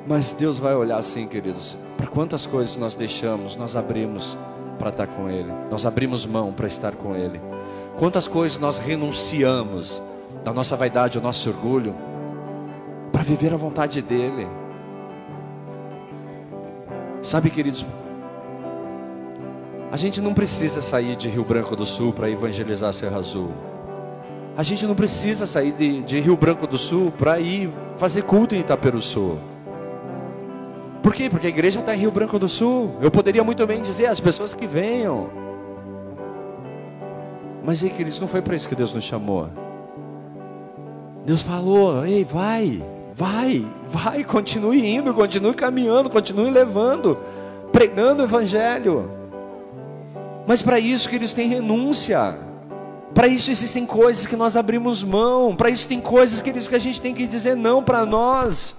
Mas 0.06 0.32
Deus 0.32 0.58
vai 0.58 0.74
olhar 0.74 0.98
assim, 0.98 1.26
queridos, 1.26 1.76
para 1.96 2.06
quantas 2.06 2.46
coisas 2.46 2.76
nós 2.76 2.94
deixamos, 2.94 3.56
nós 3.56 3.74
abrimos 3.74 4.36
para 4.78 4.90
estar 4.90 5.06
com 5.06 5.28
Ele, 5.28 5.50
nós 5.70 5.86
abrimos 5.86 6.26
mão 6.26 6.52
para 6.52 6.66
estar 6.66 6.92
com 6.92 7.16
Ele. 7.16 7.40
Quantas 7.98 8.28
coisas 8.28 8.58
nós 8.58 8.78
renunciamos 8.78 10.02
da 10.44 10.52
nossa 10.52 10.76
vaidade, 10.76 11.18
o 11.18 11.20
nosso 11.20 11.48
orgulho, 11.48 11.94
para 13.10 13.22
viver 13.22 13.52
a 13.54 13.56
vontade 13.56 14.02
dEle. 14.02 14.46
Sabe, 17.22 17.48
queridos, 17.48 17.86
a 19.90 19.96
gente 19.96 20.20
não 20.20 20.34
precisa 20.34 20.82
sair 20.82 21.16
de 21.16 21.28
Rio 21.28 21.42
Branco 21.42 21.74
do 21.74 21.86
Sul 21.86 22.12
para 22.12 22.28
evangelizar 22.28 22.92
Serra 22.92 23.18
Azul. 23.18 23.50
A 24.56 24.62
gente 24.62 24.86
não 24.86 24.94
precisa 24.94 25.46
sair 25.46 25.72
de, 25.72 26.02
de 26.02 26.20
Rio 26.20 26.36
Branco 26.36 26.66
do 26.66 26.76
Sul 26.76 27.10
para 27.10 27.40
ir 27.40 27.72
fazer 27.96 28.22
culto 28.22 28.54
em 28.54 28.60
Itaperu 28.60 29.00
Sul. 29.00 29.38
Por 31.02 31.14
quê? 31.14 31.30
Porque 31.30 31.46
a 31.46 31.50
igreja 31.50 31.80
está 31.80 31.94
em 31.94 32.00
Rio 32.00 32.10
Branco 32.10 32.38
do 32.38 32.48
Sul. 32.48 32.94
Eu 33.00 33.10
poderia 33.10 33.42
muito 33.42 33.66
bem 33.66 33.80
dizer 33.80 34.06
às 34.06 34.20
pessoas 34.20 34.52
que 34.52 34.66
venham. 34.66 35.45
Mas 37.66 37.82
aí, 37.82 37.90
queridos, 37.90 38.20
não 38.20 38.28
foi 38.28 38.40
para 38.40 38.54
isso 38.54 38.68
que 38.68 38.76
Deus 38.76 38.94
nos 38.94 39.02
chamou. 39.02 39.48
Deus 41.24 41.42
falou: 41.42 42.06
ei, 42.06 42.22
vai, 42.22 42.80
vai, 43.12 43.66
vai, 43.88 44.22
continue 44.22 44.86
indo, 44.86 45.12
continue 45.12 45.52
caminhando, 45.52 46.08
continue 46.08 46.48
levando, 46.48 47.18
pregando 47.72 48.22
o 48.22 48.24
Evangelho. 48.24 49.10
Mas 50.46 50.62
para 50.62 50.78
isso, 50.78 51.08
queridos, 51.08 51.32
tem 51.32 51.48
renúncia. 51.48 52.38
Para 53.12 53.26
isso 53.26 53.50
existem 53.50 53.84
coisas 53.84 54.28
que 54.28 54.36
nós 54.36 54.56
abrimos 54.56 55.02
mão. 55.02 55.56
Para 55.56 55.68
isso 55.68 55.88
tem 55.88 56.00
coisas, 56.00 56.40
queridos, 56.40 56.68
que 56.68 56.76
a 56.76 56.78
gente 56.78 57.00
tem 57.00 57.12
que 57.12 57.26
dizer 57.26 57.56
não 57.56 57.82
para 57.82 58.06
nós, 58.06 58.76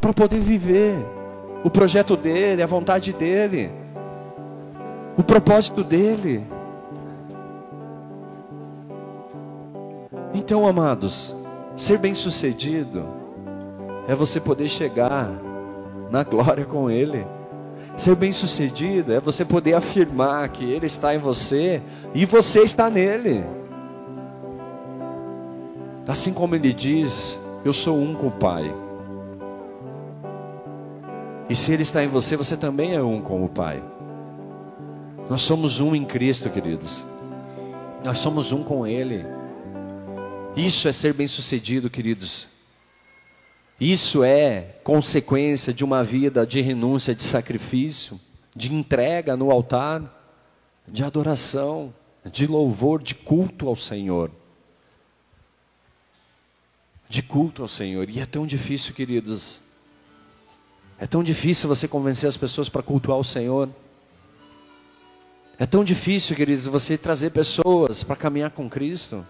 para 0.00 0.14
poder 0.14 0.40
viver 0.40 1.04
o 1.62 1.68
projeto 1.68 2.16
dele, 2.16 2.62
a 2.62 2.66
vontade 2.66 3.12
dele, 3.12 3.70
o 5.18 5.22
propósito 5.22 5.84
dele. 5.84 6.42
Então, 10.34 10.66
amados, 10.66 11.34
ser 11.76 11.98
bem-sucedido 11.98 13.04
é 14.08 14.14
você 14.14 14.40
poder 14.40 14.68
chegar 14.68 15.30
na 16.10 16.22
glória 16.22 16.64
com 16.64 16.90
ele. 16.90 17.26
Ser 17.96 18.16
bem-sucedido 18.16 19.12
é 19.12 19.20
você 19.20 19.44
poder 19.44 19.74
afirmar 19.74 20.48
que 20.48 20.64
ele 20.64 20.86
está 20.86 21.14
em 21.14 21.18
você 21.18 21.82
e 22.14 22.24
você 22.24 22.62
está 22.62 22.88
nele. 22.88 23.44
Assim 26.08 26.32
como 26.32 26.54
ele 26.54 26.72
diz: 26.72 27.38
Eu 27.64 27.72
sou 27.72 27.98
um 27.98 28.14
com 28.14 28.28
o 28.28 28.30
Pai. 28.30 28.74
E 31.52 31.54
se 31.54 31.70
Ele 31.70 31.82
está 31.82 32.02
em 32.02 32.08
você, 32.08 32.34
você 32.34 32.56
também 32.56 32.94
é 32.94 33.02
um 33.02 33.20
com 33.20 33.44
o 33.44 33.48
Pai. 33.48 33.82
Nós 35.28 35.42
somos 35.42 35.80
um 35.80 35.94
em 35.94 36.02
Cristo, 36.02 36.48
queridos. 36.48 37.06
Nós 38.02 38.18
somos 38.18 38.52
um 38.52 38.62
com 38.62 38.86
Ele. 38.86 39.26
Isso 40.56 40.86
é 40.86 40.92
ser 40.92 41.14
bem-sucedido, 41.14 41.88
queridos. 41.88 42.46
Isso 43.80 44.22
é 44.22 44.76
consequência 44.84 45.72
de 45.72 45.82
uma 45.82 46.04
vida 46.04 46.46
de 46.46 46.60
renúncia, 46.60 47.14
de 47.14 47.22
sacrifício, 47.22 48.20
de 48.54 48.72
entrega 48.72 49.34
no 49.34 49.50
altar, 49.50 50.02
de 50.86 51.02
adoração, 51.02 51.92
de 52.30 52.46
louvor, 52.46 53.02
de 53.02 53.14
culto 53.14 53.66
ao 53.66 53.76
Senhor. 53.76 54.30
De 57.08 57.22
culto 57.22 57.62
ao 57.62 57.68
Senhor. 57.68 58.10
E 58.10 58.20
é 58.20 58.26
tão 58.26 58.46
difícil, 58.46 58.92
queridos. 58.94 59.62
É 60.98 61.06
tão 61.06 61.22
difícil 61.24 61.66
você 61.66 61.88
convencer 61.88 62.28
as 62.28 62.36
pessoas 62.36 62.68
para 62.68 62.82
cultuar 62.82 63.18
o 63.18 63.24
Senhor. 63.24 63.70
É 65.58 65.64
tão 65.64 65.82
difícil, 65.82 66.36
queridos, 66.36 66.66
você 66.66 66.98
trazer 66.98 67.30
pessoas 67.30 68.04
para 68.04 68.16
caminhar 68.16 68.50
com 68.50 68.68
Cristo. 68.68 69.26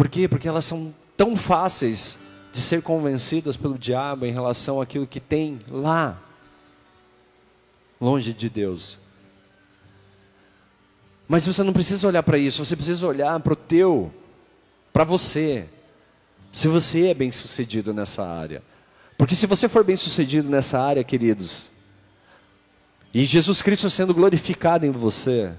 Por 0.00 0.08
quê? 0.08 0.26
Porque 0.26 0.48
elas 0.48 0.64
são 0.64 0.94
tão 1.14 1.36
fáceis 1.36 2.18
de 2.50 2.58
ser 2.58 2.80
convencidas 2.80 3.54
pelo 3.54 3.78
diabo 3.78 4.24
em 4.24 4.32
relação 4.32 4.80
àquilo 4.80 5.06
que 5.06 5.20
tem 5.20 5.58
lá, 5.68 6.18
longe 8.00 8.32
de 8.32 8.48
Deus. 8.48 8.98
Mas 11.28 11.46
você 11.46 11.62
não 11.62 11.74
precisa 11.74 12.08
olhar 12.08 12.22
para 12.22 12.38
isso, 12.38 12.64
você 12.64 12.74
precisa 12.74 13.06
olhar 13.06 13.38
para 13.40 13.52
o 13.52 13.56
teu, 13.56 14.10
para 14.90 15.04
você. 15.04 15.68
Se 16.50 16.66
você 16.66 17.08
é 17.08 17.14
bem 17.14 17.30
sucedido 17.30 17.92
nessa 17.92 18.26
área. 18.26 18.62
Porque 19.18 19.36
se 19.36 19.46
você 19.46 19.68
for 19.68 19.84
bem 19.84 19.96
sucedido 19.96 20.48
nessa 20.48 20.80
área, 20.80 21.04
queridos, 21.04 21.70
e 23.12 23.26
Jesus 23.26 23.60
Cristo 23.60 23.90
sendo 23.90 24.14
glorificado 24.14 24.86
em 24.86 24.90
você, 24.90 25.52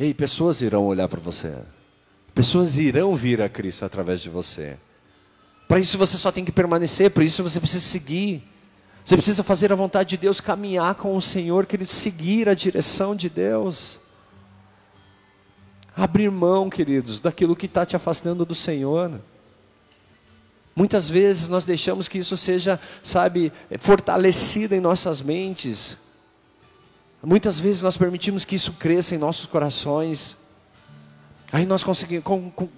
ei, 0.00 0.14
pessoas 0.14 0.62
irão 0.62 0.86
olhar 0.86 1.06
para 1.06 1.20
você. 1.20 1.62
Pessoas 2.34 2.78
irão 2.78 3.14
vir 3.14 3.42
a 3.42 3.48
Cristo 3.48 3.84
através 3.84 4.20
de 4.20 4.28
você. 4.28 4.78
Para 5.68 5.78
isso 5.78 5.98
você 5.98 6.16
só 6.16 6.32
tem 6.32 6.44
que 6.44 6.52
permanecer, 6.52 7.10
para 7.10 7.24
isso 7.24 7.42
você 7.42 7.60
precisa 7.60 7.84
seguir. 7.84 8.42
Você 9.04 9.16
precisa 9.16 9.42
fazer 9.42 9.72
a 9.72 9.76
vontade 9.76 10.10
de 10.10 10.16
Deus, 10.16 10.40
caminhar 10.40 10.94
com 10.94 11.16
o 11.16 11.22
Senhor, 11.22 11.66
querido, 11.66 11.90
seguir 11.90 12.48
a 12.48 12.54
direção 12.54 13.16
de 13.16 13.28
Deus. 13.28 13.98
Abrir 15.96 16.30
mão, 16.30 16.70
queridos, 16.70 17.20
daquilo 17.20 17.56
que 17.56 17.66
está 17.66 17.84
te 17.84 17.96
afastando 17.96 18.44
do 18.44 18.54
Senhor. 18.54 19.20
Muitas 20.74 21.08
vezes 21.10 21.48
nós 21.48 21.64
deixamos 21.64 22.08
que 22.08 22.18
isso 22.18 22.36
seja, 22.36 22.80
sabe, 23.02 23.52
fortalecido 23.78 24.74
em 24.74 24.80
nossas 24.80 25.20
mentes. 25.20 25.98
Muitas 27.22 27.60
vezes 27.60 27.82
nós 27.82 27.96
permitimos 27.96 28.44
que 28.44 28.54
isso 28.54 28.72
cresça 28.72 29.14
em 29.14 29.18
nossos 29.18 29.46
corações. 29.46 30.36
Aí 31.52 31.66
nós 31.66 31.84
conseguimos, 31.84 32.24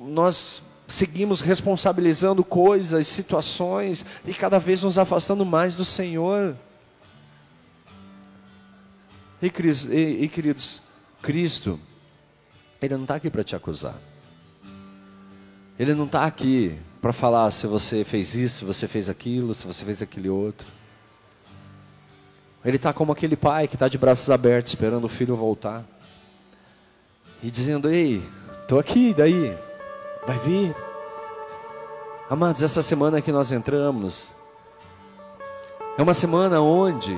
nós 0.00 0.62
seguimos 0.88 1.40
responsabilizando 1.40 2.42
coisas, 2.42 3.06
situações 3.06 4.04
e 4.26 4.34
cada 4.34 4.58
vez 4.58 4.82
nos 4.82 4.98
afastando 4.98 5.46
mais 5.46 5.76
do 5.76 5.84
Senhor. 5.84 6.56
E, 9.40 9.46
e, 9.46 10.24
e 10.24 10.28
queridos, 10.28 10.82
Cristo, 11.22 11.78
Ele 12.82 12.94
não 12.94 13.04
está 13.04 13.14
aqui 13.14 13.30
para 13.30 13.44
te 13.44 13.54
acusar. 13.54 13.94
Ele 15.78 15.94
não 15.94 16.06
está 16.06 16.24
aqui 16.24 16.76
para 17.00 17.12
falar 17.12 17.50
se 17.52 17.66
você 17.66 18.02
fez 18.02 18.34
isso, 18.34 18.58
se 18.58 18.64
você 18.64 18.88
fez 18.88 19.08
aquilo, 19.08 19.54
se 19.54 19.66
você 19.66 19.84
fez 19.84 20.02
aquele 20.02 20.28
outro. 20.28 20.66
Ele 22.64 22.76
está 22.76 22.92
como 22.92 23.12
aquele 23.12 23.36
pai 23.36 23.68
que 23.68 23.76
está 23.76 23.86
de 23.86 23.98
braços 23.98 24.30
abertos 24.30 24.72
esperando 24.72 25.04
o 25.04 25.08
filho 25.08 25.36
voltar 25.36 25.84
e 27.42 27.50
dizendo: 27.50 27.90
Ei, 27.90 28.22
Estou 28.64 28.78
aqui, 28.78 29.12
daí? 29.12 29.54
Vai 30.26 30.38
vir. 30.38 30.74
Amados, 32.30 32.62
essa 32.62 32.82
semana 32.82 33.20
que 33.20 33.30
nós 33.30 33.52
entramos, 33.52 34.32
é 35.98 36.02
uma 36.02 36.14
semana 36.14 36.62
onde 36.62 37.14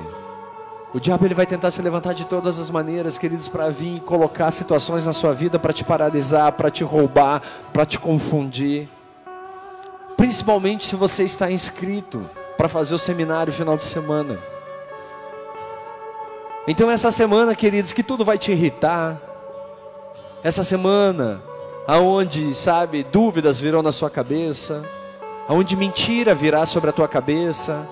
o 0.92 0.98
diabo 0.98 1.24
ele 1.24 1.34
vai 1.34 1.46
tentar 1.46 1.70
se 1.70 1.80
levantar 1.80 2.14
de 2.14 2.24
todas 2.24 2.58
as 2.58 2.68
maneiras, 2.68 3.16
queridos, 3.16 3.46
para 3.46 3.70
vir 3.70 4.00
colocar 4.00 4.50
situações 4.50 5.06
na 5.06 5.12
sua 5.12 5.32
vida 5.32 5.56
para 5.56 5.72
te 5.72 5.84
paralisar, 5.84 6.50
para 6.50 6.68
te 6.68 6.82
roubar, 6.82 7.40
para 7.72 7.86
te 7.86 7.96
confundir. 7.96 8.88
Principalmente 10.16 10.82
se 10.82 10.96
você 10.96 11.22
está 11.22 11.48
inscrito 11.48 12.28
para 12.56 12.68
fazer 12.68 12.96
o 12.96 12.98
seminário 12.98 13.52
final 13.52 13.76
de 13.76 13.84
semana. 13.84 14.36
Então 16.66 16.90
essa 16.90 17.12
semana, 17.12 17.54
queridos, 17.54 17.92
que 17.92 18.02
tudo 18.02 18.24
vai 18.24 18.36
te 18.36 18.50
irritar, 18.50 19.35
essa 20.46 20.62
semana, 20.62 21.42
aonde, 21.88 22.54
sabe, 22.54 23.02
dúvidas 23.02 23.58
virão 23.58 23.82
na 23.82 23.90
sua 23.90 24.08
cabeça, 24.08 24.88
aonde 25.48 25.74
mentira 25.74 26.36
virá 26.36 26.64
sobre 26.64 26.88
a 26.88 26.92
tua 26.92 27.08
cabeça, 27.08 27.84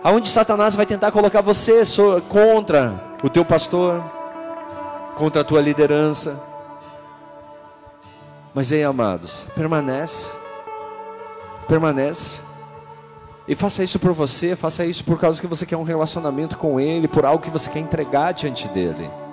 aonde 0.00 0.28
Satanás 0.28 0.76
vai 0.76 0.86
tentar 0.86 1.10
colocar 1.10 1.40
você 1.40 1.82
contra 2.28 3.02
o 3.20 3.28
teu 3.28 3.44
pastor, 3.44 4.00
contra 5.16 5.40
a 5.40 5.44
tua 5.44 5.60
liderança. 5.60 6.40
Mas 8.54 8.70
aí, 8.70 8.84
amados, 8.84 9.44
permanece, 9.56 10.30
permanece. 11.66 12.40
E 13.48 13.56
faça 13.56 13.82
isso 13.82 13.98
por 13.98 14.12
você, 14.12 14.54
faça 14.54 14.86
isso 14.86 15.02
por 15.02 15.18
causa 15.18 15.40
que 15.40 15.48
você 15.48 15.66
quer 15.66 15.76
um 15.76 15.82
relacionamento 15.82 16.56
com 16.56 16.78
Ele, 16.78 17.08
por 17.08 17.26
algo 17.26 17.42
que 17.42 17.50
você 17.50 17.68
quer 17.68 17.80
entregar 17.80 18.30
diante 18.30 18.68
dEle. 18.68 19.25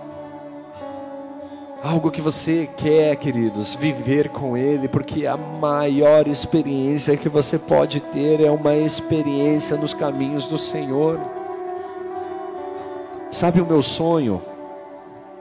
Algo 1.84 2.10
que 2.10 2.22
você 2.22 2.70
quer, 2.78 3.14
queridos, 3.18 3.76
viver 3.76 4.30
com 4.30 4.56
Ele, 4.56 4.88
porque 4.88 5.28
a 5.28 5.36
maior 5.36 6.30
experiência 6.30 7.18
que 7.18 7.28
você 7.28 7.60
pode 7.60 8.00
ter 8.00 8.40
é 8.40 8.50
uma 8.50 8.74
experiência 8.74 9.76
nos 9.76 9.94
caminhos 9.94 10.46
do 10.46 10.58
Senhor. 10.58 11.20
Sabe 13.30 13.60
o 13.60 13.66
meu 13.66 13.82
sonho? 13.82 14.42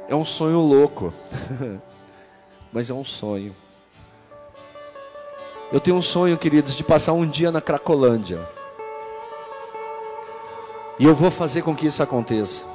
É 0.08 0.16
um 0.16 0.24
sonho 0.24 0.58
louco, 0.58 1.14
mas 2.72 2.90
é 2.90 2.92
um 2.92 3.04
sonho. 3.04 3.54
Eu 5.70 5.78
tenho 5.78 5.96
um 5.96 6.02
sonho, 6.02 6.36
queridos, 6.36 6.76
de 6.76 6.82
passar 6.82 7.12
um 7.12 7.24
dia 7.24 7.52
na 7.52 7.60
Cracolândia. 7.60 8.40
E 10.98 11.04
eu 11.04 11.14
vou 11.14 11.30
fazer 11.30 11.62
com 11.62 11.72
que 11.72 11.86
isso 11.86 12.02
aconteça. 12.02 12.71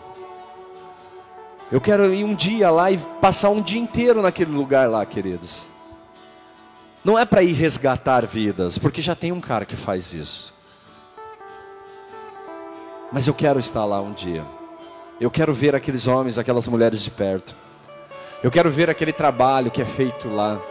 Eu 1.69 1.81
quero 1.81 2.13
ir 2.13 2.23
um 2.23 2.33
dia 2.33 2.69
lá 2.71 2.89
e 2.89 2.97
passar 3.19 3.49
um 3.49 3.61
dia 3.61 3.79
inteiro 3.79 4.21
naquele 4.21 4.51
lugar 4.51 4.89
lá, 4.89 5.05
queridos. 5.05 5.67
Não 7.03 7.19
é 7.19 7.25
para 7.25 7.43
ir 7.43 7.51
resgatar 7.51 8.25
vidas, 8.25 8.77
porque 8.77 9.01
já 9.01 9.15
tem 9.15 9.33
um 9.33 9.41
cara 9.41 9.65
que 9.65 9.75
faz 9.75 10.13
isso. 10.13 10.53
Mas 13.11 13.27
eu 13.27 13.33
quero 13.33 13.59
estar 13.59 13.83
lá 13.83 14.01
um 14.01 14.13
dia. 14.13 14.45
Eu 15.19 15.29
quero 15.29 15.53
ver 15.53 15.75
aqueles 15.75 16.07
homens, 16.07 16.37
aquelas 16.37 16.67
mulheres 16.67 17.01
de 17.01 17.11
perto. 17.11 17.53
Eu 18.41 18.51
quero 18.51 18.69
ver 18.69 18.89
aquele 18.89 19.11
trabalho 19.11 19.71
que 19.71 19.81
é 19.81 19.85
feito 19.85 20.29
lá. 20.29 20.61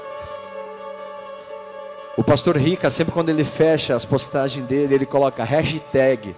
O 2.16 2.24
pastor 2.24 2.57
Rica, 2.57 2.88
sempre 2.88 3.12
quando 3.12 3.28
ele 3.28 3.44
fecha 3.44 3.94
as 3.94 4.05
postagens 4.05 4.66
dele, 4.66 4.94
ele 4.94 5.07
coloca 5.07 5.44
hashtag 5.44 6.34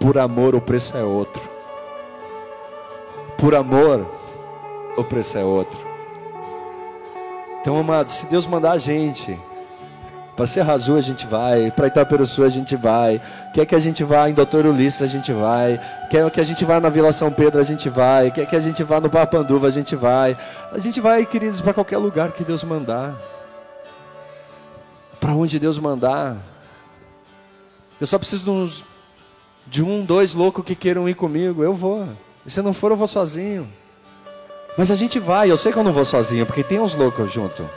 por 0.00 0.18
amor 0.18 0.56
o 0.56 0.60
preço 0.60 0.96
é 0.96 1.04
outro. 1.04 1.53
Por 3.44 3.54
amor, 3.54 4.06
o 4.96 5.04
preço 5.04 5.36
é 5.36 5.44
outro. 5.44 5.78
Então, 7.60 7.78
amados, 7.78 8.14
se 8.14 8.24
Deus 8.24 8.46
mandar 8.46 8.72
a 8.72 8.78
gente, 8.78 9.38
para 10.34 10.46
Serra 10.46 10.72
Azul 10.72 10.96
a 10.96 11.02
gente 11.02 11.26
vai, 11.26 11.70
para 11.70 11.88
Itaperuçu 11.88 12.42
a 12.42 12.48
gente 12.48 12.74
vai, 12.74 13.20
quer 13.52 13.66
que 13.66 13.74
a 13.74 13.78
gente 13.78 14.02
vá 14.02 14.30
em 14.30 14.32
Doutor 14.32 14.64
Ulisses 14.64 15.02
a 15.02 15.06
gente 15.06 15.30
vai, 15.30 15.78
quer 16.08 16.30
que 16.30 16.40
a 16.40 16.42
gente 16.42 16.64
vá 16.64 16.80
na 16.80 16.88
Vila 16.88 17.12
São 17.12 17.30
Pedro 17.30 17.60
a 17.60 17.64
gente 17.64 17.90
vai, 17.90 18.30
quer 18.30 18.46
que 18.46 18.56
a 18.56 18.60
gente 18.60 18.82
vá 18.82 18.98
no 18.98 19.10
Papanduva 19.10 19.66
a 19.66 19.70
gente 19.70 19.94
vai. 19.94 20.38
A 20.72 20.78
gente 20.78 20.98
vai, 20.98 21.26
queridos, 21.26 21.60
para 21.60 21.74
qualquer 21.74 21.98
lugar 21.98 22.32
que 22.32 22.44
Deus 22.44 22.64
mandar. 22.64 23.14
Para 25.20 25.34
onde 25.34 25.58
Deus 25.58 25.78
mandar. 25.78 26.34
Eu 28.00 28.06
só 28.06 28.16
preciso 28.18 28.44
de 28.44 28.50
uns 28.50 28.84
de 29.66 29.82
um, 29.82 30.02
dois 30.02 30.32
loucos 30.32 30.64
que 30.64 30.74
queiram 30.74 31.06
ir 31.06 31.14
comigo, 31.14 31.62
eu 31.62 31.74
vou. 31.74 32.08
E 32.46 32.50
se 32.50 32.60
não 32.62 32.72
for, 32.72 32.90
eu 32.90 32.96
vou 32.96 33.06
sozinho. 33.06 33.68
Mas 34.76 34.90
a 34.90 34.94
gente 34.94 35.18
vai, 35.18 35.50
eu 35.50 35.56
sei 35.56 35.72
que 35.72 35.78
eu 35.78 35.84
não 35.84 35.92
vou 35.92 36.04
sozinho, 36.04 36.44
porque 36.44 36.62
tem 36.64 36.80
uns 36.80 36.94
loucos 36.94 37.32
junto. 37.32 37.68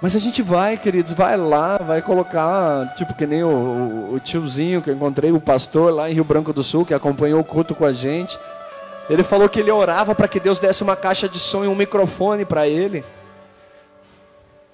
Mas 0.00 0.14
a 0.14 0.18
gente 0.18 0.42
vai, 0.42 0.76
queridos, 0.76 1.12
vai 1.12 1.36
lá, 1.36 1.78
vai 1.78 2.02
colocar, 2.02 2.94
tipo 2.96 3.14
que 3.14 3.26
nem 3.26 3.42
o, 3.42 3.48
o, 3.48 4.14
o, 4.14 4.20
tiozinho 4.20 4.82
que 4.82 4.90
eu 4.90 4.94
encontrei, 4.94 5.32
o 5.32 5.40
pastor 5.40 5.92
lá 5.92 6.10
em 6.10 6.12
Rio 6.14 6.24
Branco 6.24 6.52
do 6.52 6.62
Sul, 6.62 6.84
que 6.84 6.92
acompanhou 6.92 7.40
o 7.40 7.44
culto 7.44 7.74
com 7.74 7.84
a 7.84 7.92
gente. 7.92 8.38
Ele 9.08 9.22
falou 9.22 9.48
que 9.48 9.60
ele 9.60 9.70
orava 9.70 10.14
para 10.14 10.28
que 10.28 10.38
Deus 10.38 10.58
desse 10.58 10.82
uma 10.82 10.96
caixa 10.96 11.28
de 11.28 11.38
som 11.38 11.64
e 11.64 11.68
um 11.68 11.74
microfone 11.74 12.44
para 12.44 12.68
ele. 12.68 13.04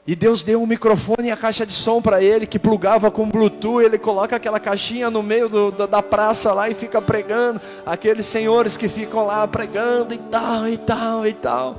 E 0.05 0.17
Deus 0.17 0.43
deu 0.43 0.61
um 0.61 0.67
microfone 0.67 1.29
e 1.29 1.31
a 1.31 1.37
caixa 1.37 1.65
de 1.65 1.73
som 1.73 2.03
para 2.03 2.21
ele, 2.21 2.45
que 2.45 2.59
plugava 2.59 3.09
com 3.09 3.29
Bluetooth. 3.29 3.85
Ele 3.85 3.99
coloca 3.99 4.35
aquela 4.35 4.59
caixinha 4.59 5.09
no 5.09 5.23
meio 5.23 5.49
do, 5.49 5.71
do, 5.71 5.87
da 5.87 6.03
praça 6.03 6.53
lá 6.53 6.69
e 6.69 6.75
fica 6.75 7.01
pregando. 7.01 7.61
Aqueles 7.87 8.27
senhores 8.27 8.77
que 8.77 8.89
ficam 8.89 9.25
lá 9.25 9.47
pregando 9.47 10.13
e 10.13 10.19
tal, 10.19 10.69
e 10.69 10.77
tal, 10.77 11.27
e 11.27 11.33
tal. 11.33 11.77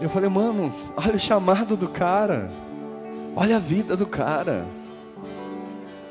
Eu 0.00 0.08
falei, 0.08 0.28
mano, 0.28 0.72
olha 0.96 1.16
o 1.16 1.18
chamado 1.18 1.76
do 1.76 1.88
cara. 1.88 2.48
Olha 3.34 3.56
a 3.56 3.60
vida 3.60 3.96
do 3.96 4.06
cara. 4.06 4.64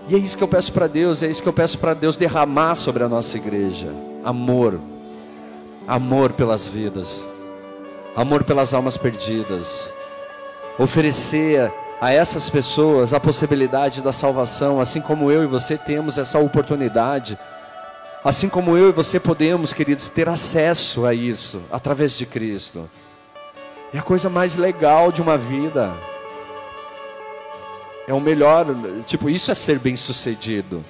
E 0.09 0.15
é 0.15 0.17
isso 0.17 0.37
que 0.37 0.43
eu 0.43 0.47
peço 0.47 0.73
para 0.73 0.87
Deus, 0.87 1.23
é 1.23 1.29
isso 1.29 1.41
que 1.41 1.47
eu 1.47 1.53
peço 1.53 1.77
para 1.77 1.93
Deus 1.93 2.17
derramar 2.17 2.75
sobre 2.75 3.03
a 3.03 3.07
nossa 3.07 3.37
igreja: 3.37 3.93
amor, 4.23 4.79
amor 5.87 6.33
pelas 6.33 6.67
vidas, 6.67 7.25
amor 8.15 8.43
pelas 8.43 8.73
almas 8.73 8.97
perdidas, 8.97 9.89
oferecer 10.77 11.71
a 11.99 12.11
essas 12.11 12.49
pessoas 12.49 13.13
a 13.13 13.19
possibilidade 13.19 14.01
da 14.01 14.11
salvação, 14.11 14.81
assim 14.81 14.99
como 14.99 15.29
eu 15.31 15.43
e 15.43 15.47
você 15.47 15.77
temos 15.77 16.17
essa 16.17 16.39
oportunidade, 16.39 17.37
assim 18.23 18.49
como 18.49 18.75
eu 18.75 18.89
e 18.89 18.91
você 18.91 19.19
podemos, 19.19 19.73
queridos, 19.73 20.07
ter 20.07 20.27
acesso 20.27 21.05
a 21.05 21.13
isso 21.13 21.61
através 21.71 22.17
de 22.17 22.25
Cristo. 22.25 22.89
É 23.93 23.99
a 23.99 24.01
coisa 24.01 24.29
mais 24.29 24.55
legal 24.55 25.11
de 25.11 25.21
uma 25.21 25.37
vida. 25.37 25.93
É 28.07 28.13
o 28.13 28.19
melhor, 28.19 28.65
tipo, 29.05 29.29
isso 29.29 29.51
é 29.51 29.55
ser 29.55 29.77
bem-sucedido. 29.77 30.83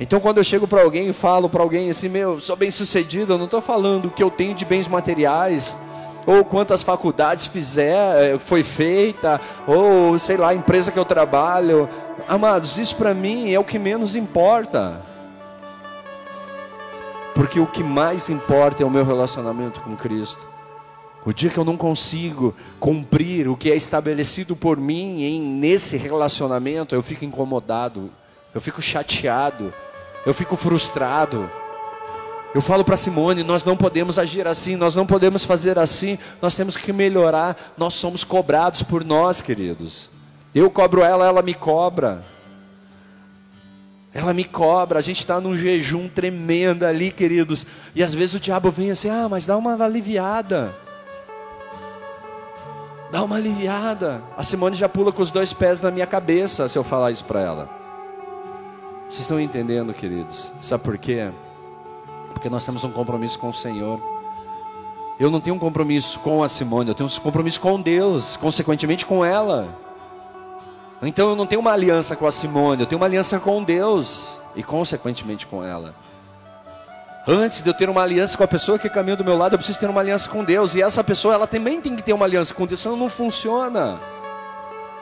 Então, 0.00 0.18
quando 0.18 0.38
eu 0.38 0.44
chego 0.44 0.66
para 0.66 0.82
alguém 0.82 1.08
e 1.08 1.12
falo 1.12 1.48
para 1.48 1.62
alguém 1.62 1.90
assim, 1.90 2.08
meu, 2.08 2.40
sou 2.40 2.56
bem-sucedido, 2.56 3.34
eu 3.34 3.38
não 3.38 3.44
estou 3.44 3.60
falando 3.60 4.06
o 4.06 4.10
que 4.10 4.22
eu 4.22 4.30
tenho 4.30 4.54
de 4.54 4.64
bens 4.64 4.88
materiais, 4.88 5.76
ou 6.26 6.44
quantas 6.44 6.82
faculdades 6.82 7.46
fizer, 7.46 8.34
eh, 8.34 8.38
foi 8.38 8.62
feita, 8.62 9.40
ou 9.66 10.18
sei 10.18 10.36
lá, 10.36 10.50
a 10.50 10.54
empresa 10.54 10.92
que 10.92 10.98
eu 10.98 11.04
trabalho. 11.04 11.88
Amados, 12.28 12.78
isso 12.78 12.96
para 12.96 13.12
mim 13.12 13.52
é 13.52 13.58
o 13.58 13.64
que 13.64 13.78
menos 13.78 14.14
importa. 14.14 15.00
Porque 17.34 17.58
o 17.58 17.66
que 17.66 17.82
mais 17.82 18.28
importa 18.28 18.82
é 18.82 18.86
o 18.86 18.90
meu 18.90 19.04
relacionamento 19.04 19.80
com 19.80 19.96
Cristo. 19.96 20.46
O 21.24 21.32
dia 21.32 21.50
que 21.50 21.58
eu 21.58 21.64
não 21.64 21.76
consigo 21.76 22.54
cumprir 22.80 23.48
o 23.48 23.56
que 23.56 23.70
é 23.70 23.76
estabelecido 23.76 24.56
por 24.56 24.76
mim 24.76 25.22
em 25.22 25.40
nesse 25.40 25.96
relacionamento, 25.96 26.94
eu 26.94 27.02
fico 27.02 27.24
incomodado, 27.24 28.10
eu 28.52 28.60
fico 28.60 28.82
chateado, 28.82 29.72
eu 30.26 30.34
fico 30.34 30.56
frustrado. 30.56 31.48
Eu 32.54 32.60
falo 32.60 32.84
para 32.84 32.96
Simone, 32.96 33.42
nós 33.42 33.64
não 33.64 33.76
podemos 33.76 34.18
agir 34.18 34.46
assim, 34.46 34.76
nós 34.76 34.94
não 34.94 35.06
podemos 35.06 35.44
fazer 35.44 35.78
assim, 35.78 36.18
nós 36.40 36.54
temos 36.54 36.76
que 36.76 36.92
melhorar, 36.92 37.56
nós 37.78 37.94
somos 37.94 38.24
cobrados 38.24 38.82
por 38.82 39.04
nós, 39.04 39.40
queridos. 39.40 40.10
Eu 40.54 40.70
cobro 40.70 41.02
ela, 41.02 41.26
ela 41.26 41.40
me 41.40 41.54
cobra. 41.54 42.22
Ela 44.12 44.34
me 44.34 44.44
cobra, 44.44 44.98
a 44.98 45.02
gente 45.02 45.20
está 45.20 45.40
num 45.40 45.56
jejum 45.56 46.06
tremendo 46.08 46.84
ali, 46.84 47.10
queridos. 47.10 47.64
E 47.94 48.02
às 48.02 48.12
vezes 48.12 48.34
o 48.34 48.40
diabo 48.40 48.70
vem 48.70 48.90
assim, 48.90 49.08
ah, 49.08 49.26
mas 49.30 49.46
dá 49.46 49.56
uma 49.56 49.82
aliviada. 49.82 50.74
Dá 53.10 53.22
uma 53.22 53.36
aliviada. 53.36 54.22
A 54.36 54.44
Simone 54.44 54.76
já 54.76 54.90
pula 54.90 55.10
com 55.10 55.22
os 55.22 55.30
dois 55.30 55.54
pés 55.54 55.80
na 55.80 55.90
minha 55.90 56.06
cabeça 56.06 56.68
se 56.68 56.78
eu 56.78 56.84
falar 56.84 57.10
isso 57.10 57.24
para 57.24 57.40
ela. 57.40 57.70
Vocês 59.08 59.20
estão 59.20 59.40
entendendo, 59.40 59.94
queridos? 59.94 60.52
Sabe 60.60 60.84
por 60.84 60.98
quê? 60.98 61.30
Porque 62.32 62.48
nós 62.48 62.64
temos 62.64 62.82
um 62.84 62.90
compromisso 62.90 63.38
com 63.38 63.50
o 63.50 63.54
Senhor. 63.54 64.00
Eu 65.20 65.30
não 65.30 65.40
tenho 65.40 65.54
um 65.54 65.58
compromisso 65.58 66.18
com 66.20 66.42
a 66.42 66.48
Simone, 66.48 66.88
eu 66.88 66.94
tenho 66.94 67.08
um 67.08 67.20
compromisso 67.20 67.60
com 67.60 67.80
Deus, 67.80 68.36
consequentemente 68.36 69.06
com 69.06 69.24
ela. 69.24 69.68
Então 71.02 71.30
eu 71.30 71.36
não 71.36 71.46
tenho 71.46 71.60
uma 71.60 71.72
aliança 71.72 72.16
com 72.16 72.26
a 72.26 72.32
Simone, 72.32 72.82
eu 72.82 72.86
tenho 72.86 73.00
uma 73.00 73.06
aliança 73.06 73.38
com 73.38 73.62
Deus 73.62 74.38
e 74.56 74.62
consequentemente 74.62 75.46
com 75.46 75.62
ela. 75.62 75.94
Antes 77.26 77.62
de 77.62 77.70
eu 77.70 77.74
ter 77.74 77.88
uma 77.88 78.02
aliança 78.02 78.36
com 78.36 78.42
a 78.42 78.48
pessoa 78.48 78.78
que 78.78 78.88
caminha 78.88 79.16
do 79.16 79.24
meu 79.24 79.36
lado, 79.36 79.54
eu 79.54 79.58
preciso 79.58 79.78
ter 79.78 79.88
uma 79.88 80.00
aliança 80.00 80.28
com 80.28 80.42
Deus. 80.42 80.74
E 80.74 80.82
essa 80.82 81.04
pessoa, 81.04 81.34
ela 81.34 81.46
também 81.46 81.80
tem 81.80 81.94
que 81.94 82.02
ter 82.02 82.12
uma 82.12 82.24
aliança 82.24 82.52
com 82.52 82.66
Deus, 82.66 82.80
senão 82.80 82.96
não 82.96 83.08
funciona. 83.08 84.00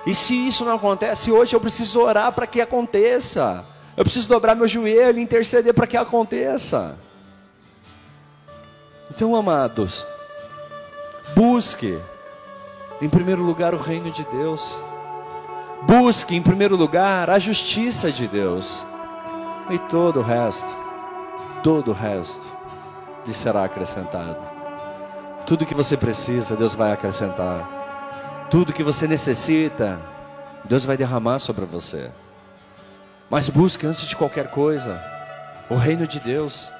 E 0.06 0.12
se 0.12 0.34
isso 0.34 0.64
não 0.64 0.74
acontece 0.74 1.32
hoje, 1.32 1.56
eu 1.56 1.60
preciso 1.60 2.00
orar 2.00 2.30
para 2.32 2.46
que 2.46 2.60
aconteça. 2.60 3.64
Eu 3.96 4.04
preciso 4.04 4.28
dobrar 4.28 4.54
meu 4.54 4.68
joelho 4.68 5.18
e 5.18 5.22
interceder 5.22 5.72
para 5.72 5.86
que 5.86 5.96
aconteça. 5.96 6.98
Então, 9.10 9.34
amados, 9.34 10.06
busque 11.34 11.98
em 13.00 13.08
primeiro 13.08 13.42
lugar 13.42 13.74
o 13.74 13.78
reino 13.78 14.10
de 14.10 14.24
Deus. 14.24 14.76
Busque 15.82 16.36
em 16.36 16.42
primeiro 16.42 16.76
lugar 16.76 17.28
a 17.28 17.38
justiça 17.38 18.12
de 18.12 18.28
Deus. 18.28 18.86
E 19.70 19.78
todo 19.78 20.20
o 20.20 20.22
resto 20.22 20.80
todo 21.62 21.90
o 21.90 21.94
resto 21.94 22.40
lhe 23.26 23.34
será 23.34 23.64
acrescentado. 23.64 24.38
Tudo 25.46 25.66
que 25.66 25.74
você 25.74 25.96
precisa, 25.96 26.56
Deus 26.56 26.74
vai 26.74 26.92
acrescentar. 26.92 28.48
Tudo 28.50 28.72
que 28.72 28.82
você 28.82 29.06
necessita, 29.06 29.98
Deus 30.64 30.84
vai 30.84 30.96
derramar 30.96 31.38
sobre 31.38 31.64
você. 31.64 32.10
Mas 33.28 33.48
busque 33.48 33.86
antes 33.86 34.02
de 34.02 34.16
qualquer 34.16 34.50
coisa 34.50 35.00
o 35.68 35.76
reino 35.76 36.06
de 36.06 36.18
Deus. 36.20 36.70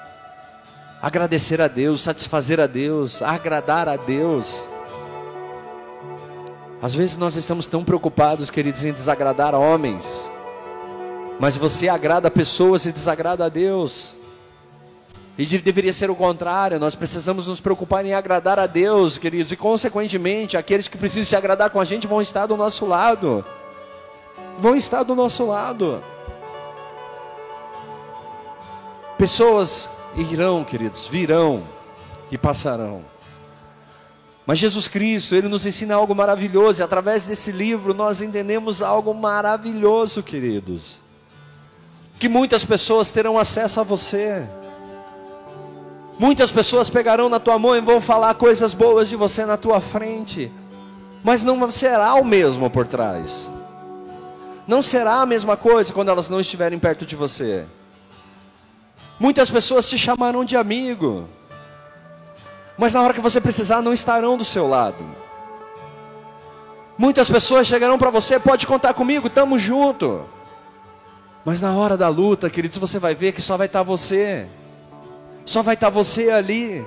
Agradecer 1.03 1.62
a 1.62 1.68
Deus, 1.68 2.03
satisfazer 2.03 2.61
a 2.61 2.66
Deus, 2.66 3.22
agradar 3.22 3.88
a 3.88 3.96
Deus. 3.96 4.68
Às 6.82 6.94
vezes 6.94 7.16
nós 7.16 7.36
estamos 7.36 7.66
tão 7.66 7.82
preocupados, 7.82 8.51
queridos, 8.51 8.84
em 8.84 8.92
desagradar 8.92 9.55
homens. 9.55 10.30
Mas 11.38 11.57
você 11.57 11.88
agrada 11.88 12.30
pessoas 12.30 12.84
e 12.84 12.92
desagrada 12.92 13.46
a 13.46 13.48
Deus. 13.48 14.14
E 15.38 15.46
deveria 15.46 15.92
ser 15.92 16.11
o 16.11 16.14
contrário, 16.14 16.78
nós 16.78 16.94
precisamos 16.94 17.46
nos 17.46 17.62
preocupar 17.62 18.05
em 18.05 18.12
agradar 18.12 18.59
a 18.59 18.66
Deus, 18.66 19.16
queridos, 19.16 19.51
e 19.51 19.57
consequentemente, 19.57 20.59
aqueles 20.59 20.86
que 20.86 20.98
precisam 20.98 21.24
se 21.24 21.34
agradar 21.34 21.70
com 21.70 21.80
a 21.80 21.84
gente 21.86 22.07
vão 22.07 22.20
estar 22.20 22.44
do 22.44 22.59
nosso 22.59 22.84
lado. 22.84 23.42
Vão 24.59 24.76
estar 24.76 25.03
do 25.03 25.14
nosso 25.14 25.46
lado. 25.46 26.05
Pessoas 29.16 29.88
irão, 30.16 30.64
queridos, 30.64 31.06
virão 31.06 31.62
e 32.30 32.38
passarão. 32.38 33.04
Mas 34.46 34.58
Jesus 34.58 34.88
Cristo, 34.88 35.34
Ele 35.34 35.48
nos 35.48 35.64
ensina 35.64 35.94
algo 35.94 36.14
maravilhoso, 36.14 36.80
e 36.80 36.82
através 36.82 37.24
desse 37.24 37.52
livro 37.52 37.94
nós 37.94 38.20
entendemos 38.20 38.82
algo 38.82 39.14
maravilhoso, 39.14 40.22
queridos. 40.22 41.00
Que 42.18 42.28
muitas 42.28 42.64
pessoas 42.64 43.11
terão 43.11 43.38
acesso 43.38 43.80
a 43.80 43.84
você. 43.84 44.46
Muitas 46.18 46.50
pessoas 46.52 46.90
pegarão 46.90 47.28
na 47.28 47.40
tua 47.40 47.58
mão 47.58 47.76
e 47.76 47.80
vão 47.80 48.00
falar 48.00 48.34
coisas 48.34 48.74
boas 48.74 49.08
de 49.08 49.16
você 49.16 49.46
na 49.46 49.56
tua 49.56 49.80
frente, 49.80 50.52
mas 51.22 51.42
não 51.44 51.70
será 51.70 52.14
o 52.16 52.24
mesmo 52.24 52.68
por 52.68 52.86
trás. 52.86 53.48
Não 54.66 54.82
será 54.82 55.22
a 55.22 55.26
mesma 55.26 55.56
coisa 55.56 55.92
quando 55.92 56.11
elas 56.11 56.28
não 56.28 56.40
estiverem 56.40 56.78
perto 56.78 57.06
de 57.06 57.16
você. 57.16 57.66
Muitas 59.21 59.51
pessoas 59.51 59.87
te 59.87 59.99
chamarão 59.99 60.47
de 60.47 60.57
amigo, 60.57 61.29
mas 62.79 62.95
na 62.95 63.03
hora 63.03 63.12
que 63.12 63.21
você 63.21 63.39
precisar 63.39 63.83
não 63.83 63.93
estarão 63.93 64.39
do 64.39 64.45
seu 64.45 64.66
lado. 64.66 65.05
Muitas 66.97 67.29
pessoas 67.29 67.66
chegarão 67.66 67.99
para 67.99 68.09
você, 68.09 68.41
pode 68.41 68.66
contar 68.66 68.95
comigo, 68.95 69.27
estamos 69.27 69.61
junto. 69.61 70.25
Mas 71.45 71.61
na 71.61 71.75
hora 71.75 71.99
da 71.99 72.09
luta, 72.09 72.49
queridos, 72.49 72.79
você 72.79 72.99
vai 72.99 73.14
ver 73.14 73.33
que 73.33 73.43
só 73.43 73.59
vai 73.59 73.66
estar 73.66 73.83
você. 73.83 74.47
Só 75.45 75.62
vai 75.62 75.75
estar 75.75 75.91
você 75.91 76.31
ali. 76.31 76.83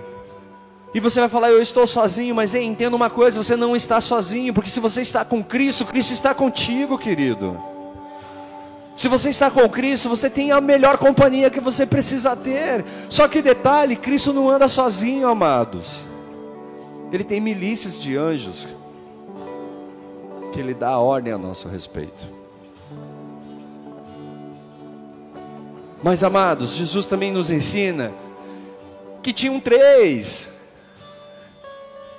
E 0.92 1.00
você 1.00 1.20
vai 1.20 1.30
falar, 1.30 1.52
eu 1.52 1.62
estou 1.62 1.86
sozinho, 1.86 2.34
mas 2.34 2.56
ei, 2.56 2.64
entenda 2.64 2.96
uma 2.96 3.12
coisa, 3.12 3.42
você 3.42 3.56
não 3.56 3.76
está 3.76 4.02
sozinho, 4.02 4.54
porque 4.56 4.70
se 4.72 4.80
você 4.80 5.02
está 5.02 5.24
com 5.24 5.44
Cristo, 5.44 5.86
Cristo 5.86 6.14
está 6.14 6.34
contigo, 6.34 6.98
querido. 6.98 7.73
Se 8.96 9.08
você 9.08 9.30
está 9.30 9.50
com 9.50 9.68
Cristo, 9.68 10.08
você 10.08 10.30
tem 10.30 10.52
a 10.52 10.62
melhor 10.62 10.98
companhia 10.98 11.50
que 11.50 11.60
você 11.60 11.86
precisa 11.86 12.36
ter. 12.36 12.86
Só 13.10 13.28
que 13.28 13.42
detalhe, 13.42 13.96
Cristo 13.96 14.32
não 14.32 14.50
anda 14.50 14.68
sozinho, 14.68 15.28
amados. 15.28 16.04
Ele 17.12 17.24
tem 17.24 17.42
milícias 17.42 18.00
de 18.00 18.16
anjos 18.16 18.68
que 20.52 20.60
ele 20.60 20.74
dá 20.74 20.98
ordem 21.00 21.34
a 21.34 21.38
nosso 21.38 21.68
respeito. 21.68 22.28
Mas 26.04 26.24
amados, 26.24 26.76
Jesus 26.76 27.08
também 27.08 27.32
nos 27.32 27.50
ensina 27.50 28.12
que 29.24 29.34
tinham 29.34 29.60
três. 29.60 30.50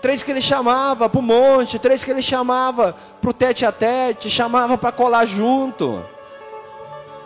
Três 0.03 0.23
que 0.23 0.31
ele 0.31 0.41
chamava 0.41 1.09
para 1.09 1.19
o 1.19 1.23
monte, 1.23 1.79
três 1.79 2.03
que 2.03 2.11
ele 2.11 2.23
chamava 2.23 2.97
para 3.21 3.31
o 3.31 3.33
tete 3.33 3.65
a 3.65 3.71
tete, 3.71 4.29
chamava 4.29 4.77
para 4.77 4.91
colar 4.91 5.25
junto. 5.25 6.05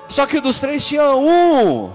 Só 0.08 0.26
que 0.26 0.40
dos 0.40 0.58
três 0.58 0.86
tinha 0.86 1.14
um 1.14 1.92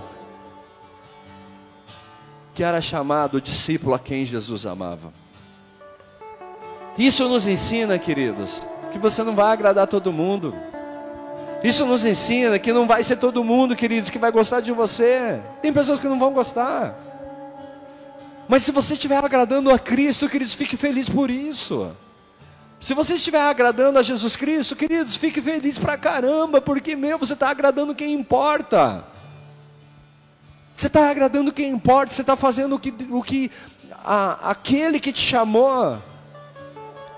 que 2.53 2.63
era 2.63 2.79
chamado 2.79 3.41
discípulo 3.41 3.95
a 3.95 3.99
quem 3.99 4.23
Jesus 4.23 4.65
amava. 4.65 5.11
Isso 6.95 7.27
nos 7.27 7.47
ensina, 7.47 7.97
queridos, 7.97 8.61
que 8.91 8.99
você 8.99 9.23
não 9.23 9.33
vai 9.33 9.51
agradar 9.51 9.87
todo 9.87 10.13
mundo. 10.13 10.55
Isso 11.63 11.85
nos 11.85 12.05
ensina 12.05 12.59
que 12.59 12.71
não 12.71 12.85
vai 12.85 13.03
ser 13.03 13.15
todo 13.15 13.43
mundo, 13.43 13.75
queridos, 13.75 14.11
que 14.11 14.19
vai 14.19 14.31
gostar 14.31 14.59
de 14.59 14.71
você. 14.71 15.41
Tem 15.61 15.73
pessoas 15.73 15.99
que 15.99 16.07
não 16.07 16.19
vão 16.19 16.31
gostar. 16.31 16.95
Mas 18.47 18.61
se 18.61 18.71
você 18.71 18.93
estiver 18.93 19.23
agradando 19.23 19.71
a 19.71 19.79
Cristo, 19.79 20.29
queridos, 20.29 20.53
fique 20.53 20.77
feliz 20.77 21.09
por 21.09 21.31
isso. 21.31 21.91
Se 22.83 22.93
você 22.93 23.13
estiver 23.13 23.39
agradando 23.39 23.97
a 23.97 24.03
Jesus 24.03 24.35
Cristo, 24.35 24.75
queridos, 24.75 25.15
fique 25.15 25.41
feliz 25.41 25.79
pra 25.79 25.97
caramba, 25.97 26.59
porque, 26.59 26.97
meu, 26.97 27.17
você 27.17 27.31
está 27.31 27.49
agradando 27.49 27.95
quem 27.95 28.13
importa. 28.13 29.05
Você 30.75 30.87
está 30.87 31.09
agradando 31.09 31.53
quem 31.53 31.69
importa, 31.71 32.11
você 32.11 32.19
está 32.19 32.35
fazendo 32.35 32.75
o 32.75 32.79
que, 32.79 32.93
o 33.09 33.23
que 33.23 33.49
a, 34.03 34.49
aquele 34.49 34.99
que 34.99 35.13
te 35.13 35.21
chamou 35.21 35.97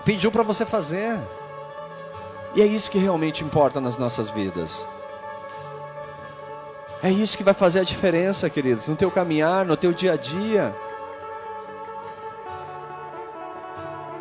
pediu 0.04 0.30
para 0.30 0.44
você 0.44 0.64
fazer. 0.64 1.18
E 2.54 2.62
é 2.62 2.64
isso 2.64 2.88
que 2.88 2.98
realmente 2.98 3.42
importa 3.42 3.80
nas 3.80 3.98
nossas 3.98 4.30
vidas. 4.30 4.86
É 7.02 7.10
isso 7.10 7.36
que 7.36 7.42
vai 7.42 7.54
fazer 7.54 7.80
a 7.80 7.82
diferença, 7.84 8.48
queridos, 8.48 8.86
no 8.86 8.94
teu 8.94 9.10
caminhar, 9.10 9.66
no 9.66 9.76
teu 9.76 9.92
dia 9.92 10.12
a 10.12 10.16
dia. 10.16 10.72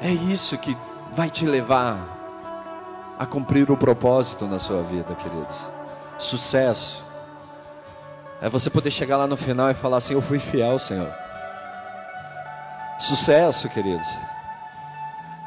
É 0.02 0.10
isso 0.10 0.58
que 0.58 0.76
vai 1.16 1.30
te 1.30 1.46
levar 1.46 1.98
a 3.18 3.26
cumprir 3.26 3.72
o 3.72 3.78
propósito 3.78 4.46
na 4.46 4.60
sua 4.60 4.84
vida, 4.84 5.16
queridos. 5.16 5.72
Sucesso. 6.20 7.04
É 8.42 8.50
você 8.50 8.70
poder 8.70 8.92
chegar 8.92 9.16
lá 9.16 9.26
no 9.26 9.38
final 9.38 9.72
e 9.72 9.74
falar 9.74 9.98
assim: 9.98 10.14
Eu 10.14 10.22
fui 10.22 10.40
fiel, 10.40 10.78
Senhor. 10.78 11.12
Sucesso, 13.00 13.70
queridos. 13.70 14.08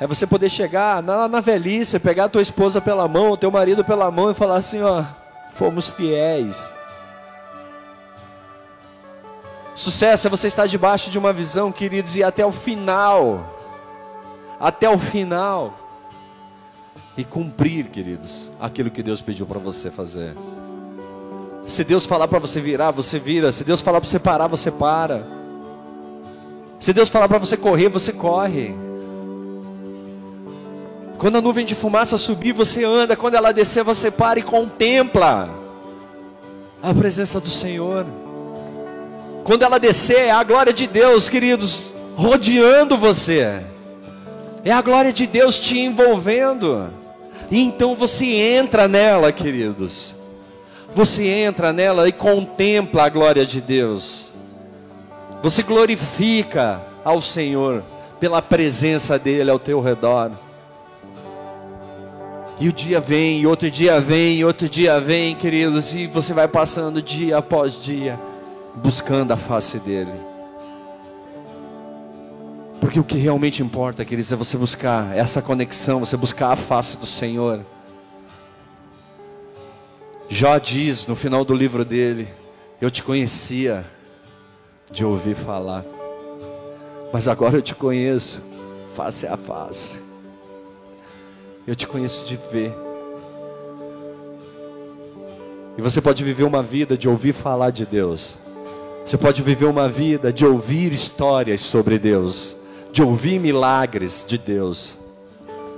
É 0.01 0.07
você 0.07 0.27
poder 0.27 0.49
chegar 0.49 1.03
na, 1.03 1.29
na 1.29 1.41
velhice, 1.41 1.99
pegar 1.99 2.25
a 2.25 2.29
tua 2.29 2.43
esposa 2.43 2.81
pela 2.81 3.07
mão, 3.07 3.33
o 3.33 3.37
teu 3.37 3.51
marido 3.51 3.85
pela 3.85 4.11
mão 4.11 4.31
e 4.31 4.35
falar 4.35 4.57
assim: 4.57 4.81
Ó, 4.81 5.05
fomos 5.53 5.89
fiéis. 5.89 6.73
Sucesso 9.75 10.27
é 10.27 10.31
você 10.31 10.49
estar 10.49 10.67
debaixo 10.67 11.11
de 11.11 11.19
uma 11.19 11.33
visão, 11.33 11.71
queridos, 11.71 12.17
e 12.17 12.25
até 12.25 12.45
o 12.45 12.51
final 12.51 13.58
até 14.61 14.89
o 14.89 14.99
final 14.99 15.75
e 17.17 17.25
cumprir, 17.25 17.87
queridos, 17.87 18.51
aquilo 18.61 18.91
que 18.91 19.03
Deus 19.03 19.21
pediu 19.21 19.47
para 19.47 19.59
você 19.59 19.91
fazer. 19.91 20.35
Se 21.67 21.85
Deus 21.85 22.07
falar 22.07 22.29
para 22.29 22.39
você 22.39 22.61
virar, 22.61 22.93
você 22.93 23.19
vira. 23.19 23.53
Se 23.53 23.63
Deus 23.63 23.81
falar 23.81 24.01
para 24.01 24.09
você 24.09 24.19
parar, 24.19 24.47
você 24.47 24.71
para. 24.71 25.27
Se 26.81 26.93
Deus 26.93 27.09
falar 27.09 27.29
para 27.29 27.39
você 27.39 27.57
correr, 27.57 27.89
você 27.89 28.13
corre. 28.13 28.75
Quando 31.19 31.37
a 31.37 31.41
nuvem 31.41 31.67
de 31.67 31.75
fumaça 31.75 32.17
subir, 32.17 32.53
você 32.53 32.85
anda. 32.85 33.17
Quando 33.17 33.35
ela 33.35 33.53
descer, 33.53 33.85
você 33.85 34.11
para 34.11 34.39
e 34.39 34.43
contempla 34.43 35.51
a 36.83 36.95
presença 36.95 37.41
do 37.41 37.51
Senhor. 37.51 38.07
Quando 39.45 39.63
ela 39.63 39.79
descer, 39.79 40.21
é 40.21 40.31
a 40.31 40.43
glória 40.45 40.73
de 40.73 40.87
Deus, 40.87 41.29
queridos, 41.29 41.93
rodeando 42.17 42.97
você. 42.97 43.63
É 44.69 44.73
a 44.73 44.83
glória 44.83 45.15
de 45.15 45.27
Deus 45.27 45.59
te 45.59 45.79
envolvendo. 45.79 46.91
E 47.51 47.59
então 47.59 47.95
você 47.95 48.27
entra 48.27 48.87
nela, 48.87 49.33
queridos. 49.33 50.15
Você 50.95 51.27
entra 51.27 51.73
nela 51.73 52.07
e 52.07 52.13
contempla 52.13 53.05
a 53.05 53.09
glória 53.09 53.47
de 53.47 53.63
Deus. 53.63 54.31
Você 55.43 55.63
glorifica 55.63 56.83
ao 57.03 57.23
Senhor 57.23 57.83
pela 58.21 58.43
presença 58.43 59.19
dele 59.19 59.51
ao 59.51 59.59
teu 59.59 59.81
redor. 59.81 60.33
E 62.61 62.69
o 62.69 62.73
dia 62.73 63.01
vem, 63.01 63.41
e 63.41 63.47
outro 63.47 63.71
dia 63.71 63.99
vem, 63.99 64.37
e 64.37 64.45
outro 64.45 64.69
dia 64.69 65.01
vem, 65.01 65.35
queridos, 65.35 65.95
e 65.95 66.07
você 66.07 66.35
vai 66.35 66.47
passando 66.47 67.01
dia 67.01 67.39
após 67.39 67.83
dia, 67.83 68.21
buscando 68.75 69.33
a 69.33 69.37
face 69.39 69.79
dele. 69.79 70.28
Porque 72.81 73.01
o 73.01 73.05
que 73.05 73.19
realmente 73.19 73.63
importa, 73.63 74.05
queridos, 74.05 74.33
é 74.33 74.37
você 74.37 74.57
buscar 74.57 75.17
essa 75.17 75.43
conexão, 75.43 76.01
você 76.01 76.17
buscar 76.17 76.53
a 76.53 76.57
face 76.57 76.97
do 76.97 77.07
Senhor. 77.07 77.65
Jó 80.29 80.59
diz 80.59 81.07
no 81.07 81.17
final 81.17 81.45
do 81.45 81.55
livro 81.55 81.85
dele: 81.85 82.29
Eu 82.81 82.91
te 82.91 83.03
conhecia 83.03 83.85
de 84.91 85.05
ouvir 85.05 85.35
falar, 85.35 85.85
mas 87.13 87.27
agora 87.27 87.57
eu 87.57 87.63
te 87.63 87.75
conheço 87.75 88.41
face 88.95 89.27
a 89.27 89.37
face. 89.37 89.99
Eu 91.67 91.75
te 91.75 91.87
conheço 91.87 92.25
de 92.25 92.37
ver. 92.51 92.73
E 95.77 95.83
você 95.83 96.01
pode 96.01 96.25
viver 96.25 96.45
uma 96.45 96.63
vida 96.63 96.97
de 96.97 97.09
ouvir 97.09 97.33
falar 97.33 97.71
de 97.71 97.85
Deus. 97.85 98.37
Você 99.05 99.17
pode 99.17 99.43
viver 99.43 99.67
uma 99.67 99.89
vida 99.89 100.33
de 100.33 100.45
ouvir 100.45 100.93
histórias 100.93 101.61
sobre 101.61 101.99
Deus 101.99 102.58
de 102.99 103.03
ouvir 103.05 103.39
milagres 103.39 104.25
de 104.27 104.37
Deus. 104.37 104.97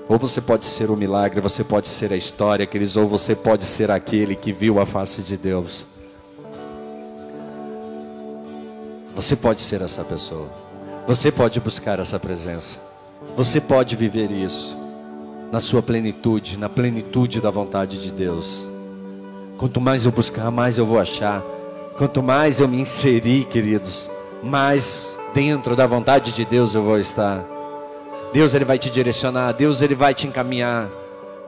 Ou 0.08 0.18
você 0.18 0.40
pode 0.40 0.64
ser 0.64 0.90
o 0.90 0.96
milagre, 0.96 1.38
você 1.38 1.62
pode 1.62 1.86
ser 1.86 2.14
a 2.14 2.16
história, 2.16 2.64
queridos, 2.64 2.96
ou 2.96 3.06
você 3.06 3.36
pode 3.36 3.66
ser 3.66 3.90
aquele 3.90 4.34
que 4.34 4.54
viu 4.54 4.80
a 4.80 4.86
face 4.86 5.20
de 5.20 5.36
Deus. 5.36 5.86
Você 9.14 9.36
pode 9.36 9.60
ser 9.60 9.82
essa 9.82 10.02
pessoa. 10.02 10.48
Você 11.06 11.30
pode 11.30 11.60
buscar 11.60 11.98
essa 11.98 12.18
presença. 12.18 12.78
Você 13.36 13.60
pode 13.60 13.96
viver 13.96 14.30
isso 14.30 14.74
na 15.52 15.60
sua 15.60 15.82
plenitude, 15.82 16.56
na 16.56 16.70
plenitude 16.70 17.38
da 17.38 17.50
vontade 17.50 18.00
de 18.00 18.10
Deus. 18.10 18.66
Quanto 19.58 19.78
mais 19.78 20.06
eu 20.06 20.10
buscar, 20.10 20.50
mais 20.50 20.78
eu 20.78 20.86
vou 20.86 20.98
achar. 20.98 21.42
Quanto 21.98 22.22
mais 22.22 22.60
eu 22.60 22.66
me 22.66 22.80
inserir, 22.80 23.44
queridos, 23.44 24.08
mais 24.42 25.18
dentro 25.34 25.76
da 25.76 25.86
vontade 25.86 26.32
de 26.32 26.44
Deus 26.44 26.74
eu 26.74 26.82
vou 26.82 26.98
estar. 26.98 27.44
Deus 28.32 28.54
ele 28.54 28.64
vai 28.64 28.78
te 28.78 28.90
direcionar, 28.90 29.52
Deus 29.52 29.82
ele 29.82 29.94
vai 29.94 30.14
te 30.14 30.26
encaminhar. 30.26 30.88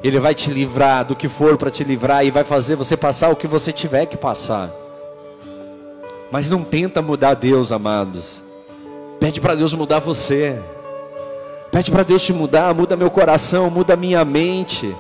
Ele 0.03 0.19
vai 0.19 0.35
te 0.35 0.51
livrar 0.51 1.05
do 1.05 1.15
que 1.15 1.29
for 1.29 1.57
para 1.57 1.71
te 1.71 1.85
livrar 1.85 2.27
e 2.27 2.31
vai 2.31 2.43
fazer 2.43 2.75
você 2.75 2.97
passar 2.97 3.29
o 3.29 3.37
que 3.37 3.47
você 3.47 3.73
tiver 3.73 4.07
que 4.07 4.17
passar. 4.17 4.69
Mas 6.31 6.51
não 6.51 6.65
tenta 6.65 7.01
mudar 7.01 7.35
Deus, 7.35 7.71
amados. 7.71 8.43
Pede 9.21 9.41
para 9.41 9.55
Deus 9.55 9.73
mudar 9.75 10.01
você. 10.01 10.61
Pede 11.71 11.91
para 11.91 12.03
Deus 12.03 12.23
te 12.23 12.33
mudar, 12.33 12.75
muda 12.75 12.97
meu 12.97 13.11
coração, 13.11 13.71
muda 13.71 13.95
minha 13.95 14.25
mente. 14.25 14.93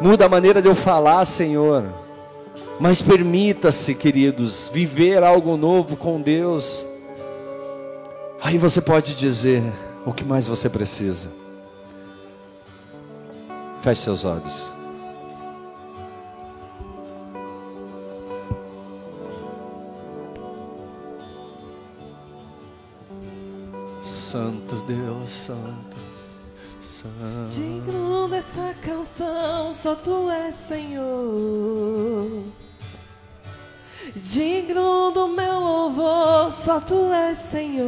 Muda 0.00 0.26
a 0.26 0.28
maneira 0.28 0.62
de 0.62 0.68
eu 0.68 0.76
falar, 0.76 1.24
Senhor. 1.24 1.84
Mas 2.80 3.02
permita-se, 3.02 3.94
queridos, 3.94 4.70
viver 4.72 5.24
algo 5.24 5.56
novo 5.56 5.96
com 5.96 6.20
Deus. 6.20 6.86
Aí 8.40 8.56
você 8.56 8.80
pode 8.80 9.14
dizer 9.14 9.62
o 10.06 10.12
que 10.12 10.24
mais 10.24 10.46
você 10.46 10.68
precisa. 10.68 11.30
Feche 13.82 14.02
seus 14.02 14.24
olhos. 14.24 14.72
Santo 24.00 24.76
Deus, 24.86 25.30
Santo, 25.30 25.96
Santo. 26.80 27.48
Digno 27.50 28.28
dessa 28.28 28.74
canção, 28.84 29.74
só 29.74 29.94
Tu 29.96 30.30
és 30.30 30.54
Senhor. 30.54 32.44
Digno 34.16 35.10
do 35.10 35.28
meu 35.28 35.60
louvor, 35.60 36.50
só 36.50 36.80
tu 36.80 37.12
és 37.12 37.36
Senhor. 37.38 37.86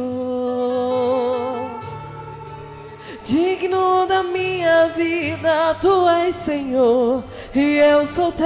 Digno 3.23 4.05
da 4.05 4.21
minha 4.21 4.89
vida, 4.89 5.75
tu 5.81 6.07
és 6.07 6.35
Senhor. 6.35 7.23
E 7.55 7.77
eu 7.77 8.05
sou 8.05 8.31
teu, 8.31 8.45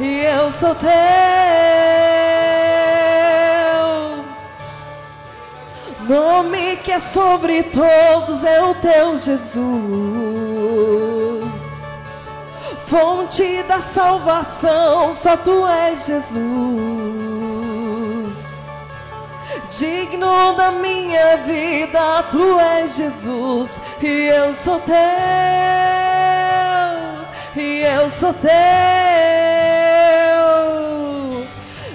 e 0.00 0.24
eu 0.24 0.50
sou 0.52 0.74
teu. 0.74 0.90
Nome 6.08 6.76
que 6.76 6.92
é 6.92 6.98
sobre 6.98 7.62
todos 7.64 8.42
é 8.42 8.62
o 8.62 8.74
teu 8.74 9.18
Jesus 9.18 11.09
fonte 12.90 13.62
da 13.68 13.80
salvação, 13.80 15.14
só 15.14 15.36
tu 15.36 15.64
és 15.64 16.06
Jesus. 16.06 16.40
Digno 19.70 20.52
da 20.56 20.72
minha 20.72 21.36
vida, 21.36 22.24
tu 22.32 22.58
és 22.58 22.96
Jesus, 22.96 23.80
e 24.02 24.26
eu 24.26 24.52
sou 24.52 24.80
teu, 24.80 24.96
e 27.54 27.82
eu 27.82 28.10
sou 28.10 28.34
teu. 28.34 28.50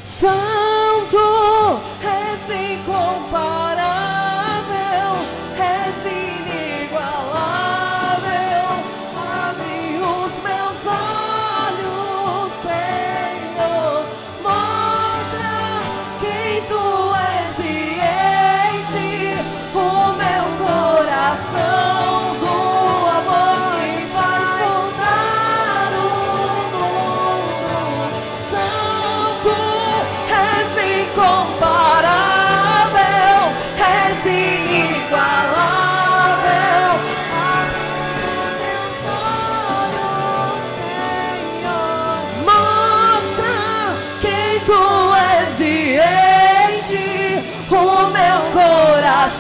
Santo, 0.06 1.82
és 2.02 2.50
incomparável. 2.72 3.65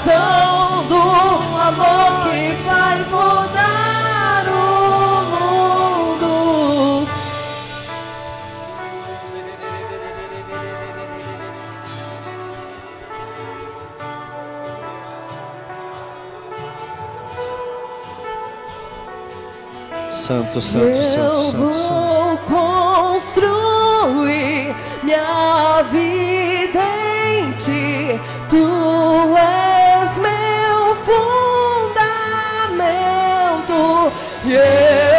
coração 0.06 0.86
do 0.88 1.01
amor 1.60 2.12
que 2.30 2.53
faz 2.64 3.08
mudar 3.08 4.45
o 4.47 4.53
mundo. 6.22 7.08
Santo, 20.12 20.62
santo, 20.62 20.95
santo, 20.95 21.41
santo. 21.51 21.58
Eu 21.58 21.72
vou 21.72 22.38
construir 23.28 24.76
minha 25.03 25.82
vida 25.91 26.84
em 27.39 27.51
ti. 27.53 28.20
Tu 28.49 28.94
Yeah. 34.45 35.14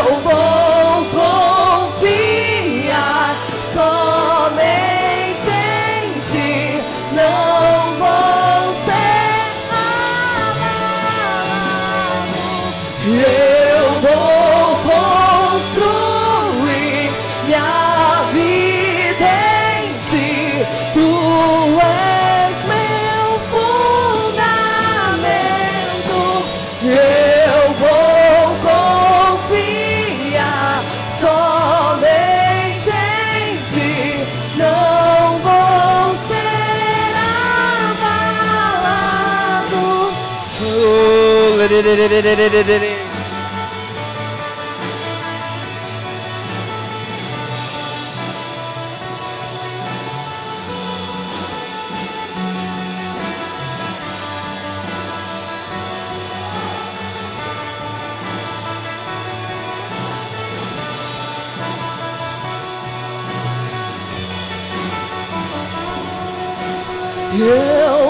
Yeah. 67.37 68.06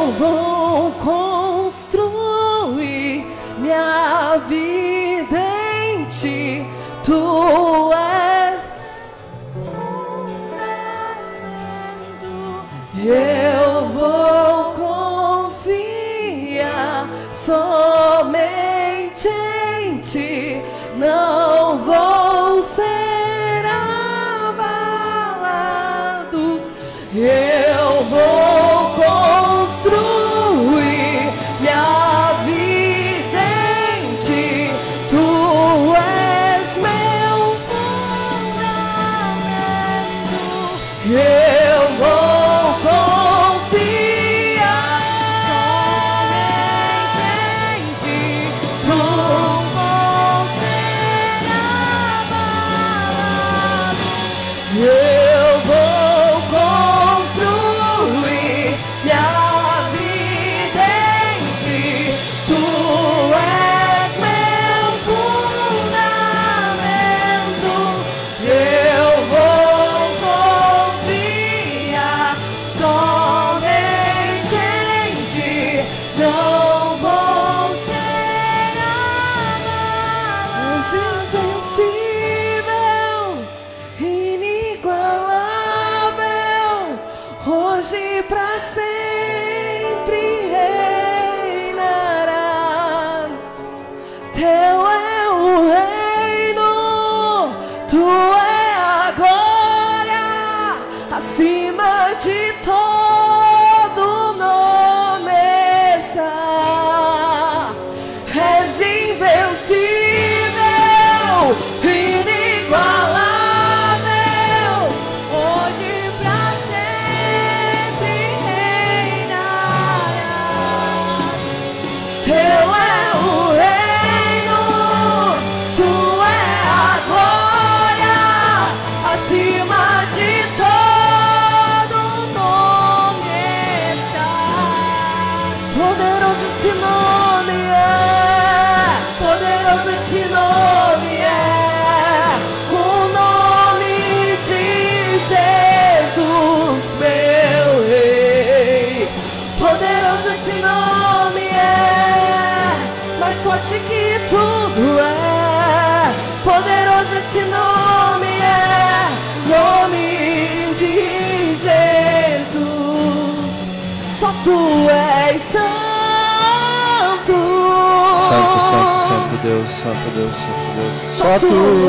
Deus, 169.47 169.68
Santo 169.70 170.11
Deus, 170.16 170.34
Santo 170.34 170.74
Deus. 170.74 171.16
Só 171.16 171.38
tu 171.38 171.47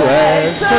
és 0.07 0.55
santo. 0.57 0.77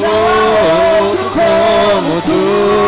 Não 0.00 0.08
há 0.08 1.00
outro 1.00 1.30
como 1.30 2.20
tu. 2.22 2.87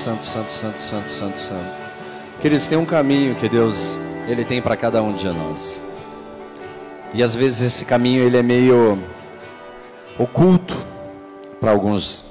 Santo, 0.00 0.24
santo, 0.24 0.50
santo, 0.50 0.78
santo, 0.78 1.10
santo, 1.10 1.38
santo. 1.38 1.90
Queridos, 2.40 2.66
tem 2.66 2.78
um 2.78 2.86
caminho 2.86 3.34
que 3.34 3.50
Deus 3.50 3.98
ele 4.26 4.46
tem 4.46 4.62
para 4.62 4.74
cada 4.74 5.02
um 5.02 5.12
de 5.12 5.26
nós. 5.26 5.82
E 7.12 7.22
às 7.22 7.34
vezes 7.34 7.60
esse 7.60 7.84
caminho 7.84 8.24
ele 8.24 8.38
é 8.38 8.42
meio 8.42 8.98
oculto 10.18 10.74
para 11.60 11.70
alguns. 11.70 12.24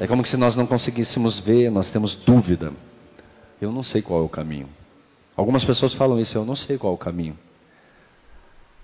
É 0.00 0.06
como 0.06 0.24
se 0.24 0.38
nós 0.38 0.56
não 0.56 0.66
conseguíssemos 0.66 1.38
ver, 1.38 1.70
nós 1.70 1.90
temos 1.90 2.14
dúvida. 2.14 2.72
Eu 3.60 3.70
não 3.70 3.82
sei 3.82 4.00
qual 4.00 4.20
é 4.20 4.24
o 4.24 4.28
caminho. 4.28 4.70
Algumas 5.36 5.66
pessoas 5.66 5.92
falam 5.92 6.18
isso, 6.18 6.38
eu 6.38 6.46
não 6.46 6.56
sei 6.56 6.78
qual 6.78 6.94
é 6.94 6.96
o 6.96 6.98
caminho. 6.98 7.38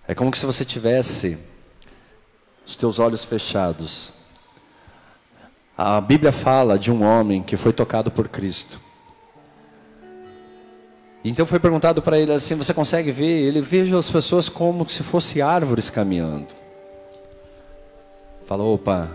É 0.06 0.14
como 0.14 0.36
se 0.36 0.44
você 0.44 0.66
tivesse 0.66 1.38
os 2.66 2.76
teus 2.76 2.98
olhos 2.98 3.24
fechados. 3.24 4.19
A 5.82 5.98
Bíblia 5.98 6.30
fala 6.30 6.78
de 6.78 6.92
um 6.92 7.02
homem 7.02 7.42
que 7.42 7.56
foi 7.56 7.72
tocado 7.72 8.10
por 8.10 8.28
Cristo. 8.28 8.78
Então 11.24 11.46
foi 11.46 11.58
perguntado 11.58 12.02
para 12.02 12.18
ele 12.18 12.34
assim: 12.34 12.54
Você 12.54 12.74
consegue 12.74 13.10
ver? 13.10 13.24
Ele 13.24 13.62
veja 13.62 13.98
as 13.98 14.10
pessoas 14.10 14.46
como 14.46 14.86
se 14.86 15.02
fossem 15.02 15.40
árvores 15.40 15.88
caminhando. 15.88 16.48
Falou: 18.44 18.74
Opa, 18.74 19.10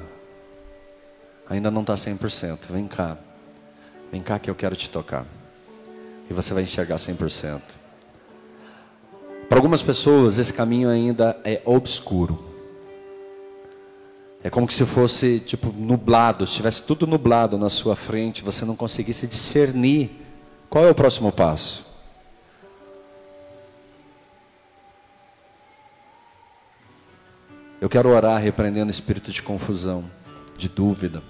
ainda 1.48 1.70
não 1.70 1.82
está 1.82 1.94
100%. 1.94 2.58
Vem 2.68 2.88
cá, 2.88 3.16
vem 4.12 4.24
cá 4.24 4.40
que 4.40 4.50
eu 4.50 4.56
quero 4.56 4.76
te 4.76 4.90
tocar. 4.90 5.24
E 6.28 6.34
você 6.34 6.52
vai 6.52 6.64
enxergar 6.64 6.96
100%. 6.96 7.62
Para 9.48 9.60
algumas 9.60 9.84
pessoas, 9.84 10.40
esse 10.40 10.52
caminho 10.52 10.90
ainda 10.90 11.40
é 11.44 11.62
obscuro. 11.64 12.55
É 14.46 14.50
como 14.52 14.70
se 14.72 14.86
fosse 14.86 15.40
tipo 15.40 15.72
nublado, 15.72 16.44
estivesse 16.44 16.84
tudo 16.84 17.08
nublado 17.08 17.58
na 17.58 17.68
sua 17.68 17.96
frente, 17.96 18.44
você 18.44 18.64
não 18.64 18.76
conseguisse 18.76 19.26
discernir 19.26 20.12
qual 20.70 20.86
é 20.86 20.92
o 20.92 20.94
próximo 20.94 21.32
passo. 21.32 21.84
Eu 27.82 27.90
quero 27.90 28.08
orar 28.10 28.40
repreendendo 28.40 28.92
espírito 28.92 29.32
de 29.32 29.42
confusão, 29.42 30.06
de 30.56 30.70
dúvida. 30.70 31.24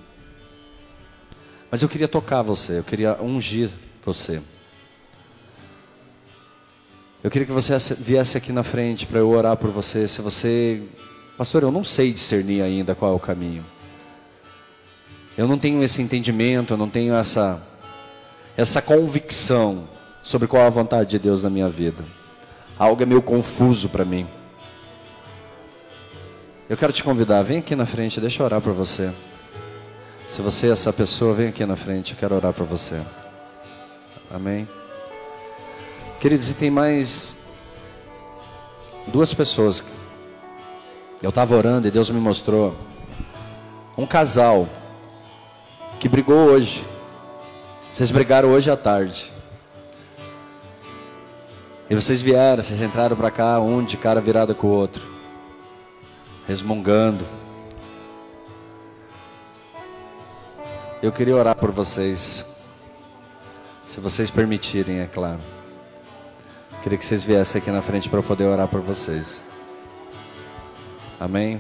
Mas 1.71 1.81
eu 1.81 1.87
queria 1.87 2.09
tocar 2.09 2.41
você, 2.41 2.79
eu 2.79 2.83
queria 2.83 3.15
ungir 3.23 3.69
você. 4.03 4.41
Eu 7.23 7.31
queria 7.31 7.45
que 7.45 7.53
você 7.53 7.77
viesse 7.95 8.37
aqui 8.37 8.51
na 8.51 8.61
frente 8.61 9.05
para 9.05 9.19
eu 9.19 9.29
orar 9.29 9.55
por 9.55 9.69
você. 9.69 10.05
Se 10.05 10.21
você, 10.21 10.83
pastor, 11.37 11.63
eu 11.63 11.71
não 11.71 11.83
sei 11.83 12.13
discernir 12.13 12.61
ainda 12.61 12.95
qual 12.95 13.11
é 13.11 13.15
o 13.15 13.19
caminho. 13.19 13.63
Eu 15.37 15.47
não 15.47 15.57
tenho 15.57 15.83
esse 15.83 16.01
entendimento, 16.01 16.73
eu 16.73 16.77
não 16.77 16.89
tenho 16.89 17.13
essa 17.13 17.61
essa 18.57 18.81
convicção 18.81 19.83
sobre 20.23 20.47
qual 20.47 20.63
é 20.63 20.67
a 20.67 20.69
vontade 20.69 21.09
de 21.09 21.19
Deus 21.19 21.43
na 21.43 21.49
minha 21.49 21.67
vida. 21.67 22.03
Algo 22.77 23.03
é 23.03 23.05
meio 23.05 23.21
confuso 23.21 23.89
para 23.89 24.05
mim. 24.05 24.25
Eu 26.69 26.75
quero 26.75 26.91
te 26.91 27.03
convidar, 27.03 27.43
vem 27.43 27.59
aqui 27.59 27.75
na 27.75 27.85
frente, 27.85 28.19
deixa 28.19 28.41
eu 28.41 28.45
orar 28.45 28.61
por 28.61 28.73
você. 28.73 29.11
Se 30.27 30.41
você 30.41 30.67
é 30.67 30.71
essa 30.71 30.91
pessoa, 30.91 31.33
vem 31.35 31.49
aqui 31.49 31.65
na 31.65 31.75
frente, 31.75 32.13
eu 32.13 32.17
quero 32.17 32.35
orar 32.35 32.53
por 32.53 32.65
você. 32.65 32.99
Amém. 34.33 34.67
Queridos, 36.19 36.49
e 36.49 36.53
tem 36.55 36.71
mais 36.71 37.37
duas 39.07 39.33
pessoas. 39.33 39.83
Eu 41.25 41.29
estava 41.29 41.55
orando 41.55 41.87
e 41.87 41.91
Deus 41.91 42.07
me 42.11 42.19
mostrou 42.19 42.75
um 43.97 44.05
casal 44.05 44.69
que 45.99 46.07
brigou 46.07 46.37
hoje. 46.37 46.85
Vocês 47.91 48.11
brigaram 48.11 48.49
hoje 48.49 48.69
à 48.69 48.77
tarde. 48.77 49.33
E 51.89 51.95
vocês 51.95 52.21
vieram, 52.21 52.61
vocês 52.61 52.79
entraram 52.79 53.17
para 53.17 53.31
cá, 53.31 53.59
um 53.59 53.83
de 53.83 53.97
cara 53.97 54.21
virada 54.21 54.53
com 54.53 54.67
o 54.67 54.69
outro 54.69 55.01
resmungando. 56.47 57.25
Eu 61.01 61.11
queria 61.11 61.35
orar 61.35 61.55
por 61.55 61.71
vocês, 61.71 62.45
se 63.83 63.99
vocês 63.99 64.29
permitirem, 64.29 64.99
é 64.99 65.07
claro. 65.07 65.39
Queria 66.83 66.99
que 66.99 67.05
vocês 67.05 67.23
viessem 67.23 67.59
aqui 67.59 67.71
na 67.71 67.81
frente 67.81 68.09
para 68.09 68.19
eu 68.19 68.23
poder 68.23 68.43
orar 68.43 68.67
por 68.67 68.81
vocês. 68.81 69.43
Amém? 71.19 71.59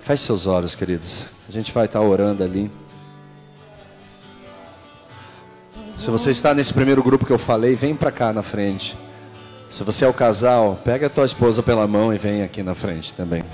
Feche 0.00 0.24
seus 0.24 0.46
olhos, 0.46 0.74
queridos. 0.74 1.28
A 1.48 1.52
gente 1.52 1.72
vai 1.72 1.86
estar 1.86 2.00
orando 2.00 2.42
ali. 2.44 2.70
Se 5.96 6.10
você 6.10 6.30
está 6.30 6.54
nesse 6.54 6.72
primeiro 6.72 7.02
grupo 7.02 7.26
que 7.26 7.32
eu 7.32 7.38
falei, 7.38 7.74
vem 7.74 7.94
para 7.94 8.12
cá 8.12 8.32
na 8.32 8.42
frente. 8.42 8.96
Se 9.68 9.82
você 9.82 10.04
é 10.04 10.08
o 10.08 10.14
casal, 10.14 10.80
pega 10.84 11.08
a 11.08 11.10
tua 11.10 11.24
esposa 11.24 11.62
pela 11.62 11.86
mão 11.86 12.14
e 12.14 12.18
vem 12.18 12.42
aqui 12.42 12.62
na 12.62 12.74
frente 12.74 13.12
também. 13.12 13.44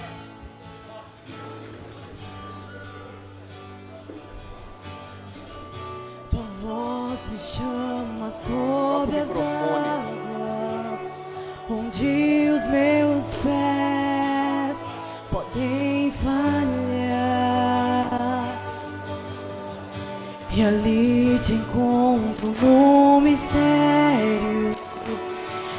E 20.56 20.62
ali 20.62 21.36
te 21.40 21.54
encontro 21.54 22.54
no 22.62 23.20
mistério 23.20 24.70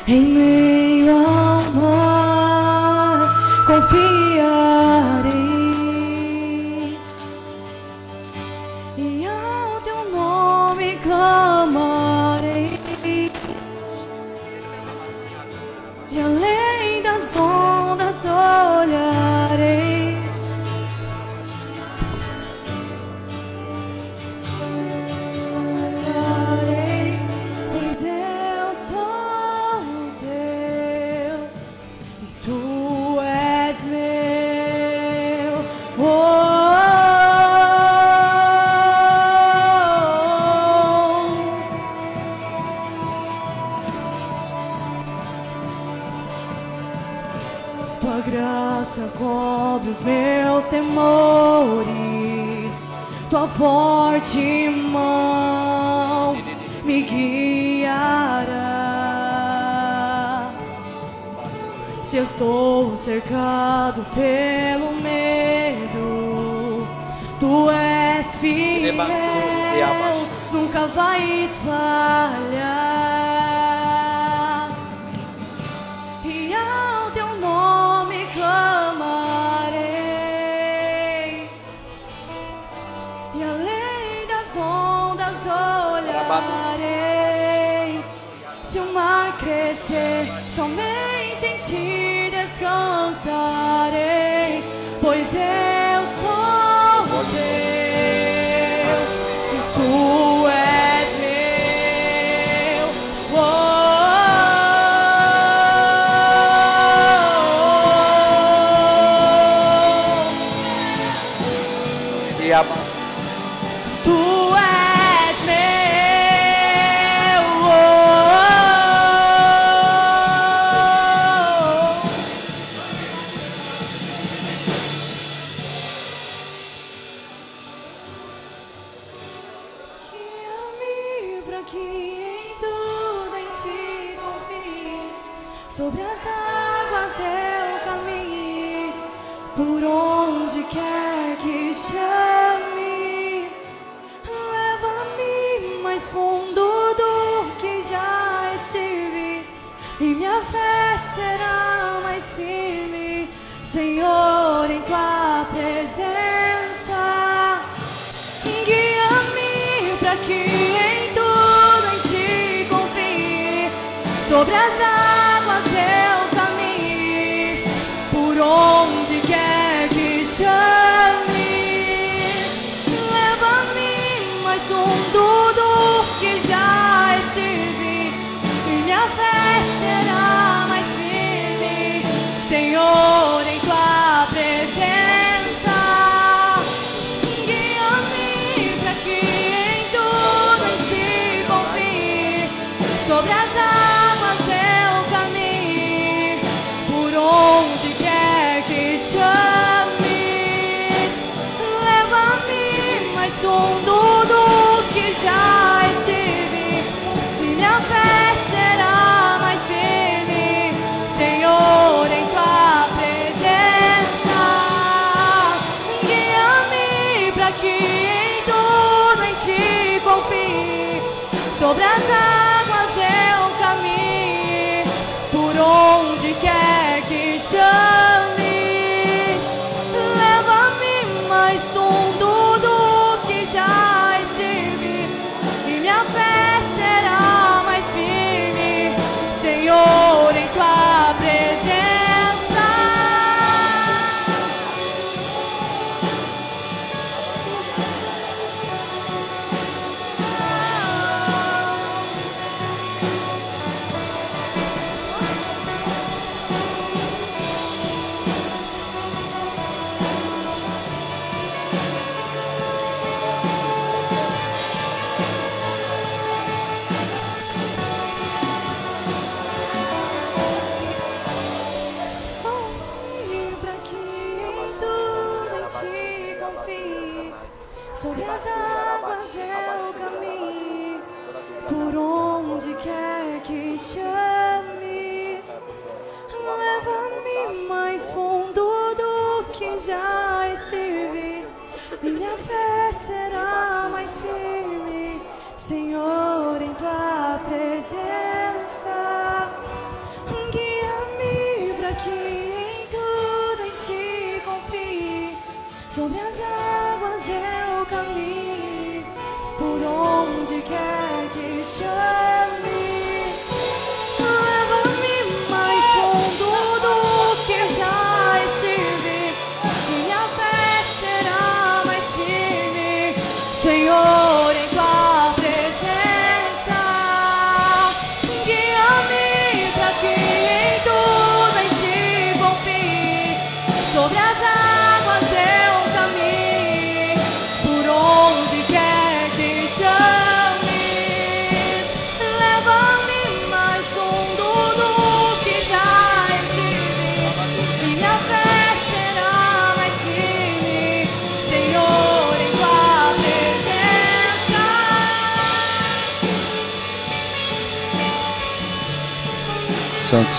em 0.05 0.21
meio 0.21 1.17
ao 1.17 1.34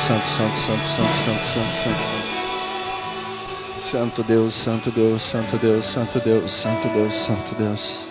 santo, 0.07 0.25
santo, 0.25 0.55
santo, 0.55 0.87
santo, 0.87 1.15
santo, 1.15 1.43
santo, 1.43 1.75
santo. 1.75 2.27
Santo 3.81 4.23
Deus, 4.23 4.55
Santo 4.55 4.91
Deus, 4.93 5.21
Santo 5.21 5.57
Deus, 5.59 5.85
Santo 5.85 6.21
Deus, 6.21 6.51
Santo 6.53 6.89
Deus, 6.89 7.15
Santo 7.15 7.55
Deus. 7.57 8.05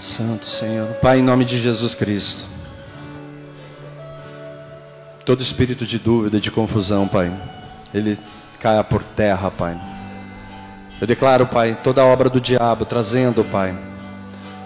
Santo 0.00 0.46
Senhor. 0.46 0.88
Pai, 0.94 1.20
em 1.20 1.22
nome 1.22 1.44
de 1.44 1.56
Jesus 1.60 1.94
Cristo. 1.94 2.46
Todo 5.24 5.40
espírito 5.40 5.86
de 5.86 6.00
dúvida, 6.00 6.40
de 6.40 6.50
confusão, 6.50 7.06
Pai, 7.06 7.32
ele 7.94 8.18
caia 8.58 8.82
por 8.82 9.04
terra, 9.04 9.52
Pai. 9.52 9.80
Eu 11.00 11.06
declaro, 11.06 11.46
Pai, 11.46 11.78
toda 11.84 12.02
a 12.02 12.06
obra 12.06 12.28
do 12.28 12.40
diabo 12.40 12.84
trazendo, 12.84 13.44
Pai, 13.44 13.78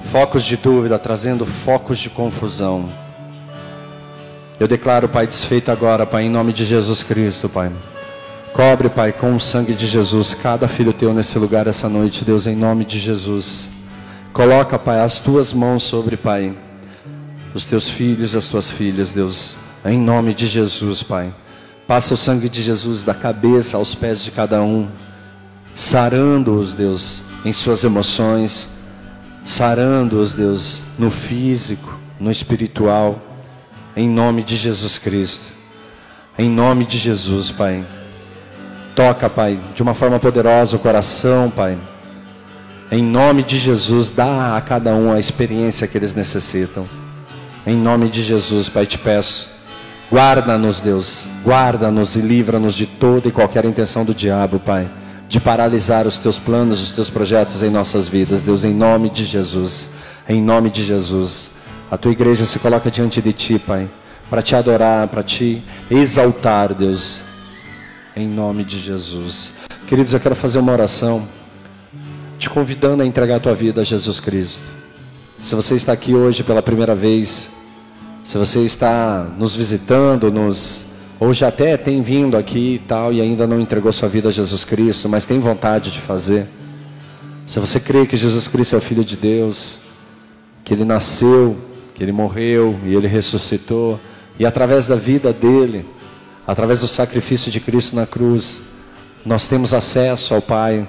focos 0.04 0.44
de 0.44 0.56
dúvida, 0.56 0.98
trazendo 0.98 1.44
focos 1.44 1.98
de 1.98 2.08
confusão 2.08 3.03
eu 4.58 4.68
declaro, 4.68 5.08
Pai, 5.08 5.26
desfeito 5.26 5.72
agora, 5.72 6.06
Pai, 6.06 6.24
em 6.24 6.30
nome 6.30 6.52
de 6.52 6.64
Jesus 6.64 7.02
Cristo, 7.02 7.48
Pai. 7.48 7.72
Cobre, 8.52 8.88
Pai, 8.88 9.10
com 9.10 9.34
o 9.34 9.40
sangue 9.40 9.74
de 9.74 9.84
Jesus, 9.84 10.32
cada 10.32 10.68
filho 10.68 10.92
teu 10.92 11.12
nesse 11.12 11.36
lugar 11.40 11.66
essa 11.66 11.88
noite, 11.88 12.24
Deus, 12.24 12.46
em 12.46 12.54
nome 12.54 12.84
de 12.84 13.00
Jesus. 13.00 13.68
Coloca, 14.32 14.78
Pai, 14.78 15.00
as 15.00 15.18
tuas 15.18 15.52
mãos 15.52 15.82
sobre, 15.82 16.16
Pai, 16.16 16.54
os 17.52 17.64
teus 17.64 17.88
filhos, 17.88 18.36
as 18.36 18.46
tuas 18.46 18.70
filhas, 18.70 19.10
Deus, 19.10 19.56
em 19.84 19.98
nome 19.98 20.32
de 20.32 20.46
Jesus, 20.46 21.02
Pai. 21.02 21.34
Passa 21.84 22.14
o 22.14 22.16
sangue 22.16 22.48
de 22.48 22.62
Jesus 22.62 23.02
da 23.02 23.12
cabeça 23.12 23.76
aos 23.76 23.96
pés 23.96 24.22
de 24.22 24.30
cada 24.30 24.62
um, 24.62 24.86
sarando-os, 25.74 26.74
Deus, 26.74 27.24
em 27.44 27.52
suas 27.52 27.82
emoções, 27.82 28.70
sarando-os, 29.44 30.32
Deus, 30.32 30.82
no 30.96 31.10
físico, 31.10 31.98
no 32.20 32.30
espiritual, 32.30 33.33
em 33.96 34.08
nome 34.08 34.42
de 34.42 34.56
Jesus 34.56 34.98
Cristo. 34.98 35.52
Em 36.36 36.50
nome 36.50 36.84
de 36.84 36.98
Jesus, 36.98 37.52
Pai. 37.52 37.84
Toca, 38.94 39.30
Pai, 39.30 39.58
de 39.74 39.82
uma 39.82 39.94
forma 39.94 40.18
poderosa 40.18 40.76
o 40.76 40.80
coração, 40.80 41.48
Pai. 41.50 41.78
Em 42.90 43.02
nome 43.02 43.42
de 43.42 43.56
Jesus, 43.56 44.10
dá 44.10 44.56
a 44.56 44.60
cada 44.60 44.94
um 44.94 45.12
a 45.12 45.18
experiência 45.18 45.86
que 45.86 45.96
eles 45.96 46.14
necessitam. 46.14 46.88
Em 47.66 47.76
nome 47.76 48.08
de 48.08 48.22
Jesus, 48.22 48.68
Pai, 48.68 48.84
te 48.84 48.98
peço. 48.98 49.48
Guarda-nos, 50.10 50.80
Deus. 50.80 51.26
Guarda-nos 51.44 52.16
e 52.16 52.20
livra-nos 52.20 52.74
de 52.74 52.86
toda 52.86 53.28
e 53.28 53.32
qualquer 53.32 53.64
intenção 53.64 54.04
do 54.04 54.14
diabo, 54.14 54.58
Pai. 54.58 54.88
De 55.28 55.40
paralisar 55.40 56.06
os 56.06 56.18
teus 56.18 56.38
planos, 56.38 56.82
os 56.82 56.92
teus 56.92 57.08
projetos 57.08 57.62
em 57.62 57.70
nossas 57.70 58.08
vidas, 58.08 58.42
Deus, 58.42 58.64
em 58.64 58.74
nome 58.74 59.08
de 59.08 59.24
Jesus. 59.24 59.90
Em 60.28 60.42
nome 60.42 60.68
de 60.68 60.84
Jesus. 60.84 61.53
A 61.94 61.96
tua 61.96 62.10
igreja 62.10 62.44
se 62.44 62.58
coloca 62.58 62.90
diante 62.90 63.22
de 63.22 63.32
ti, 63.32 63.56
Pai, 63.56 63.88
para 64.28 64.42
te 64.42 64.56
adorar, 64.56 65.06
para 65.06 65.22
te 65.22 65.62
exaltar, 65.88 66.74
Deus. 66.74 67.22
Em 68.16 68.26
nome 68.26 68.64
de 68.64 68.80
Jesus. 68.80 69.52
Queridos, 69.86 70.12
eu 70.12 70.18
quero 70.18 70.34
fazer 70.34 70.58
uma 70.58 70.72
oração 70.72 71.24
te 72.36 72.50
convidando 72.50 73.04
a 73.04 73.06
entregar 73.06 73.36
a 73.36 73.38
tua 73.38 73.54
vida 73.54 73.82
a 73.82 73.84
Jesus 73.84 74.18
Cristo. 74.18 74.60
Se 75.40 75.54
você 75.54 75.76
está 75.76 75.92
aqui 75.92 76.16
hoje 76.16 76.42
pela 76.42 76.60
primeira 76.60 76.96
vez, 76.96 77.50
se 78.24 78.36
você 78.38 78.64
está 78.64 79.28
nos 79.38 79.54
visitando, 79.54 80.32
nos 80.32 80.86
ou 81.20 81.32
já 81.32 81.46
até 81.46 81.76
tem 81.76 82.02
vindo 82.02 82.36
aqui 82.36 82.74
e 82.74 82.78
tal 82.80 83.12
e 83.12 83.20
ainda 83.20 83.46
não 83.46 83.60
entregou 83.60 83.92
sua 83.92 84.08
vida 84.08 84.30
a 84.30 84.32
Jesus 84.32 84.64
Cristo, 84.64 85.08
mas 85.08 85.26
tem 85.26 85.38
vontade 85.38 85.92
de 85.92 86.00
fazer. 86.00 86.48
Se 87.46 87.60
você 87.60 87.78
crê 87.78 88.04
que 88.04 88.16
Jesus 88.16 88.48
Cristo 88.48 88.74
é 88.74 88.78
o 88.78 88.82
filho 88.82 89.04
de 89.04 89.16
Deus, 89.16 89.78
que 90.64 90.74
ele 90.74 90.84
nasceu, 90.84 91.56
que 91.94 92.02
ele 92.02 92.12
morreu 92.12 92.78
e 92.84 92.94
ele 92.94 93.06
ressuscitou, 93.06 94.00
e 94.38 94.44
através 94.44 94.86
da 94.86 94.96
vida 94.96 95.32
dele, 95.32 95.86
através 96.46 96.80
do 96.80 96.88
sacrifício 96.88 97.50
de 97.50 97.60
Cristo 97.60 97.94
na 97.94 98.06
cruz, 98.06 98.62
nós 99.24 99.46
temos 99.46 99.72
acesso 99.72 100.34
ao 100.34 100.42
Pai. 100.42 100.86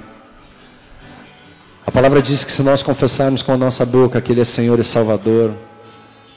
A 1.85 1.91
palavra 1.91 2.21
diz 2.21 2.43
que 2.43 2.51
se 2.51 2.63
nós 2.63 2.81
confessarmos 2.81 3.43
com 3.43 3.53
a 3.53 3.57
nossa 3.57 3.85
boca 3.85 4.19
que 4.19 4.31
Ele 4.31 4.41
é 4.41 4.43
Senhor 4.43 4.79
e 4.79 4.83
Salvador, 4.83 5.53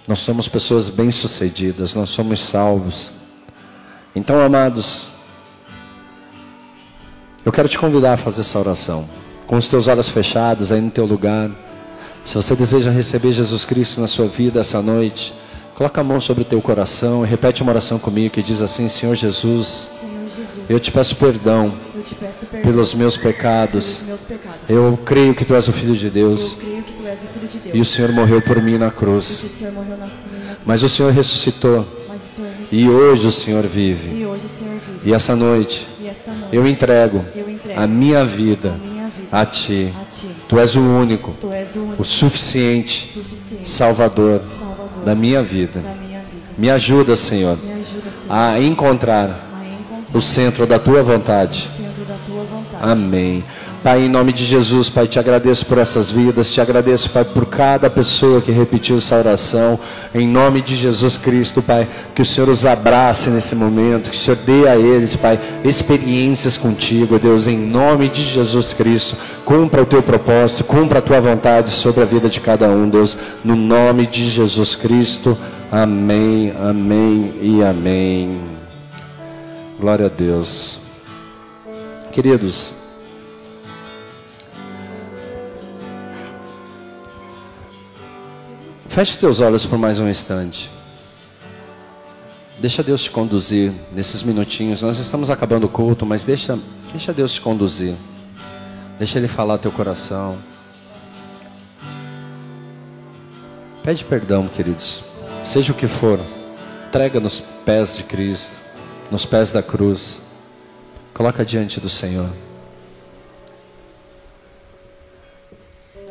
nós 0.07 0.19
somos 0.19 0.47
pessoas 0.47 0.89
bem-sucedidas, 0.89 1.95
nós 1.95 2.11
somos 2.11 2.43
salvos. 2.45 3.11
Então, 4.15 4.41
amados, 4.41 5.09
eu 7.45 7.53
quero 7.53 7.69
te 7.69 7.79
convidar 7.79 8.13
a 8.13 8.17
fazer 8.17 8.43
essa 8.43 8.59
oração, 8.59 9.09
com 9.47 9.57
os 9.57 9.69
teus 9.69 9.89
olhos 9.89 10.09
fechados 10.09 10.71
aí 10.71 10.81
no 10.81 10.91
teu 10.91 11.07
lugar. 11.07 11.51
Se 12.29 12.35
você 12.35 12.55
deseja 12.55 12.91
receber 12.91 13.33
Jesus 13.33 13.65
Cristo 13.65 14.03
na 14.03 14.07
sua 14.07 14.27
vida 14.27 14.61
essa 14.61 14.83
noite, 14.83 15.33
coloca 15.75 16.03
a 16.03 16.05
mão 16.05 16.21
sobre 16.21 16.43
o 16.43 16.45
teu 16.45 16.61
coração 16.61 17.25
e 17.25 17.27
repete 17.27 17.63
uma 17.63 17.73
oração 17.73 17.99
comigo 17.99 18.35
que 18.35 18.43
diz 18.43 18.61
assim: 18.61 18.87
Senhor 18.87 19.15
Jesus, 19.15 19.89
eu 20.69 20.79
te 20.79 20.93
peço 20.93 21.17
perdão, 21.17 21.73
te 22.05 22.15
peço 22.15 22.45
perdão 22.45 22.71
pelos 22.71 22.93
meus 22.93 23.17
pecados. 23.17 24.03
pelos 24.03 24.09
meus 24.09 24.21
pecados. 24.21 24.61
Eu 24.69 24.99
creio 25.07 25.35
que 25.35 25.43
tu 25.43 25.55
és 25.55 25.69
o 25.69 25.73
filho 25.73 25.97
de 25.97 26.09
Eu 26.09 26.13
Deus 26.13 26.55
de 26.55 27.71
e 27.73 27.81
o 27.81 27.85
Senhor 27.87 28.13
morreu 28.13 28.43
por 28.43 28.61
mim 28.61 28.77
na 28.77 28.91
cruz. 28.91 29.43
o 29.43 29.73
na. 29.97 30.07
Mas 30.67 30.83
o 30.83 30.89
Senhor 30.91 31.11
ressuscitou 31.11 31.89
e 32.71 32.91
hoje 32.91 33.27
o 33.27 33.33
Senhor 33.33 33.67
vive. 33.67 34.15
E 34.15 34.27
hoje 34.27 34.43
o 34.45 34.49
Senhor 34.51 34.75
vive. 34.75 35.09
E 35.09 35.15
essa 35.15 35.35
noite 35.35 35.89
E 35.99 36.07
esta 36.07 36.31
noite 36.33 36.55
eu 36.55 36.67
entrego 36.67 37.25
eu 37.35 37.49
entrego 37.49 37.81
a 37.81 37.87
minha 37.87 38.23
vida 38.23 38.69
a 38.69 38.87
minha 38.87 39.09
vida 39.09 39.29
a 39.33 39.47
ti. 39.47 39.95
a 39.99 40.05
ti. 40.05 40.29
Tu 40.49 40.59
és 40.59 40.77
o 40.77 40.81
único, 40.81 41.33
Tu 41.41 41.53
és 41.53 41.77
o 41.77 41.81
único 41.81 42.03
o 42.03 42.05
suficiente 42.05 43.07
suficiente 43.13 43.69
Salvador 43.69 44.41
Salvador 44.49 45.05
da 45.05 45.15
minha 45.15 45.43
vida. 45.43 45.81
da 45.81 45.91
minha 45.95 46.21
vida. 46.21 46.43
Me 46.57 46.71
ajuda, 46.71 47.15
Senhor, 47.17 47.59
Me 47.63 47.73
ajuda, 47.73 48.11
Senhor, 48.11 48.31
a 48.31 48.59
encontrar 48.61 49.25
a 49.29 49.65
encontrar 49.65 50.17
o 50.17 50.21
centro 50.21 50.67
da 50.67 50.79
tua 50.79 51.03
vontade. 51.03 51.69
Amém. 52.81 53.45
Pai, 53.83 54.05
em 54.05 54.09
nome 54.09 54.33
de 54.33 54.45
Jesus, 54.45 54.91
Pai, 54.91 55.07
te 55.07 55.19
agradeço 55.19 55.65
por 55.67 55.79
essas 55.79 56.11
vidas, 56.11 56.53
te 56.53 56.61
agradeço, 56.61 57.11
Pai, 57.11 57.25
por 57.25 57.47
cada 57.47 57.89
pessoa 57.89 58.41
que 58.41 58.51
repetiu 58.51 58.99
essa 58.99 59.17
oração. 59.17 59.79
Em 60.15 60.27
nome 60.27 60.61
de 60.61 60.75
Jesus 60.75 61.17
Cristo, 61.17 61.63
Pai, 61.63 61.87
que 62.15 62.23
o 62.23 62.27
Senhor 62.27 62.49
os 62.49 62.67
abrace 62.67 63.31
nesse 63.31 63.55
momento, 63.55 64.11
que 64.11 64.17
o 64.17 64.19
Senhor 64.19 64.39
dê 64.45 64.69
a 64.69 64.77
eles, 64.77 65.17
Pai, 65.17 65.39
experiências 65.65 66.57
contigo, 66.57 67.19
Deus, 67.19 67.47
em 67.47 67.57
nome 67.57 68.09
de 68.09 68.23
Jesus 68.23 68.73
Cristo. 68.73 69.17
Cumpra 69.45 69.83
o 69.83 69.87
teu 69.87 70.03
propósito, 70.03 70.65
cumpra 70.65 70.99
a 70.99 71.03
tua 71.03 71.21
vontade 71.21 71.71
sobre 71.71 72.03
a 72.03 72.07
vida 72.07 72.29
de 72.29 72.41
cada 72.41 72.69
um, 72.69 72.89
Deus, 72.89 73.17
no 73.45 73.55
nome 73.55 74.07
de 74.07 74.29
Jesus 74.29 74.75
Cristo. 74.75 75.39
Amém, 75.71 76.53
amém 76.61 77.35
e 77.41 77.63
amém. 77.63 78.39
Glória 79.79 80.07
a 80.07 80.09
Deus. 80.09 80.88
Queridos, 82.21 82.73
feche 88.89 89.17
teus 89.19 89.39
olhos 89.39 89.65
por 89.65 89.79
mais 89.79 90.01
um 90.01 90.09
instante. 90.09 90.69
Deixa 92.59 92.83
Deus 92.83 93.05
te 93.05 93.11
conduzir 93.13 93.73
nesses 93.93 94.25
minutinhos. 94.25 94.83
Nós 94.83 94.99
estamos 94.99 95.31
acabando 95.31 95.67
o 95.67 95.69
culto, 95.69 96.05
mas 96.05 96.25
deixa, 96.25 96.59
deixa 96.91 97.13
Deus 97.13 97.35
te 97.35 97.41
conduzir. 97.41 97.95
Deixa 98.99 99.17
Ele 99.17 99.29
falar 99.29 99.59
teu 99.59 99.71
coração. 99.71 100.37
Pede 103.85 104.03
perdão, 104.03 104.49
queridos. 104.49 105.05
Seja 105.45 105.71
o 105.71 105.77
que 105.77 105.87
for, 105.87 106.19
entrega 106.89 107.21
nos 107.21 107.39
pés 107.65 107.97
de 107.97 108.03
Cristo, 108.03 108.57
nos 109.09 109.25
pés 109.25 109.53
da 109.53 109.63
cruz. 109.63 110.27
Coloca 111.15 111.45
diante 111.45 111.81
do 111.81 111.89
Senhor. 111.89 112.31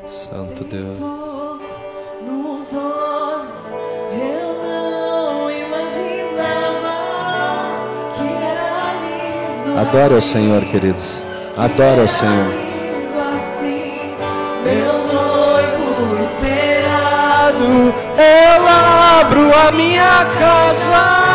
Santo 0.05 0.63
Deus. 0.65 0.97
Nos 2.25 2.73
olhos 2.73 3.71
eu 4.11 4.63
não 4.63 5.49
imaginava 5.49 6.95
que 8.15 8.27
era 8.43 8.93
lindo. 9.01 9.79
Adore 9.79 10.13
ao 10.15 10.21
Senhor, 10.21 10.61
queridos. 10.65 11.21
Adore 11.57 12.01
ao 12.01 12.07
Senhor. 12.07 12.53
Assim, 13.33 14.15
meu 14.63 14.97
noivo 15.07 16.23
esperado. 16.23 17.93
Eu 18.17 18.67
abro 18.67 19.53
a 19.53 19.71
minha 19.71 20.25
casa. 20.37 21.26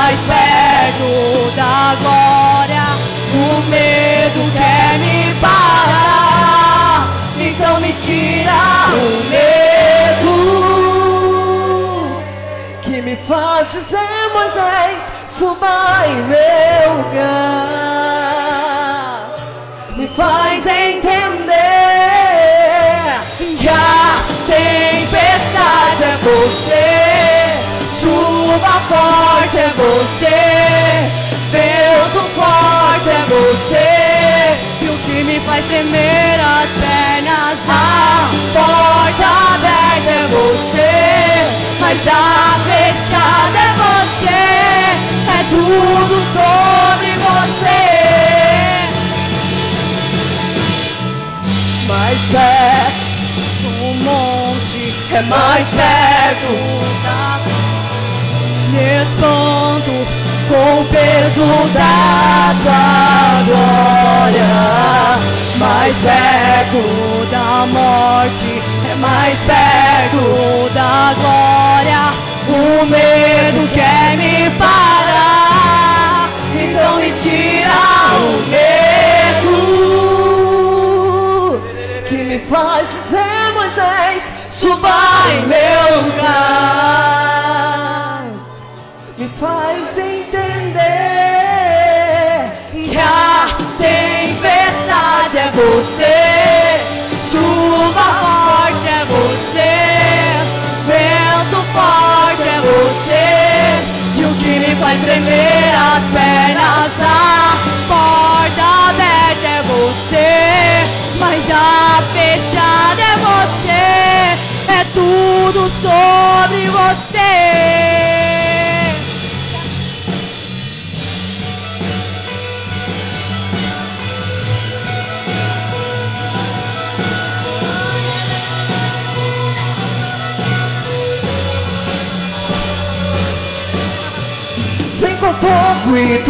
Mais 0.00 0.18
perto 0.20 1.52
da 1.54 1.94
glória. 2.00 2.86
O 3.34 3.62
medo 3.68 4.50
quer 4.52 4.98
me 4.98 5.34
parar, 5.40 7.08
então 7.38 7.80
me 7.80 7.92
tira 7.92 8.88
o 8.94 9.24
medo 9.28 10.34
que 12.82 13.02
me 13.02 13.14
faz 13.28 13.72
dizer, 13.72 14.30
Moisés, 14.32 15.12
suba 15.28 16.04
em 16.06 16.22
meu 16.22 16.94
lugar 17.04 17.80
me 19.96 20.08
faz 20.08 20.66
entender 20.66 21.20
que 23.38 23.68
a 23.68 24.24
tempestade 24.46 26.04
é 26.04 26.16
você, 26.22 26.69
chuva 28.50 28.82
forte 28.88 29.58
é 29.58 29.72
você, 29.76 30.40
vento 31.52 32.20
forte 32.34 33.08
é 33.08 33.24
você, 33.28 34.84
e 34.84 34.88
o 34.88 34.98
que 35.04 35.22
me 35.22 35.38
faz 35.40 35.64
tremer 35.66 36.40
as 36.40 36.68
pernas, 36.80 37.58
a 37.68 38.30
porta 38.52 39.26
aberta 39.54 40.10
é 40.10 40.26
você, 40.26 40.92
mas 41.80 41.98
a 42.08 42.58
fechada 42.66 43.58
é 43.58 43.72
você, 43.84 44.42
é 45.30 45.44
tudo 45.50 46.16
sobre 46.34 47.10
você. 47.18 47.80
mais 51.86 52.18
perto 52.30 53.10
do 53.62 53.94
monte, 54.04 54.82
é 55.12 55.22
mais 55.22 55.68
perto 55.68 56.52
da 57.04 57.59
espanto 58.80 59.92
com 60.48 60.80
o 60.80 60.84
peso 60.86 61.46
da 61.72 62.54
tua 62.62 63.42
glória, 63.46 64.52
mais 65.58 65.96
perto 65.98 66.80
da 67.30 67.66
morte, 67.66 68.62
é 68.90 68.94
mais 68.96 69.38
perto 69.40 70.70
da 70.74 71.14
glória, 71.14 72.12
o 72.48 72.84
medo 72.86 73.68
quer 73.72 74.16
me 74.16 74.50
parar, 74.58 76.30
então 76.58 76.96
me 76.96 77.12
tira 77.12 77.80
o 78.16 78.42
medo. 78.50 79.20
Que 82.08 82.16
me 82.16 82.38
faz 82.40 82.88
dizer, 82.88 83.52
Moisés, 83.54 84.34
suba 84.48 84.96
em 85.32 85.46
meu 85.46 86.02
lugar. 86.02 87.19
Tremer 105.10 105.74
as 105.74 106.08
pernas, 106.10 106.92
a 107.00 107.56
porta 107.88 108.62
aberta 108.90 109.46
é 109.48 109.62
você, 109.62 111.18
mas 111.18 111.50
a 111.50 112.00
fechada 112.12 113.02
é 113.02 113.16
você, 113.16 114.72
é 114.72 114.84
tudo 114.94 115.68
sobre 115.82 116.68
você. 116.68 118.09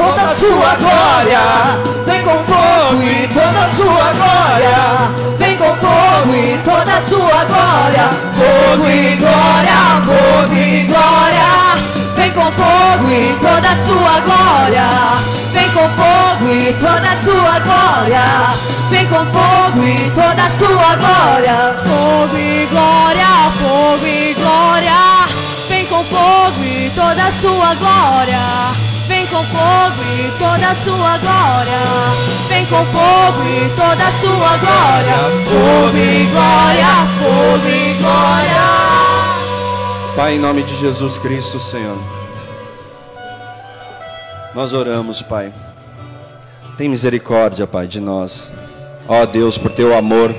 Toda 0.01 0.22
a 0.22 0.35
sua 0.35 0.77
glória. 0.77 1.40
Vem 2.06 2.22
com 2.22 2.39
fogo 2.51 3.02
e 3.02 3.28
toda 3.28 3.60
a 3.60 3.68
sua 3.68 4.12
glória. 4.18 4.78
Vem 5.39 5.56
com 5.59 5.77
fogo 5.77 6.35
e 6.35 6.59
toda 6.64 6.94
a 6.94 7.02
sua 7.02 7.44
glória. 7.44 8.09
Fogo 8.39 8.89
e 8.89 9.16
glória, 9.16 9.81
fogo 10.06 10.55
e 10.55 10.85
glória. 10.85 11.51
Vem 12.16 12.31
com 12.32 12.51
fogo 12.52 13.10
e 13.10 13.36
toda 13.40 13.68
a 13.68 13.77
sua 13.86 14.20
glória. 14.20 14.89
Vem 15.52 15.70
com 15.70 15.89
fogo 16.01 16.48
e 16.51 16.72
toda 16.81 17.12
a 17.12 17.16
sua 17.16 17.59
glória. 17.60 18.24
Vem 18.89 19.06
com 19.06 19.27
fogo 19.27 19.85
e 19.85 20.10
toda 20.10 20.43
a 20.43 20.51
sua 20.56 20.97
glória. 20.97 21.74
Fogo 21.85 22.36
e 22.39 22.66
glória, 22.70 23.52
fogo 23.60 24.06
e 24.06 24.35
glória. 24.35 25.28
Vem 25.68 25.86
com 25.86 26.02
fogo 26.05 26.64
e 26.64 26.90
toda 26.94 27.22
a 27.22 27.32
sua 27.43 27.74
glória. 27.74 28.90
Com 29.41 29.47
fogo 29.47 30.03
e 30.19 30.31
toda 30.39 30.71
a 30.71 30.75
sua 30.85 31.17
glória. 31.17 31.81
Vem 32.47 32.67
com 32.67 32.85
fogo 32.85 33.43
e 33.49 33.71
toda 33.71 34.07
a 34.07 34.12
sua 34.21 34.57
glória. 34.59 35.17
Fogo 35.49 35.97
e 35.97 36.27
glória, 36.27 36.87
fogo 37.19 37.67
e 37.67 37.95
glória. 37.95 38.61
Pai, 40.15 40.35
em 40.35 40.39
nome 40.39 40.62
de 40.62 40.77
Jesus 40.77 41.17
Cristo, 41.17 41.59
Senhor. 41.59 41.97
Nós 44.55 44.75
oramos, 44.75 45.23
Pai. 45.23 45.51
Tem 46.77 46.91
misericórdia, 46.91 47.67
Pai, 47.67 47.87
de 47.87 47.99
nós. 47.99 48.51
Ó 49.09 49.25
Deus, 49.25 49.57
por 49.57 49.71
teu 49.71 49.97
amor, 49.97 50.35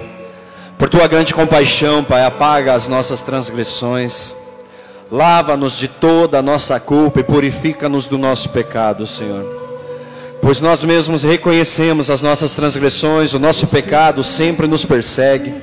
por 0.78 0.88
tua 0.88 1.07
grande 1.07 1.34
compaixão, 1.34 2.03
Pai, 2.03 2.23
apaga 2.23 2.76
as 2.76 2.88
nossas 2.88 3.23
transgressões. 3.23 4.36
Lava-nos 5.11 5.77
de 5.77 5.89
toda 5.89 6.39
a 6.39 6.41
nossa 6.41 6.79
culpa 6.79 7.19
e 7.19 7.23
purifica-nos 7.23 8.07
do 8.07 8.17
nosso 8.17 8.47
pecado, 8.49 9.05
Senhor. 9.05 9.45
Pois 10.41 10.61
nós 10.61 10.83
mesmos 10.83 11.23
reconhecemos 11.23 12.09
as 12.09 12.21
nossas 12.21 12.55
transgressões, 12.55 13.33
o 13.33 13.39
nosso 13.39 13.67
pecado 13.67 14.23
sempre 14.23 14.67
nos 14.67 14.85
persegue. 14.85 15.53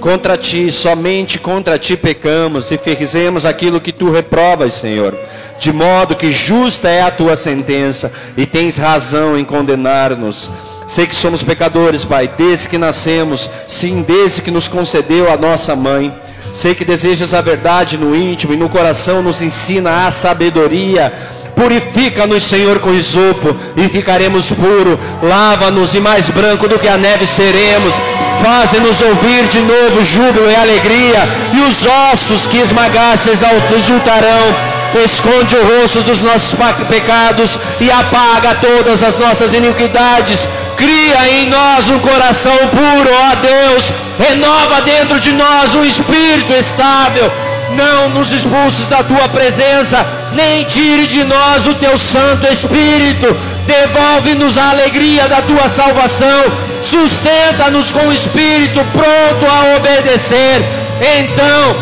Contra 0.00 0.36
ti, 0.36 0.70
somente 0.70 1.38
contra 1.38 1.78
ti 1.78 1.96
pecamos 1.96 2.70
e 2.70 2.78
fizemos 2.78 3.44
aquilo 3.44 3.80
que 3.80 3.92
tu 3.92 4.10
reprovas, 4.10 4.72
Senhor. 4.74 5.16
De 5.58 5.72
modo 5.72 6.16
que 6.16 6.30
justa 6.30 6.88
é 6.88 7.02
a 7.02 7.10
tua 7.10 7.36
sentença 7.36 8.12
e 8.36 8.46
tens 8.46 8.76
razão 8.76 9.36
em 9.36 9.44
condenar-nos. 9.44 10.48
Sei 10.86 11.06
que 11.06 11.14
somos 11.14 11.42
pecadores, 11.42 12.04
Pai, 12.04 12.28
desde 12.36 12.68
que 12.68 12.78
nascemos, 12.78 13.50
sim, 13.66 14.02
desde 14.02 14.42
que 14.42 14.50
nos 14.50 14.68
concedeu 14.68 15.30
a 15.32 15.36
nossa 15.36 15.74
mãe. 15.74 16.12
Sei 16.52 16.74
que 16.74 16.84
desejas 16.84 17.32
a 17.32 17.40
verdade 17.40 17.96
no 17.96 18.14
íntimo 18.14 18.52
e 18.52 18.56
no 18.56 18.68
coração 18.68 19.22
nos 19.22 19.40
ensina 19.40 20.06
a 20.06 20.10
sabedoria. 20.10 21.12
Purifica-nos, 21.56 22.42
Senhor, 22.42 22.78
com 22.80 22.92
isopo 22.92 23.56
e 23.76 23.88
ficaremos 23.88 24.50
puros. 24.50 24.98
Lava-nos 25.22 25.94
e 25.94 26.00
mais 26.00 26.28
branco 26.28 26.68
do 26.68 26.78
que 26.78 26.88
a 26.88 26.98
neve 26.98 27.26
seremos. 27.26 27.94
Faze-nos 28.42 29.00
ouvir 29.00 29.46
de 29.48 29.60
novo 29.60 30.02
júbilo 30.02 30.50
e 30.50 30.54
alegria. 30.54 31.28
E 31.54 31.60
os 31.60 31.86
ossos 31.86 32.46
que 32.46 32.58
esmagaste 32.58 33.30
exultarão 33.30 34.71
esconde 34.98 35.56
o 35.56 35.80
rosto 35.80 36.02
dos 36.02 36.22
nossos 36.22 36.54
pecados 36.88 37.58
e 37.80 37.90
apaga 37.90 38.54
todas 38.56 39.02
as 39.02 39.16
nossas 39.16 39.52
iniquidades. 39.52 40.46
Cria 40.76 41.28
em 41.30 41.48
nós 41.48 41.88
um 41.90 41.98
coração 42.00 42.56
puro, 42.68 43.10
ó 43.10 43.34
Deus. 43.36 43.92
Renova 44.18 44.82
dentro 44.82 45.18
de 45.20 45.32
nós 45.32 45.74
um 45.74 45.84
espírito 45.84 46.52
estável. 46.52 47.30
Não 47.76 48.10
nos 48.10 48.32
expulses 48.32 48.86
da 48.86 49.02
tua 49.02 49.28
presença, 49.28 50.04
nem 50.32 50.64
tire 50.64 51.06
de 51.06 51.24
nós 51.24 51.66
o 51.66 51.74
teu 51.74 51.96
Santo 51.96 52.46
Espírito. 52.52 53.34
Devolve-nos 53.66 54.58
a 54.58 54.70
alegria 54.70 55.28
da 55.28 55.40
tua 55.40 55.68
salvação. 55.68 56.44
Sustenta-nos 56.82 57.90
com 57.92 58.08
o 58.08 58.12
espírito 58.12 58.84
pronto 58.92 59.46
a 59.46 59.76
obedecer. 59.76 60.62
Então, 61.00 61.76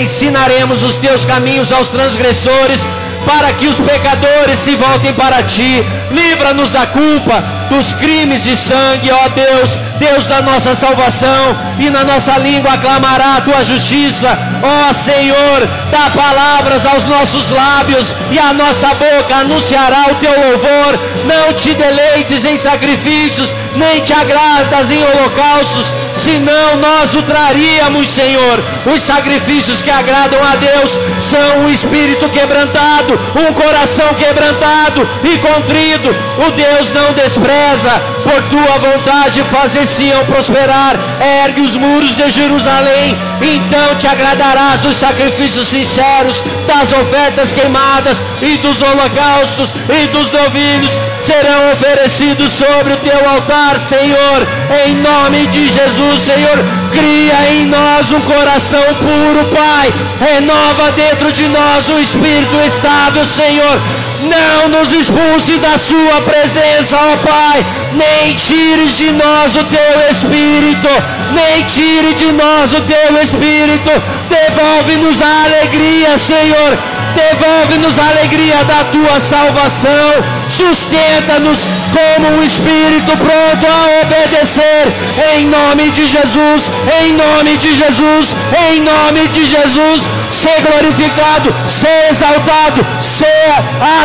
ensinaremos 0.00 0.82
os 0.82 0.96
teus 0.96 1.24
caminhos 1.24 1.72
aos 1.72 1.88
transgressores, 1.88 2.80
para 3.28 3.52
que 3.52 3.66
os 3.66 3.78
pecadores 3.78 4.58
se 4.58 4.74
voltem 4.74 5.12
para 5.12 5.42
ti. 5.42 5.84
Livra-nos 6.10 6.70
da 6.70 6.86
culpa, 6.86 7.44
dos 7.68 7.92
crimes 7.92 8.42
de 8.42 8.56
sangue, 8.56 9.10
ó 9.12 9.28
Deus, 9.28 9.78
Deus 9.98 10.26
da 10.26 10.40
nossa 10.40 10.74
salvação, 10.74 11.56
e 11.78 11.90
na 11.90 12.04
nossa 12.04 12.38
língua 12.38 12.72
aclamará 12.72 13.34
a 13.34 13.40
tua 13.42 13.62
justiça, 13.62 14.38
ó 14.62 14.92
Senhor, 14.94 15.68
dá 15.90 16.10
palavras 16.10 16.86
aos 16.86 17.04
nossos 17.04 17.50
lábios, 17.50 18.14
e 18.30 18.38
a 18.38 18.54
nossa 18.54 18.88
boca 18.94 19.36
anunciará 19.36 20.06
o 20.10 20.14
teu 20.14 20.32
louvor. 20.32 20.98
Não 21.26 21.52
te 21.52 21.74
deleites 21.74 22.44
em 22.44 22.56
sacrifícios, 22.56 23.54
nem 23.76 24.00
te 24.00 24.12
agradas 24.12 24.90
em 24.90 25.02
holocaustos, 25.04 25.92
senão 26.14 26.76
nós 26.76 27.14
o 27.14 27.22
traríamos, 27.22 28.08
Senhor. 28.08 28.64
Os 28.94 29.02
sacrifícios 29.02 29.82
que 29.82 29.90
agradam 29.90 30.40
a 30.42 30.56
Deus 30.56 30.98
são 31.20 31.64
um 31.64 31.70
espírito 31.70 32.28
quebrantado, 32.30 33.17
um 33.34 33.52
coração 33.52 34.08
quebrantado 34.14 35.08
e 35.24 35.38
contrido. 35.38 36.14
O 36.46 36.50
Deus 36.52 36.90
não 36.92 37.12
despreza, 37.12 37.90
por 38.24 38.42
tua 38.44 38.78
vontade 38.78 39.42
fazer-se-ão 39.44 40.24
prosperar. 40.26 40.96
Ergue 41.44 41.60
os 41.60 41.76
muros 41.76 42.16
de 42.16 42.30
Jerusalém, 42.30 43.16
então 43.40 43.96
te 43.96 44.06
agradarás 44.06 44.80
dos 44.80 44.96
sacrifícios 44.96 45.68
sinceros, 45.68 46.42
das 46.66 46.92
ofertas 46.92 47.52
queimadas 47.52 48.22
e 48.42 48.56
dos 48.58 48.82
holocaustos 48.82 49.74
e 49.88 50.06
dos 50.08 50.30
novilhos 50.30 50.98
serão 51.22 51.72
oferecidos 51.72 52.50
sobre 52.52 52.94
o 52.94 52.96
teu 52.96 53.28
altar, 53.28 53.78
Senhor, 53.78 54.48
em 54.86 54.94
nome 54.94 55.46
de 55.48 55.68
Jesus, 55.68 56.20
Senhor. 56.20 56.58
Cria 56.90 57.52
em 57.52 57.66
nós 57.66 58.12
um 58.12 58.20
coração 58.22 58.82
puro, 58.94 59.44
Pai. 59.54 59.92
Renova 60.20 60.92
dentro 60.92 61.30
de 61.30 61.46
nós 61.48 61.88
um 61.90 61.98
espírito 61.98 62.56
estável, 62.66 63.07
Senhor. 63.24 63.80
Não 64.22 64.68
nos 64.68 64.92
expulse 64.92 65.58
da 65.58 65.78
Sua 65.78 66.20
presença, 66.22 66.96
ó 66.96 67.16
Pai. 67.26 67.64
Nem 67.92 68.34
tires 68.34 68.96
de 68.96 69.12
nós 69.12 69.56
o 69.56 69.64
teu 69.64 70.10
espírito. 70.10 70.88
Nem 71.32 71.64
tire 71.64 72.14
de 72.14 72.32
nós 72.32 72.72
o 72.72 72.80
teu 72.82 73.22
espírito. 73.22 73.90
Devolve-nos 74.28 75.22
a 75.22 75.44
alegria, 75.44 76.18
Senhor 76.18 76.97
devolve-nos 77.18 77.98
a 77.98 78.08
alegria 78.10 78.64
da 78.64 78.84
tua 78.84 79.18
salvação, 79.18 80.10
sustenta-nos 80.48 81.66
como 81.90 82.28
um 82.38 82.42
espírito 82.44 83.10
pronto 83.16 83.66
a 83.66 84.02
obedecer, 84.02 84.86
em 85.34 85.46
nome 85.46 85.90
de 85.90 86.06
Jesus, 86.06 86.70
em 87.02 87.12
nome 87.14 87.56
de 87.56 87.74
Jesus, 87.74 88.36
em 88.70 88.80
nome 88.80 89.26
de 89.28 89.46
Jesus, 89.46 90.02
ser 90.30 90.60
glorificado, 90.62 91.52
ser 91.66 92.10
exaltado, 92.10 92.86
ser 93.00 93.52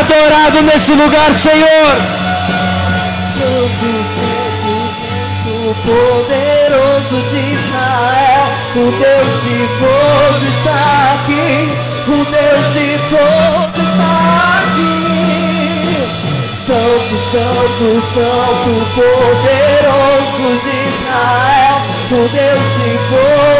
adorado 0.00 0.62
nesse 0.62 0.92
lugar, 0.92 1.32
Senhor. 1.34 2.24
Poderoso 5.84 7.28
de 7.28 7.36
Israel, 7.36 8.46
o 8.74 8.90
Deus 8.90 9.42
de 9.42 9.68
fogo 9.78 10.46
está 10.58 11.13
aqui 12.14 12.20
o 12.20 12.24
Deus 12.24 12.72
de 12.74 12.98
fogo 13.08 13.44
está 13.44 14.62
aqui. 14.62 14.94
Santo, 16.64 17.14
Santo, 17.30 17.86
Santo, 18.14 18.72
poderoso 18.94 20.48
de 20.62 20.74
Israel, 20.88 21.76
o 22.10 22.22
Deus 22.28 22.68
de 22.78 22.92
fogo 23.08 23.53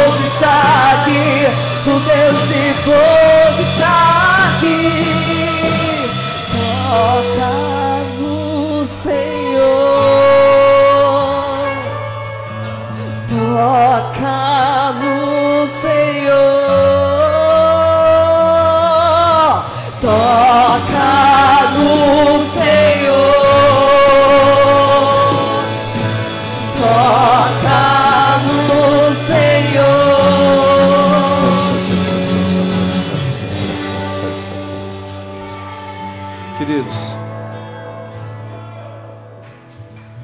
Queridos, 36.65 36.95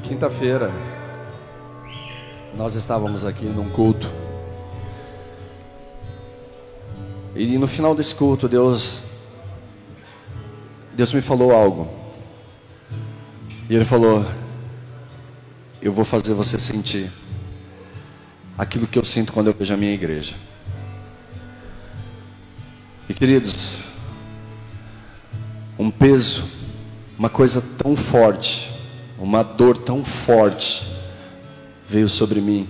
quinta-feira 0.01 0.71
nós 2.55 2.73
estávamos 2.73 3.23
aqui 3.23 3.45
num 3.45 3.69
culto. 3.69 4.11
E 7.35 7.59
no 7.59 7.67
final 7.67 7.93
desse 7.93 8.15
culto, 8.15 8.49
Deus 8.49 9.03
Deus 10.93 11.13
me 11.13 11.21
falou 11.21 11.51
algo. 11.51 11.87
E 13.69 13.75
Ele 13.75 13.85
falou: 13.85 14.25
Eu 15.79 15.93
vou 15.93 16.03
fazer 16.03 16.33
você 16.33 16.57
sentir 16.57 17.11
aquilo 18.57 18.87
que 18.87 18.97
eu 18.97 19.05
sinto 19.05 19.31
quando 19.31 19.45
eu 19.45 19.53
vejo 19.53 19.75
a 19.75 19.77
minha 19.77 19.93
igreja. 19.93 20.33
E 23.07 23.13
queridos, 23.13 23.90
um 25.77 25.89
peso, 25.89 26.43
uma 27.17 27.29
coisa 27.29 27.61
tão 27.77 27.95
forte, 27.95 28.71
uma 29.17 29.43
dor 29.43 29.77
tão 29.77 30.03
forte 30.03 30.85
veio 31.87 32.07
sobre 32.07 32.39
mim. 32.41 32.67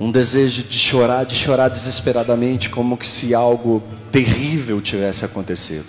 Um 0.00 0.12
desejo 0.12 0.62
de 0.62 0.78
chorar, 0.78 1.24
de 1.24 1.34
chorar 1.34 1.68
desesperadamente, 1.68 2.70
como 2.70 2.96
que 2.96 3.06
se 3.06 3.34
algo 3.34 3.82
terrível 4.12 4.80
tivesse 4.80 5.24
acontecido. 5.24 5.86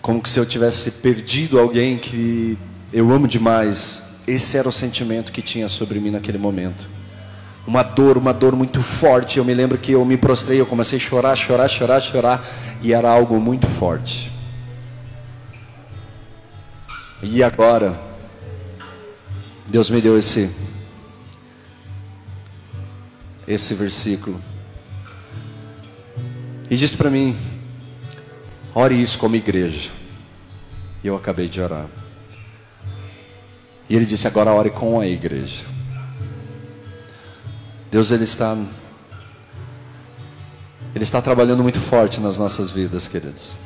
Como 0.00 0.22
que 0.22 0.30
se 0.30 0.40
eu 0.40 0.46
tivesse 0.46 0.90
perdido 0.90 1.58
alguém 1.58 1.98
que 1.98 2.56
eu 2.92 3.10
amo 3.12 3.28
demais. 3.28 4.02
Esse 4.26 4.56
era 4.56 4.68
o 4.68 4.72
sentimento 4.72 5.30
que 5.30 5.42
tinha 5.42 5.68
sobre 5.68 6.00
mim 6.00 6.10
naquele 6.10 6.38
momento. 6.38 6.88
Uma 7.66 7.82
dor, 7.82 8.16
uma 8.16 8.32
dor 8.32 8.56
muito 8.56 8.82
forte. 8.82 9.38
Eu 9.38 9.44
me 9.44 9.54
lembro 9.54 9.78
que 9.78 9.92
eu 9.92 10.04
me 10.04 10.16
prostrei, 10.16 10.60
eu 10.60 10.66
comecei 10.66 10.98
a 10.98 11.00
chorar, 11.00 11.36
chorar, 11.36 11.68
chorar, 11.68 12.00
chorar, 12.00 12.44
e 12.80 12.92
era 12.92 13.10
algo 13.10 13.38
muito 13.38 13.66
forte. 13.66 14.32
E 17.22 17.42
agora, 17.42 17.98
Deus 19.68 19.90
me 19.90 20.00
deu 20.00 20.18
esse 20.18 20.50
esse 23.46 23.74
versículo. 23.74 24.40
E 26.70 26.76
disse 26.76 26.96
para 26.96 27.10
mim: 27.10 27.36
ore 28.74 29.00
isso 29.00 29.18
como 29.18 29.36
igreja. 29.36 29.90
E 31.02 31.08
eu 31.08 31.16
acabei 31.16 31.48
de 31.48 31.60
orar. 31.60 31.86
E 33.88 33.96
ele 33.96 34.06
disse: 34.06 34.26
agora 34.26 34.52
ore 34.52 34.70
com 34.70 35.00
a 35.00 35.06
igreja. 35.06 35.64
Deus 37.90 38.10
ele 38.10 38.24
está 38.24 38.56
ele 40.94 41.04
está 41.04 41.22
trabalhando 41.22 41.62
muito 41.62 41.78
forte 41.78 42.20
nas 42.20 42.36
nossas 42.36 42.70
vidas, 42.70 43.06
queridos. 43.06 43.56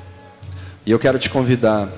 E 0.85 0.91
eu 0.91 0.99
quero 0.99 1.19
te 1.19 1.31
convidar 1.31 1.89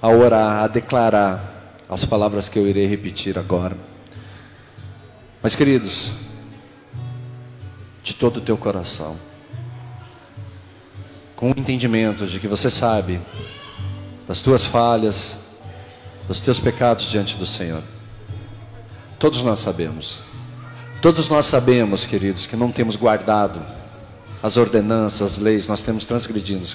a 0.00 0.08
orar, 0.08 0.62
a 0.62 0.66
declarar 0.68 1.76
as 1.88 2.04
palavras 2.04 2.48
que 2.48 2.58
eu 2.58 2.66
irei 2.66 2.86
repetir 2.86 3.38
agora. 3.38 3.76
Mas, 5.42 5.56
queridos, 5.56 6.12
de 8.02 8.14
todo 8.14 8.36
o 8.36 8.40
teu 8.40 8.56
coração, 8.56 9.16
com 11.34 11.48
o 11.48 11.54
entendimento 11.58 12.26
de 12.26 12.38
que 12.38 12.46
você 12.46 12.70
sabe 12.70 13.20
das 14.26 14.40
tuas 14.40 14.64
falhas, 14.64 15.40
dos 16.28 16.40
teus 16.40 16.60
pecados 16.60 17.06
diante 17.10 17.36
do 17.36 17.46
Senhor. 17.46 17.82
Todos 19.18 19.42
nós 19.42 19.58
sabemos. 19.58 20.27
Todos 21.00 21.28
nós 21.28 21.46
sabemos, 21.46 22.04
queridos, 22.04 22.46
que 22.46 22.56
não 22.56 22.72
temos 22.72 22.96
guardado 22.96 23.60
as 24.42 24.56
ordenanças, 24.56 25.32
as 25.32 25.38
leis, 25.38 25.68
nós 25.68 25.82
temos 25.82 26.04
transgredido. 26.04 26.66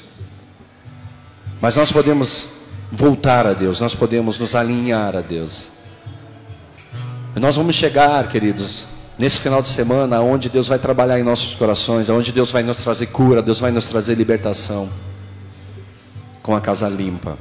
Mas 1.60 1.76
nós 1.76 1.92
podemos 1.92 2.50
voltar 2.92 3.46
a 3.46 3.54
Deus, 3.54 3.80
nós 3.80 3.96
podemos 3.96 4.40
nos 4.40 4.56
alinhar 4.56 5.16
a 5.16 5.22
Deus. 5.22 5.72
E 7.36 7.40
nós 7.40 7.56
vamos 7.56 7.76
chegar, 7.76 8.28
queridos, 8.30 8.86
nesse 9.18 9.40
final 9.40 9.62
de 9.62 9.68
semana, 9.68 10.22
onde 10.22 10.50
Deus 10.50 10.68
vai 10.68 10.80
trabalhar 10.80 11.20
em 11.20 11.24
nossos 11.24 11.56
corações, 11.56 12.10
onde 12.10 12.32
Deus 12.32 12.52
vai 12.52 12.64
nos 12.64 12.78
trazer 12.78 13.08
cura, 13.08 13.42
Deus 13.42 13.60
vai 13.60 13.72
nos 13.72 13.90
trazer 13.90 14.16
libertação, 14.16 14.90
com 16.42 16.56
a 16.56 16.62
casa 16.62 16.88
limpa 16.88 17.38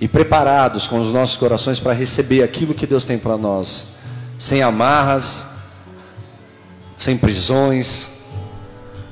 e 0.00 0.08
preparados 0.08 0.86
com 0.86 0.98
os 0.98 1.12
nossos 1.12 1.36
corações 1.36 1.80
para 1.80 1.92
receber 1.92 2.42
aquilo 2.42 2.74
que 2.74 2.86
Deus 2.86 3.06
tem 3.06 3.18
para 3.18 3.38
nós, 3.38 3.93
sem 4.44 4.60
amarras, 4.60 5.46
sem 6.98 7.16
prisões, 7.16 8.10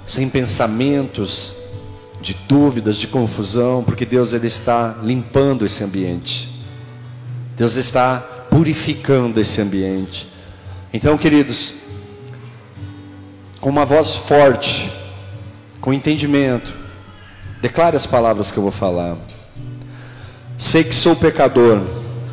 sem 0.06 0.28
pensamentos 0.28 1.54
de 2.20 2.34
dúvidas, 2.34 2.98
de 2.98 3.06
confusão, 3.06 3.82
porque 3.82 4.04
Deus 4.04 4.34
ele 4.34 4.46
está 4.46 4.98
limpando 5.02 5.64
esse 5.64 5.82
ambiente. 5.82 6.62
Deus 7.56 7.76
está 7.76 8.18
purificando 8.50 9.40
esse 9.40 9.58
ambiente. 9.58 10.28
Então, 10.92 11.16
queridos, 11.16 11.76
com 13.58 13.70
uma 13.70 13.86
voz 13.86 14.14
forte, 14.16 14.92
com 15.80 15.94
entendimento, 15.94 16.74
declare 17.62 17.96
as 17.96 18.04
palavras 18.04 18.50
que 18.50 18.58
eu 18.58 18.62
vou 18.62 18.70
falar. 18.70 19.16
Sei 20.58 20.84
que 20.84 20.94
sou 20.94 21.16
pecador. 21.16 21.80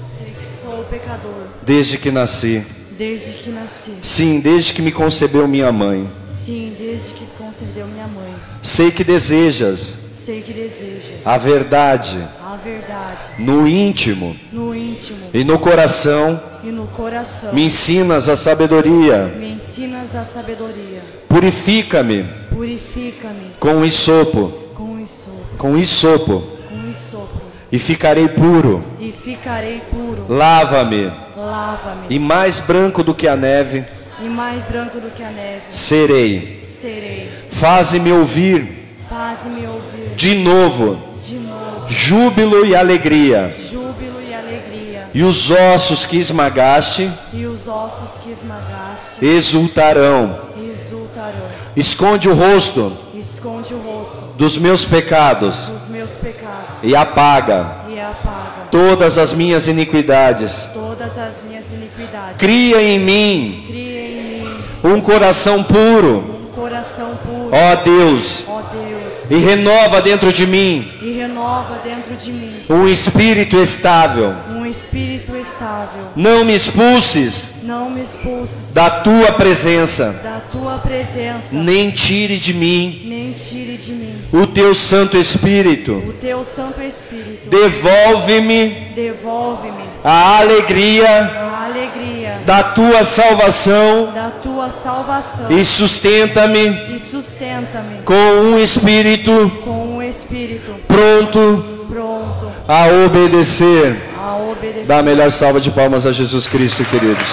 Sei 0.06 0.36
que 0.38 0.44
sou 0.62 0.84
pecador. 0.84 1.46
Desde 1.66 1.98
que 1.98 2.12
nasci. 2.12 2.79
Desde 3.00 3.32
que 3.32 3.50
nasci. 3.50 3.94
Sim, 4.02 4.42
desde 4.42 4.74
que 4.74 4.82
me 4.82 4.92
concebeu 4.92 5.48
minha 5.48 5.72
mãe. 5.72 6.06
Sim, 6.34 6.76
desde 6.78 7.14
que 7.14 7.26
concebeu 7.38 7.88
minha 7.88 8.06
mãe. 8.06 8.36
Sei 8.62 8.92
que 8.92 9.06
desejas. 9.06 10.10
Sei 10.14 10.42
que 10.42 10.52
desejas. 10.52 11.26
A 11.26 11.38
verdade. 11.38 12.22
A 12.44 12.58
verdade. 12.58 13.26
No 13.40 13.66
íntimo. 13.66 14.36
No 14.52 14.76
íntimo. 14.76 15.18
E 15.34 15.46
no 15.46 15.58
coração. 15.58 16.44
E 16.62 16.68
no 16.68 16.88
coração. 16.88 17.54
Me 17.54 17.64
ensinas 17.64 18.28
a 18.28 18.36
sabedoria. 18.36 19.28
Me 19.28 19.54
ensinas 19.54 20.14
a 20.14 20.26
sabedoria. 20.26 21.02
Purifica-me. 21.30 22.26
Purifica-me. 22.50 23.54
Com 23.62 23.86
isopo. 23.86 24.50
Com 24.76 25.00
isopo. 25.00 25.58
Com 25.58 25.78
isopo 25.78 26.60
com 26.90 26.94
sopro. 26.94 27.42
E 27.72 27.78
ficarei 27.78 28.28
puro. 28.28 28.84
E 29.00 29.12
ficarei 29.12 29.82
puro. 29.92 30.26
Lava-me. 30.28 31.12
Lava-me. 31.40 32.08
E 32.10 32.20
mais 32.20 32.60
branco 32.60 33.02
do 33.02 33.16
que 33.16 33.28
a 33.28 33.36
neve. 33.36 33.86
E 34.22 34.28
mais 34.28 34.68
branco 34.68 35.00
do 35.00 35.10
que 35.10 35.24
a 35.24 35.30
neve. 35.30 35.62
Serei. 35.70 36.62
Serei. 36.66 37.32
Faze-me 37.50 38.12
ouvir. 38.12 38.98
Faze-me 39.10 39.66
ouvir. 39.66 40.16
De 40.16 40.36
novo. 40.36 41.02
De 41.18 41.36
novo. 41.36 41.88
Júbilo 41.88 42.66
e 42.66 42.76
alegria. 42.76 43.56
Júbilo 43.58 44.22
e 44.22 44.34
alegria. 44.34 45.10
E 45.14 45.24
os 45.24 45.50
ossos 45.50 46.06
que 46.06 46.18
esmagaste. 46.18 47.10
E 47.32 47.46
os 47.46 47.68
ossos 47.68 48.18
que 48.22 48.32
esmagaste. 48.32 49.26
Exultarão. 49.26 50.40
Exultarão. 50.62 51.48
Esconde 51.76 52.28
o 52.28 52.34
rosto. 52.34 52.96
Esconde 53.14 53.74
o 53.74 53.78
rosto. 53.78 54.18
Dos 54.38 54.58
meus 54.58 54.84
pecados. 54.84 55.68
Dos 55.68 55.88
meus 55.88 56.12
pecados. 56.12 56.84
E 56.84 56.94
apaga. 56.96 57.86
E 57.88 57.98
apaga. 57.98 58.59
Todas 58.72 59.18
as 59.18 59.34
minhas 59.34 59.68
iniquidades. 59.68 60.70
Todas 60.74 61.18
as 61.18 61.44
minhas 61.44 61.72
iniquidades. 61.72 62.38
Cria 62.38 62.82
em 62.82 63.00
mim. 63.00 63.64
Cria 63.68 64.02
em 64.02 64.44
mim. 64.44 64.64
Um 64.84 65.02
coração 65.02 65.64
puro. 65.64 66.18
Um 66.18 66.52
coração 66.56 67.18
puro. 67.26 67.50
Ó 67.52 67.76
Deus. 67.84 68.46
Ó 68.48 68.62
Deus. 68.62 69.32
E 69.32 69.38
renova 69.38 70.02
dentro 70.02 70.32
de 70.32 70.46
mim. 70.46 70.92
E 71.02 71.12
renova 71.12 71.80
dentro 71.84 72.16
de 72.16 72.32
mim. 72.32 72.66
Um 72.70 72.88
espírito 72.88 73.58
estável. 73.58 74.36
Um 74.50 74.59
espírito 74.70 75.36
estável. 75.36 76.12
Não 76.16 76.46
me 76.46 76.54
expulses. 76.54 77.62
Não 77.64 77.90
me 77.90 78.02
expulses. 78.02 78.74
Da 78.74 78.90
tua 78.90 79.32
presença. 79.34 80.12
Da 80.24 80.42
tua 80.52 80.78
presença. 80.78 81.48
Nem 81.52 81.92
tire 81.92 82.38
de 82.38 82.54
mim. 82.54 83.04
Nem 83.06 83.32
tire 83.34 83.78
de 83.78 83.92
mim. 83.92 84.24
O 84.32 84.48
teu 84.48 84.74
Santo 84.74 85.18
Espírito. 85.18 85.94
O 85.94 86.14
teu 86.14 86.44
Santo 86.44 86.82
Espírito. 86.82 87.50
Devolve-me. 87.50 88.70
Devolve-me. 88.96 89.84
A 90.04 90.40
alegria. 90.40 91.08
A 91.10 91.66
alegria. 91.66 92.42
Da 92.46 92.64
tua 92.64 93.04
salvação. 93.04 94.12
Da 94.14 94.30
tua 94.30 94.70
salvação. 94.70 95.52
E 95.52 95.64
sustenta-me. 95.64 96.96
E 96.96 97.00
sustenta-me. 97.00 98.04
Com 98.04 98.14
um 98.14 98.60
espírito. 98.60 99.52
Com 99.64 99.98
um 99.98 100.02
espírito. 100.02 100.80
Pronto. 100.88 101.86
Pronto. 101.88 102.52
A 102.68 102.88
obedecer. 103.06 104.09
A 104.40 104.52
obedecer. 104.52 104.86
Dá 104.86 105.00
a 105.00 105.04
melhor 105.04 105.30
salva 105.32 105.60
de 105.60 105.70
palmas 105.70 106.06
a 106.06 106.14
Jesus 106.14 106.48
Cristo, 106.48 106.86
queridos. 106.86 107.28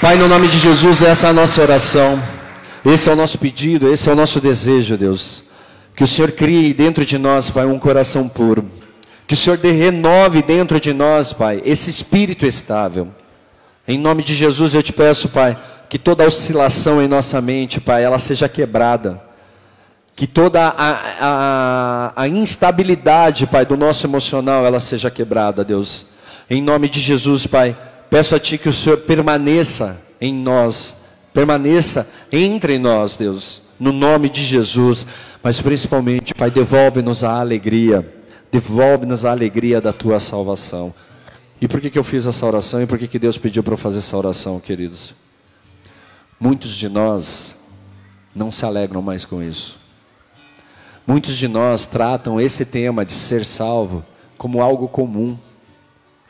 Pai, 0.00 0.16
no 0.16 0.26
nome 0.26 0.48
de 0.48 0.58
Jesus, 0.58 1.02
essa 1.02 1.28
é 1.28 1.30
a 1.30 1.32
nossa 1.32 1.62
oração. 1.62 2.20
Esse 2.84 3.08
é 3.08 3.12
o 3.12 3.16
nosso 3.16 3.38
pedido, 3.38 3.92
esse 3.92 4.08
é 4.08 4.12
o 4.12 4.16
nosso 4.16 4.40
desejo, 4.40 4.96
Deus. 4.96 5.44
Que 5.94 6.02
o 6.02 6.06
Senhor 6.06 6.32
crie 6.32 6.74
dentro 6.74 7.04
de 7.04 7.18
nós, 7.18 7.50
Pai, 7.50 7.66
um 7.66 7.78
coração 7.78 8.28
puro. 8.28 8.68
Que 9.28 9.34
o 9.34 9.36
Senhor 9.36 9.58
renove 9.60 10.42
dentro 10.42 10.80
de 10.80 10.92
nós, 10.92 11.32
Pai, 11.32 11.62
esse 11.64 11.88
espírito 11.88 12.44
estável. 12.44 13.08
Em 13.86 13.98
nome 13.98 14.24
de 14.24 14.34
Jesus 14.34 14.74
eu 14.74 14.82
te 14.82 14.92
peço, 14.92 15.28
Pai, 15.28 15.56
que 15.88 15.98
toda 15.98 16.26
oscilação 16.26 17.00
em 17.00 17.06
nossa 17.06 17.40
mente, 17.40 17.80
Pai, 17.80 18.02
ela 18.02 18.18
seja 18.18 18.48
quebrada. 18.48 19.29
Que 20.20 20.26
toda 20.26 20.60
a, 20.68 20.92
a, 21.18 22.12
a 22.14 22.28
instabilidade, 22.28 23.46
Pai, 23.46 23.64
do 23.64 23.74
nosso 23.74 24.06
emocional, 24.06 24.66
ela 24.66 24.78
seja 24.78 25.10
quebrada, 25.10 25.64
Deus. 25.64 26.04
Em 26.50 26.60
nome 26.60 26.90
de 26.90 27.00
Jesus, 27.00 27.46
Pai, 27.46 27.74
peço 28.10 28.34
a 28.34 28.38
Ti 28.38 28.58
que 28.58 28.68
o 28.68 28.72
Senhor 28.72 28.98
permaneça 28.98 29.98
em 30.20 30.34
nós, 30.34 30.94
permaneça 31.32 32.12
entre 32.30 32.78
nós, 32.78 33.16
Deus, 33.16 33.62
no 33.78 33.92
nome 33.92 34.28
de 34.28 34.44
Jesus. 34.44 35.06
Mas 35.42 35.58
principalmente, 35.58 36.34
Pai, 36.34 36.50
devolve-nos 36.50 37.24
a 37.24 37.40
alegria, 37.40 38.06
devolve-nos 38.52 39.24
a 39.24 39.30
alegria 39.30 39.80
da 39.80 39.90
Tua 39.90 40.20
salvação. 40.20 40.92
E 41.62 41.66
por 41.66 41.80
que, 41.80 41.88
que 41.88 41.98
eu 41.98 42.04
fiz 42.04 42.26
essa 42.26 42.44
oração 42.44 42.82
e 42.82 42.86
por 42.86 42.98
que, 42.98 43.08
que 43.08 43.18
Deus 43.18 43.38
pediu 43.38 43.62
para 43.62 43.72
eu 43.72 43.78
fazer 43.78 44.00
essa 44.00 44.18
oração, 44.18 44.60
queridos? 44.60 45.14
Muitos 46.38 46.74
de 46.74 46.90
nós 46.90 47.56
não 48.34 48.52
se 48.52 48.66
alegram 48.66 49.00
mais 49.00 49.24
com 49.24 49.42
isso. 49.42 49.79
Muitos 51.06 51.36
de 51.36 51.48
nós 51.48 51.86
tratam 51.86 52.40
esse 52.40 52.64
tema 52.64 53.04
de 53.04 53.12
ser 53.12 53.44
salvo 53.44 54.04
como 54.38 54.62
algo 54.62 54.88
comum, 54.88 55.36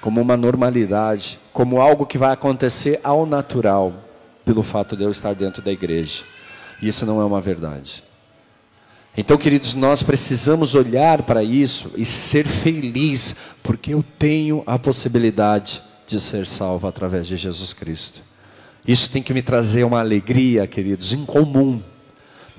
como 0.00 0.20
uma 0.20 0.36
normalidade, 0.36 1.38
como 1.52 1.80
algo 1.80 2.06
que 2.06 2.18
vai 2.18 2.32
acontecer 2.32 2.98
ao 3.04 3.26
natural, 3.26 3.92
pelo 4.44 4.62
fato 4.62 4.96
de 4.96 5.02
eu 5.02 5.10
estar 5.10 5.34
dentro 5.34 5.62
da 5.62 5.70
igreja. 5.70 6.24
E 6.80 6.88
isso 6.88 7.04
não 7.04 7.20
é 7.20 7.24
uma 7.24 7.40
verdade. 7.40 8.02
Então, 9.16 9.36
queridos, 9.36 9.74
nós 9.74 10.02
precisamos 10.02 10.74
olhar 10.74 11.22
para 11.22 11.42
isso 11.42 11.90
e 11.96 12.04
ser 12.04 12.46
feliz, 12.46 13.36
porque 13.62 13.92
eu 13.92 14.04
tenho 14.18 14.62
a 14.66 14.78
possibilidade 14.78 15.82
de 16.06 16.20
ser 16.20 16.46
salvo 16.46 16.86
através 16.86 17.26
de 17.26 17.36
Jesus 17.36 17.72
Cristo. 17.72 18.22
Isso 18.86 19.10
tem 19.10 19.22
que 19.22 19.34
me 19.34 19.42
trazer 19.42 19.84
uma 19.84 20.00
alegria, 20.00 20.66
queridos, 20.66 21.12
incomum. 21.12 21.82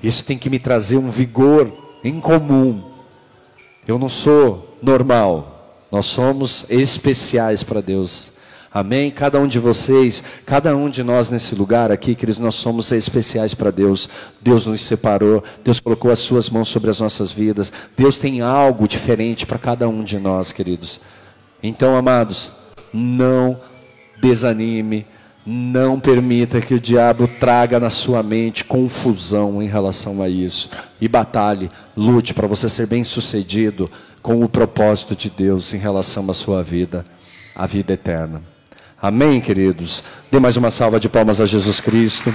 Isso 0.02 0.24
tem 0.24 0.38
que 0.38 0.48
me 0.48 0.58
trazer 0.58 0.96
um 0.96 1.10
vigor 1.10 1.81
incomum. 2.04 2.82
Eu 3.86 3.98
não 3.98 4.08
sou 4.08 4.78
normal. 4.82 5.52
Nós 5.90 6.06
somos 6.06 6.64
especiais 6.70 7.62
para 7.62 7.80
Deus. 7.80 8.32
Amém? 8.74 9.10
Cada 9.10 9.38
um 9.38 9.46
de 9.46 9.58
vocês, 9.58 10.24
cada 10.46 10.74
um 10.74 10.88
de 10.88 11.02
nós 11.02 11.28
nesse 11.28 11.54
lugar 11.54 11.92
aqui, 11.92 12.14
queridos, 12.14 12.38
nós 12.38 12.54
somos 12.54 12.90
especiais 12.90 13.52
para 13.52 13.70
Deus. 13.70 14.08
Deus 14.40 14.64
nos 14.64 14.80
separou, 14.80 15.44
Deus 15.62 15.78
colocou 15.78 16.10
as 16.10 16.20
suas 16.20 16.48
mãos 16.48 16.68
sobre 16.68 16.88
as 16.88 16.98
nossas 16.98 17.30
vidas. 17.30 17.70
Deus 17.94 18.16
tem 18.16 18.40
algo 18.40 18.88
diferente 18.88 19.44
para 19.44 19.58
cada 19.58 19.86
um 19.86 20.02
de 20.02 20.18
nós, 20.18 20.52
queridos. 20.52 20.98
Então, 21.62 21.94
amados, 21.94 22.50
não 22.94 23.60
desanime, 24.22 25.06
Não 25.44 25.98
permita 25.98 26.60
que 26.60 26.74
o 26.74 26.80
diabo 26.80 27.26
traga 27.26 27.80
na 27.80 27.90
sua 27.90 28.22
mente 28.22 28.64
confusão 28.64 29.60
em 29.60 29.66
relação 29.66 30.22
a 30.22 30.28
isso. 30.28 30.70
E 31.00 31.08
batalhe, 31.08 31.70
lute 31.96 32.32
para 32.32 32.46
você 32.46 32.68
ser 32.68 32.86
bem 32.86 33.02
sucedido 33.02 33.90
com 34.22 34.42
o 34.42 34.48
propósito 34.48 35.16
de 35.16 35.28
Deus 35.28 35.74
em 35.74 35.78
relação 35.78 36.30
à 36.30 36.34
sua 36.34 36.62
vida, 36.62 37.04
a 37.56 37.66
vida 37.66 37.92
eterna. 37.92 38.40
Amém, 39.00 39.40
queridos? 39.40 40.04
Dê 40.30 40.38
mais 40.38 40.56
uma 40.56 40.70
salva 40.70 41.00
de 41.00 41.08
palmas 41.08 41.40
a 41.40 41.46
Jesus 41.46 41.80
Cristo. 41.80 42.32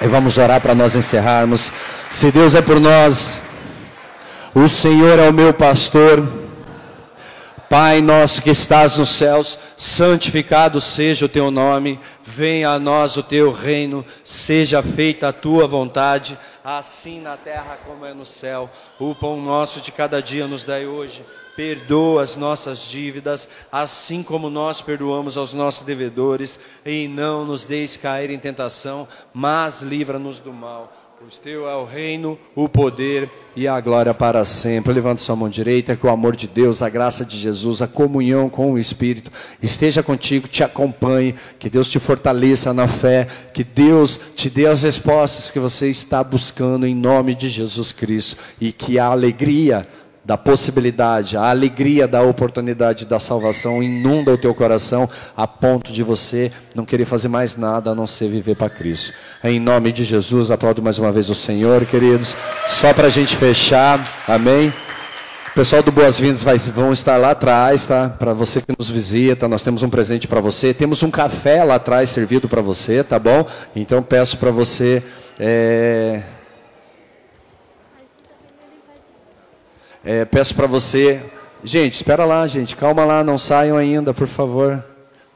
E 0.00 0.06
vamos 0.06 0.38
orar 0.38 0.62
para 0.62 0.74
nós 0.74 0.96
encerrarmos. 0.96 1.70
Se 2.10 2.30
Deus 2.30 2.54
é 2.54 2.62
por 2.62 2.80
nós, 2.80 3.38
o 4.54 4.66
Senhor 4.66 5.18
é 5.18 5.28
o 5.28 5.32
meu 5.32 5.52
pastor. 5.52 6.26
Pai 7.68 8.00
nosso 8.00 8.40
que 8.40 8.48
estás 8.48 8.96
nos 8.96 9.10
céus, 9.10 9.58
santificado 9.76 10.80
seja 10.80 11.26
o 11.26 11.28
teu 11.28 11.50
nome, 11.50 12.00
venha 12.22 12.70
a 12.70 12.78
nós 12.78 13.18
o 13.18 13.22
teu 13.22 13.52
reino, 13.52 14.02
seja 14.24 14.82
feita 14.82 15.28
a 15.28 15.34
tua 15.34 15.66
vontade, 15.66 16.38
assim 16.64 17.20
na 17.20 17.36
terra 17.36 17.78
como 17.86 18.06
é 18.06 18.14
no 18.14 18.24
céu. 18.24 18.70
O 18.98 19.14
pão 19.14 19.42
nosso 19.42 19.82
de 19.82 19.92
cada 19.92 20.22
dia 20.22 20.46
nos 20.46 20.64
dai 20.64 20.86
hoje. 20.86 21.22
Perdoa 21.54 22.22
as 22.22 22.36
nossas 22.36 22.80
dívidas, 22.80 23.50
assim 23.70 24.22
como 24.22 24.48
nós 24.48 24.80
perdoamos 24.80 25.36
aos 25.36 25.52
nossos 25.52 25.82
devedores, 25.82 26.58
e 26.86 27.06
não 27.06 27.44
nos 27.44 27.66
deixes 27.66 27.98
cair 27.98 28.30
em 28.30 28.38
tentação, 28.38 29.06
mas 29.34 29.82
livra-nos 29.82 30.40
do 30.40 30.54
mal 30.54 30.90
Pois 31.20 31.40
teu 31.40 31.68
é 31.68 31.74
o 31.74 31.84
reino, 31.84 32.38
o 32.54 32.68
poder 32.68 33.28
e 33.56 33.66
a 33.66 33.80
glória 33.80 34.14
para 34.14 34.44
sempre. 34.44 34.92
Levante 34.92 35.20
sua 35.20 35.34
mão 35.34 35.48
direita, 35.48 35.96
que 35.96 36.06
o 36.06 36.10
amor 36.10 36.36
de 36.36 36.46
Deus, 36.46 36.80
a 36.80 36.88
graça 36.88 37.24
de 37.24 37.36
Jesus, 37.36 37.82
a 37.82 37.88
comunhão 37.88 38.48
com 38.48 38.70
o 38.70 38.78
Espírito 38.78 39.28
esteja 39.60 40.00
contigo, 40.00 40.46
te 40.46 40.62
acompanhe, 40.62 41.34
que 41.58 41.68
Deus 41.68 41.88
te 41.88 41.98
fortaleça 41.98 42.72
na 42.72 42.86
fé, 42.86 43.26
que 43.52 43.64
Deus 43.64 44.20
te 44.36 44.48
dê 44.48 44.68
as 44.68 44.84
respostas 44.84 45.50
que 45.50 45.58
você 45.58 45.90
está 45.90 46.22
buscando 46.22 46.86
em 46.86 46.94
nome 46.94 47.34
de 47.34 47.48
Jesus 47.48 47.90
Cristo 47.90 48.36
e 48.60 48.72
que 48.72 48.96
a 48.96 49.06
alegria 49.06 49.88
da 50.28 50.36
possibilidade, 50.36 51.38
a 51.38 51.48
alegria 51.48 52.06
da 52.06 52.20
oportunidade 52.20 53.06
da 53.06 53.18
salvação 53.18 53.82
inunda 53.82 54.30
o 54.30 54.36
teu 54.36 54.54
coração 54.54 55.08
a 55.34 55.46
ponto 55.46 55.90
de 55.90 56.02
você 56.02 56.52
não 56.74 56.84
querer 56.84 57.06
fazer 57.06 57.28
mais 57.28 57.56
nada 57.56 57.92
a 57.92 57.94
não 57.94 58.06
ser 58.06 58.28
viver 58.28 58.54
para 58.54 58.68
Cristo. 58.68 59.14
Em 59.42 59.58
nome 59.58 59.90
de 59.90 60.04
Jesus, 60.04 60.50
aplaudo 60.50 60.82
mais 60.82 60.98
uma 60.98 61.10
vez 61.10 61.30
o 61.30 61.34
Senhor, 61.34 61.86
queridos. 61.86 62.36
Só 62.66 62.92
para 62.92 63.06
a 63.06 63.10
gente 63.10 63.34
fechar, 63.36 64.22
amém. 64.28 64.68
O 65.48 65.54
pessoal 65.54 65.82
do 65.82 65.90
Boas-Vindas 65.90 66.44
vão 66.68 66.92
estar 66.92 67.16
lá 67.16 67.30
atrás, 67.30 67.86
tá? 67.86 68.10
Para 68.10 68.34
você 68.34 68.60
que 68.60 68.74
nos 68.78 68.90
visita, 68.90 69.48
nós 69.48 69.62
temos 69.62 69.82
um 69.82 69.88
presente 69.88 70.28
para 70.28 70.42
você. 70.42 70.74
Temos 70.74 71.02
um 71.02 71.10
café 71.10 71.64
lá 71.64 71.76
atrás 71.76 72.10
servido 72.10 72.50
para 72.50 72.60
você, 72.60 73.02
tá 73.02 73.18
bom? 73.18 73.46
Então 73.74 74.02
peço 74.02 74.36
para 74.36 74.50
você. 74.50 75.02
É 75.40 76.20
É, 80.10 80.24
peço 80.24 80.54
para 80.54 80.66
você, 80.66 81.20
gente, 81.62 81.92
espera 81.92 82.24
lá, 82.24 82.46
gente, 82.46 82.74
calma 82.74 83.04
lá, 83.04 83.22
não 83.22 83.36
saiam 83.36 83.76
ainda, 83.76 84.14
por 84.14 84.26
favor, 84.26 84.82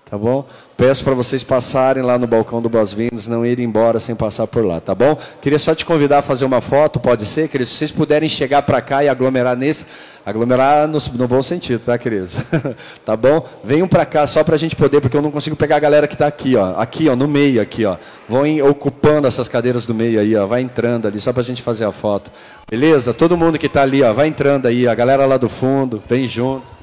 tá 0.08 0.16
bom? 0.16 0.48
Peço 0.76 1.04
para 1.04 1.14
vocês 1.14 1.44
passarem 1.44 2.02
lá 2.02 2.18
no 2.18 2.26
balcão 2.26 2.60
do 2.60 2.68
Boas-Vindas, 2.68 3.28
não 3.28 3.44
irem 3.44 3.66
embora 3.66 4.00
sem 4.00 4.14
passar 4.14 4.46
por 4.46 4.64
lá, 4.64 4.80
tá 4.80 4.94
bom? 4.94 5.16
Queria 5.40 5.58
só 5.58 5.74
te 5.74 5.84
convidar 5.84 6.18
a 6.18 6.22
fazer 6.22 6.44
uma 6.44 6.60
foto, 6.60 6.98
pode 6.98 7.26
ser, 7.26 7.48
queridos? 7.48 7.68
Se 7.68 7.78
vocês 7.78 7.90
puderem 7.90 8.28
chegar 8.28 8.62
para 8.62 8.80
cá 8.80 9.04
e 9.04 9.08
aglomerar 9.08 9.54
nesse, 9.54 9.84
aglomerar 10.24 10.88
no, 10.88 10.98
no 11.14 11.28
bom 11.28 11.42
sentido, 11.42 11.84
tá, 11.84 11.96
queridos? 11.98 12.38
tá 13.04 13.14
bom? 13.14 13.46
Venham 13.62 13.86
para 13.86 14.06
cá 14.06 14.26
só 14.26 14.42
para 14.42 14.54
a 14.54 14.58
gente 14.58 14.74
poder, 14.74 15.00
porque 15.00 15.16
eu 15.16 15.22
não 15.22 15.30
consigo 15.30 15.54
pegar 15.54 15.76
a 15.76 15.80
galera 15.80 16.08
que 16.08 16.14
está 16.14 16.26
aqui, 16.26 16.56
ó, 16.56 16.74
aqui, 16.80 17.08
ó, 17.08 17.14
no 17.14 17.28
meio, 17.28 17.60
aqui, 17.60 17.84
ó. 17.84 17.96
Vão 18.28 18.42
ocupando 18.68 19.28
essas 19.28 19.48
cadeiras 19.48 19.84
do 19.84 19.94
meio 19.94 20.18
aí, 20.18 20.34
ó, 20.34 20.46
vai 20.46 20.62
entrando 20.62 21.06
ali, 21.06 21.20
só 21.20 21.32
para 21.32 21.42
a 21.42 21.44
gente 21.44 21.62
fazer 21.62 21.84
a 21.84 21.92
foto. 21.92 22.30
Beleza? 22.68 23.12
Todo 23.12 23.36
mundo 23.36 23.58
que 23.58 23.66
está 23.66 23.82
ali, 23.82 24.02
ó, 24.02 24.12
vai 24.12 24.26
entrando 24.26 24.66
aí, 24.66 24.88
a 24.88 24.94
galera 24.94 25.26
lá 25.26 25.36
do 25.36 25.48
fundo, 25.48 26.02
vem 26.08 26.26
junto. 26.26 26.81